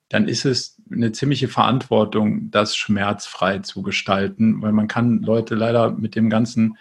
[0.10, 5.91] dann ist es eine ziemliche Verantwortung, das schmerzfrei zu gestalten, weil man kann Leute leider
[5.91, 6.77] mit dem ganzen,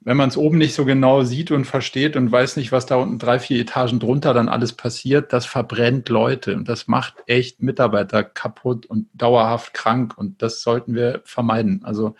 [0.00, 2.96] wenn man es oben nicht so genau sieht und versteht und weiß nicht, was da
[2.96, 7.62] unten drei, vier Etagen drunter dann alles passiert, das verbrennt Leute und das macht echt
[7.62, 11.84] Mitarbeiter kaputt und dauerhaft krank und das sollten wir vermeiden.
[11.84, 12.16] Also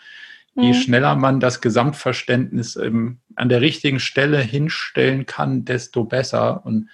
[0.55, 0.73] je mhm.
[0.73, 6.65] schneller man das Gesamtverständnis ähm, an der richtigen Stelle hinstellen kann, desto besser.
[6.65, 6.89] Und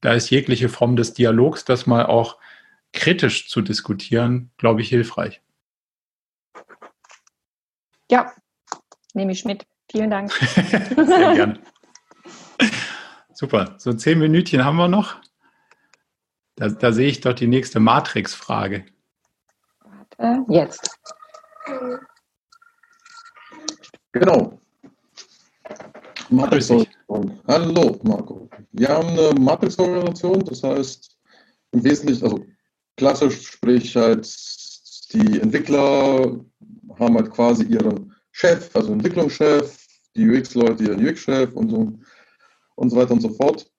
[0.00, 2.38] da ist jegliche Form des Dialogs, das mal auch
[2.92, 5.40] kritisch zu diskutieren, glaube ich, hilfreich.
[8.10, 8.32] Ja,
[9.14, 9.66] nehme ich mit.
[9.90, 10.32] Vielen Dank.
[10.32, 11.58] Sehr gern.
[13.32, 13.74] Super.
[13.78, 15.16] So zehn Minütchen haben wir noch.
[16.56, 18.84] Da, da sehe ich doch die nächste Matrix-Frage.
[19.80, 20.98] Warte, jetzt.
[24.12, 24.58] Genau.
[26.30, 27.40] Matrix-Organisation.
[27.46, 28.48] Hallo, Marco.
[28.72, 31.16] Wir haben eine Matrix-Organisation, das heißt
[31.72, 32.44] im Wesentlichen, also
[32.96, 34.26] klassisch, sprich halt
[35.12, 36.40] die Entwickler
[36.98, 39.76] haben halt quasi ihren Chef, also Entwicklungschef,
[40.16, 41.92] die UX-Leute ihren UX-Chef und so
[42.76, 43.70] und so weiter und so fort.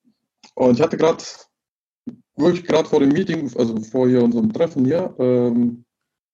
[0.55, 1.23] Und ich hatte gerade,
[2.35, 5.83] wirklich gerade vor dem Meeting, also vor hier unserem Treffen hier, ähm,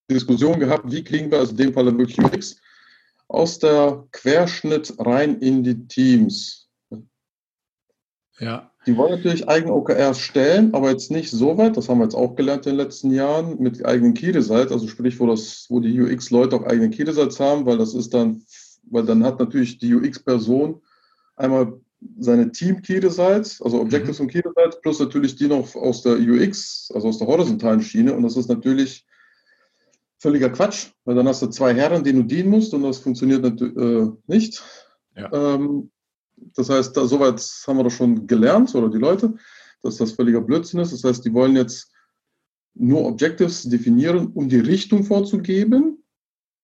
[0.10, 2.60] Diskussion gehabt, wie kriegen wir, also in dem Fall dann wirklich UX,
[3.28, 6.70] aus der Querschnitt rein in die Teams.
[8.40, 8.72] Ja.
[8.86, 12.16] Die wollen natürlich eigene OKRs stellen, aber jetzt nicht so weit, das haben wir jetzt
[12.16, 15.82] auch gelernt in den letzten Jahren, mit eigenen Key Results, also sprich, wo, das, wo
[15.82, 18.44] die UX-Leute auch eigene Key Results haben, weil das ist dann,
[18.90, 20.82] weil dann hat natürlich die UX-Person
[21.36, 21.82] einmal
[22.20, 24.26] seine Team-Key Results, also Objectives mhm.
[24.26, 28.14] und Key Results, plus natürlich die noch aus der UX, also aus der horizontalen Schiene
[28.14, 29.06] und das ist natürlich
[30.19, 33.61] völliger Quatsch, weil dann hast du zwei Herren, denen du dienen musst und das funktioniert
[33.61, 34.64] äh, nicht.
[35.15, 35.31] Ja.
[35.31, 35.91] Ähm,
[36.56, 39.34] das heißt, da, soweit haben wir doch schon gelernt, oder die Leute,
[39.81, 40.94] dass das völliger Blödsinn ist.
[40.94, 41.91] Das heißt, die wollen jetzt
[42.73, 46.03] nur Objectives definieren, um die Richtung vorzugeben,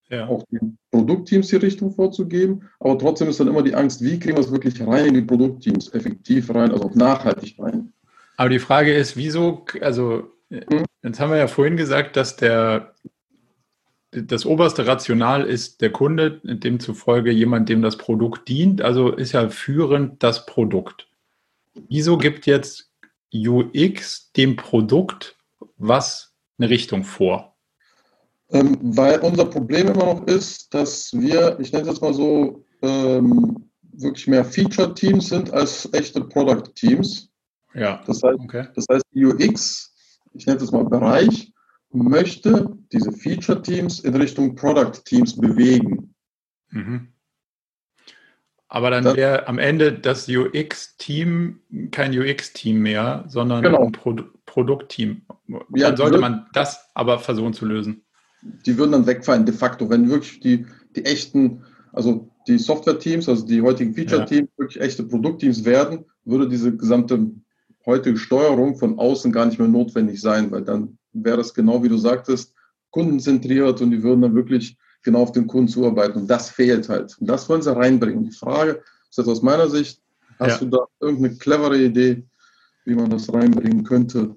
[0.10, 0.28] ja.
[0.28, 4.38] auch den Produktteams die Richtung vorzugeben, aber trotzdem ist dann immer die Angst, wie kriegen
[4.38, 7.92] wir es wirklich rein in die Produktteams, effektiv rein, also auch nachhaltig rein.
[8.38, 10.86] Aber die Frage ist, wieso, also hm?
[11.02, 12.94] jetzt haben wir ja vorhin gesagt, dass der
[14.16, 18.82] das oberste Rational ist der Kunde, demzufolge jemand, dem das Produkt dient.
[18.82, 21.08] Also ist ja führend das Produkt.
[21.90, 22.92] Wieso gibt jetzt
[23.34, 25.36] UX dem Produkt
[25.78, 27.56] was eine Richtung vor?
[28.52, 33.70] Ähm, weil unser Problem immer noch ist, dass wir, ich nenne es mal so, ähm,
[33.94, 37.30] wirklich mehr Feature-Teams sind als echte Product-Teams.
[37.74, 38.02] Ja.
[38.06, 38.68] Das heißt, okay.
[38.76, 39.94] das heißt, UX,
[40.34, 41.53] ich nenne es mal Bereich,
[41.94, 46.14] möchte diese Feature-Teams in Richtung Product-Teams bewegen.
[46.70, 47.10] Mhm.
[48.68, 51.60] Aber dann wäre am Ende das UX-Team
[51.92, 53.86] kein UX-Team mehr, sondern genau.
[53.86, 54.16] ein Pro
[54.48, 55.22] Produkt-Team.
[55.76, 58.04] Ja, dann sollte man das aber versuchen zu lösen.
[58.42, 60.66] Die würden dann wegfallen, de facto, wenn wirklich die,
[60.96, 64.58] die echten, also die Software-Teams, also die heutigen Feature-Teams, ja.
[64.58, 67.32] wirklich echte Produktteams werden, würde diese gesamte
[67.86, 71.90] heutige Steuerung von außen gar nicht mehr notwendig sein, weil dann wäre es genau wie
[71.90, 72.54] du sagtest,
[72.92, 76.22] kundenzentriert und die würden dann wirklich genau auf den Kunden zuarbeiten.
[76.22, 77.18] Und das fehlt halt.
[77.20, 78.24] Und das wollen sie reinbringen.
[78.24, 80.02] Die Frage ist jetzt aus meiner Sicht,
[80.40, 80.68] hast ja.
[80.68, 82.24] du da irgendeine clevere Idee,
[82.86, 84.36] wie man das reinbringen könnte?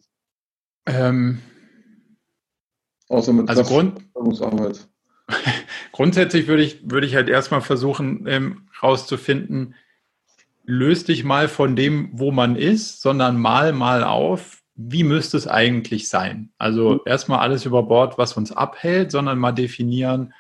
[0.87, 1.39] Ähm,
[3.09, 4.01] Außer mit also Grund,
[5.93, 9.75] Grundsätzlich würde ich, würde ich halt erstmal versuchen, ähm, rauszufinden,
[10.65, 15.49] löst dich mal von dem, wo man ist, sondern mal mal auf, wie müsste es
[15.49, 16.51] eigentlich sein?
[16.59, 17.01] Also mhm.
[17.07, 20.35] erstmal alles über Bord, was uns abhält, sondern mal definieren,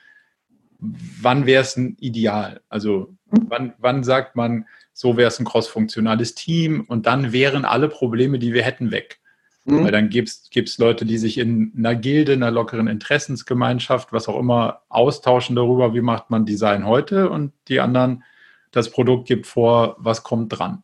[0.78, 2.60] wann wäre es ein Ideal?
[2.68, 3.46] Also mhm.
[3.48, 8.38] wann, wann sagt man, so wäre es ein crossfunktionales Team und dann wären alle Probleme,
[8.38, 9.20] die wir hätten, weg.
[9.64, 9.84] Mhm.
[9.84, 14.38] Weil dann gibt es Leute, die sich in einer Gilde, einer lockeren Interessensgemeinschaft, was auch
[14.38, 18.22] immer, austauschen darüber, wie macht man Design heute und die anderen,
[18.70, 20.82] das Produkt gibt vor, was kommt dran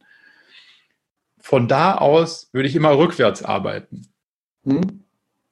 [1.43, 4.07] von da aus würde ich immer rückwärts arbeiten.
[4.65, 5.05] Hm?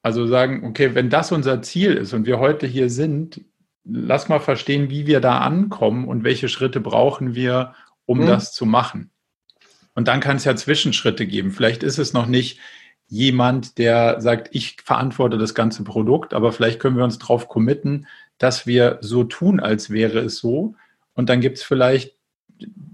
[0.03, 3.43] Also sagen, okay, wenn das unser Ziel ist und wir heute hier sind,
[3.85, 7.75] lass mal verstehen, wie wir da ankommen und welche Schritte brauchen wir,
[8.07, 8.27] um hm?
[8.27, 9.11] das zu machen.
[9.95, 11.51] Und dann kann es ja Zwischenschritte geben.
[11.51, 12.61] Vielleicht ist es noch nicht
[13.09, 18.07] jemand, der sagt, ich verantworte das ganze Produkt, aber vielleicht können wir uns darauf committen,
[18.39, 20.77] dass wir so tun, als wäre es so.
[21.15, 22.15] Und dann gibt es vielleicht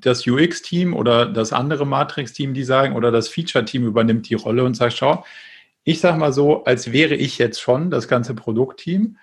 [0.01, 4.75] das UX-Team oder das andere Matrix-Team, die sagen, oder das Feature-Team übernimmt die Rolle und
[4.75, 5.25] sagt, schau,
[5.85, 9.19] ich sage mal so, als wäre ich jetzt schon das ganze Produktteam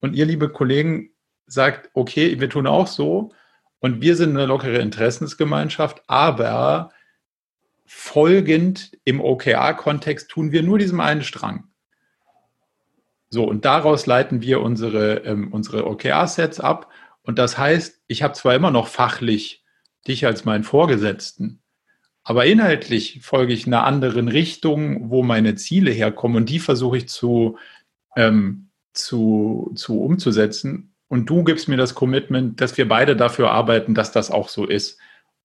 [0.00, 1.10] und ihr, liebe Kollegen,
[1.46, 3.32] sagt, okay, wir tun auch so
[3.80, 6.90] und wir sind eine lockere Interessensgemeinschaft, aber
[7.86, 11.64] folgend im OKR-Kontext tun wir nur diesem einen Strang.
[13.30, 16.90] So, und daraus leiten wir unsere, ähm, unsere OKR-Sets ab.
[17.22, 19.64] Und das heißt, ich habe zwar immer noch fachlich
[20.06, 21.60] dich als meinen Vorgesetzten,
[22.22, 27.08] aber inhaltlich folge ich einer anderen Richtung, wo meine Ziele herkommen und die versuche ich
[27.08, 27.58] zu,
[28.16, 30.92] ähm, zu, zu umzusetzen.
[31.08, 34.66] Und du gibst mir das Commitment, dass wir beide dafür arbeiten, dass das auch so
[34.66, 34.98] ist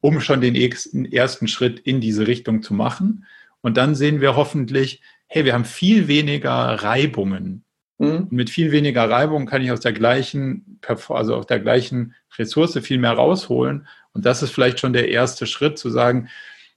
[0.04, 3.26] um schon den ersten Schritt in diese Richtung zu machen.
[3.62, 7.64] Und dann sehen wir hoffentlich, hey, wir haben viel weniger Reibungen.
[8.00, 8.28] Mhm.
[8.32, 10.80] mit viel weniger Reibung kann ich aus der gleichen,
[11.10, 13.88] also aus der gleichen Ressource viel mehr rausholen.
[14.14, 16.30] Und das ist vielleicht schon der erste Schritt zu sagen,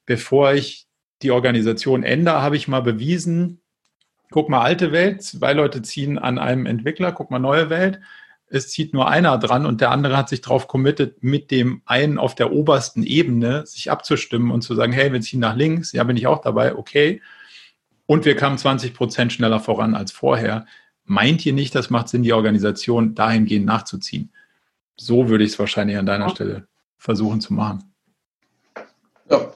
[0.04, 0.86] bevor ich
[1.22, 3.60] die Organisation ändere, habe ich mal bewiesen,
[4.30, 8.00] guck mal alte Welt, zwei Leute ziehen an einem Entwickler, guck mal neue Welt
[8.48, 12.18] es zieht nur einer dran und der andere hat sich darauf committed, mit dem einen
[12.18, 16.04] auf der obersten Ebene sich abzustimmen und zu sagen, hey, wir ziehen nach links, ja,
[16.04, 17.20] bin ich auch dabei, okay.
[18.06, 20.66] Und wir kamen 20 Prozent schneller voran als vorher.
[21.06, 24.30] Meint ihr nicht, das macht Sinn, die Organisation dahingehend nachzuziehen?
[24.96, 26.30] So würde ich es wahrscheinlich an deiner ja.
[26.30, 26.68] Stelle
[26.98, 27.94] versuchen zu machen.
[29.30, 29.52] Ja.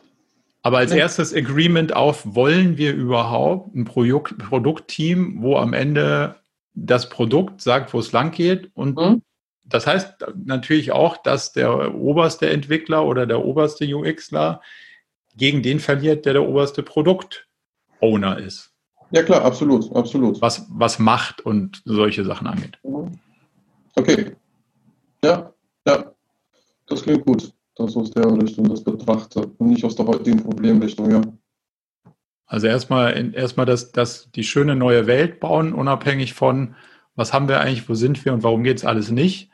[0.63, 6.37] Aber als erstes Agreement auf, wollen wir überhaupt ein Produkt, Produktteam, wo am Ende
[6.75, 8.71] das Produkt sagt, wo es lang geht.
[8.75, 9.23] Und mhm.
[9.65, 14.61] das heißt natürlich auch, dass der oberste Entwickler oder der oberste UXler
[15.37, 18.70] gegen den verliert, der der oberste Produkt-Owner ist.
[19.11, 20.41] Ja klar, absolut, absolut.
[20.41, 22.79] Was, was Macht und solche Sachen angeht.
[23.97, 24.37] Okay.
[25.25, 25.53] Ja,
[25.87, 26.13] ja.
[26.87, 31.11] Das klingt gut, dass aus der Richtung das betrachtet und nicht aus der heutigen Problemrichtung,
[31.11, 31.23] ja.
[32.47, 36.75] Also erstmal, erstmal das, das, die schöne neue Welt bauen, unabhängig von,
[37.15, 39.51] was haben wir eigentlich, wo sind wir und warum geht es alles nicht.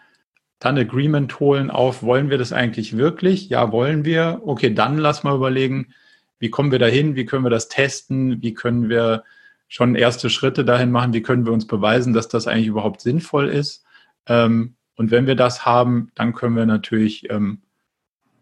[0.58, 3.50] Dann Agreement holen auf, wollen wir das eigentlich wirklich?
[3.50, 4.40] Ja, wollen wir.
[4.46, 5.92] Okay, dann lass mal überlegen,
[6.38, 7.16] wie kommen wir dahin?
[7.16, 8.42] Wie können wir das testen?
[8.42, 9.24] Wie können wir
[9.68, 11.12] schon erste Schritte dahin machen?
[11.12, 13.84] Wie können wir uns beweisen, dass das eigentlich überhaupt sinnvoll ist?
[14.26, 17.62] Ähm, und wenn wir das haben, dann können wir natürlich ähm,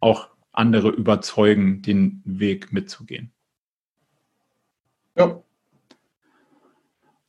[0.01, 3.33] auch andere überzeugen, den Weg mitzugehen.
[5.17, 5.41] Ja.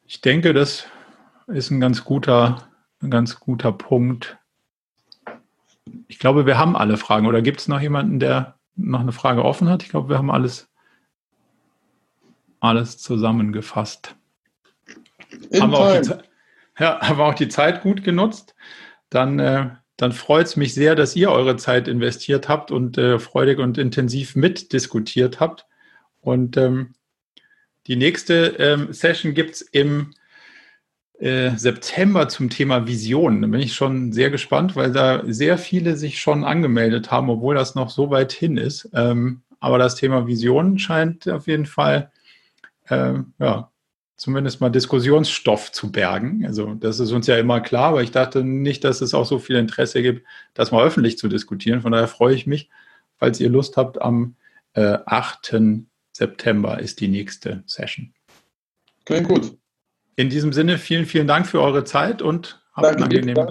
[0.06, 0.86] Ich denke, das
[1.48, 2.70] ist ein ganz guter,
[3.02, 4.38] ein ganz guter Punkt.
[6.08, 7.26] Ich glaube, wir haben alle Fragen.
[7.26, 9.84] Oder gibt es noch jemanden, der noch eine Frage offen hat?
[9.84, 10.70] Ich glaube, wir haben alles,
[12.66, 14.16] alles zusammengefasst.
[15.60, 16.10] haben wir, auch die,
[16.80, 18.56] ja, haben wir auch die Zeit gut genutzt.
[19.10, 23.20] Dann, äh, dann freut es mich sehr, dass ihr eure Zeit investiert habt und äh,
[23.20, 25.66] freudig und intensiv mitdiskutiert habt.
[26.22, 26.96] Und ähm,
[27.88, 30.12] die nächste ähm, Session gibt es im
[31.20, 33.42] äh, September zum Thema Vision.
[33.42, 37.56] Da bin ich schon sehr gespannt, weil da sehr viele sich schon angemeldet haben, obwohl
[37.56, 38.90] das noch so weit hin ist.
[38.94, 42.12] Ähm, aber das Thema Vision scheint auf jeden Fall,
[42.90, 43.72] äh, ja,
[44.18, 46.46] zumindest mal Diskussionsstoff zu bergen.
[46.46, 49.40] Also das ist uns ja immer klar, aber ich dachte nicht, dass es auch so
[49.40, 51.82] viel Interesse gibt, das mal öffentlich zu diskutieren.
[51.82, 52.70] Von daher freue ich mich,
[53.18, 54.36] falls ihr Lust habt, am
[54.74, 55.56] äh, 8.
[56.14, 58.14] September ist die nächste Session.
[59.04, 59.58] Klingt gut.
[60.16, 63.50] In diesem Sinne, vielen, vielen Dank für eure Zeit und habt einen angenehmen,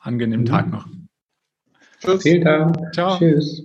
[0.00, 0.86] angenehmen Tag noch.
[2.00, 2.22] Tschüss.
[2.22, 2.94] Vielen Dank.
[2.94, 3.18] Ciao.
[3.18, 3.62] Tschüss.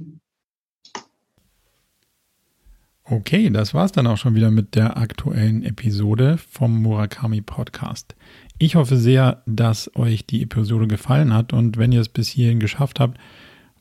[3.11, 8.15] Okay, das war es dann auch schon wieder mit der aktuellen Episode vom Murakami Podcast.
[8.59, 12.59] Ich hoffe sehr, dass euch die Episode gefallen hat und wenn ihr es bis hierhin
[12.59, 13.17] geschafft habt,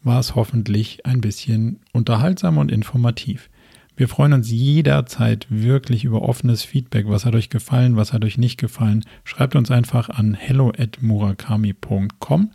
[0.02, 3.50] war es hoffentlich ein bisschen unterhaltsam und informativ.
[3.98, 7.06] Wir freuen uns jederzeit wirklich über offenes Feedback.
[7.08, 9.04] Was hat euch gefallen, was hat euch nicht gefallen?
[9.24, 12.50] Schreibt uns einfach an hello@murakami.com.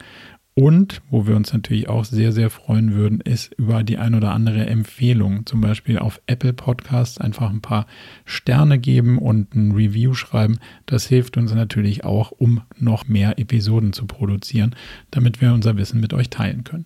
[0.55, 4.33] Und wo wir uns natürlich auch sehr, sehr freuen würden, ist über die ein oder
[4.33, 5.47] andere Empfehlung.
[5.47, 7.87] Zum Beispiel auf Apple Podcasts einfach ein paar
[8.23, 10.59] Sterne geben und ein Review schreiben.
[10.85, 14.75] Das hilft uns natürlich auch, um noch mehr Episoden zu produzieren,
[15.09, 16.85] damit wir unser Wissen mit euch teilen können.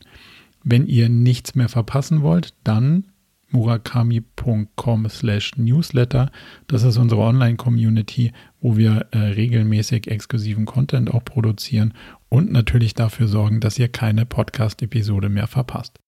[0.64, 3.06] Wenn ihr nichts mehr verpassen wollt, dann
[3.50, 6.32] murakami.com slash newsletter.
[6.68, 11.94] Das ist unsere Online-Community, wo wir äh, regelmäßig exklusiven Content auch produzieren
[12.30, 16.00] und natürlich dafür sorgen, dass ihr keine Podcast-Episode mehr verpasst.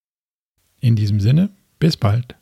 [0.80, 2.39] In diesem Sinne, bis bald.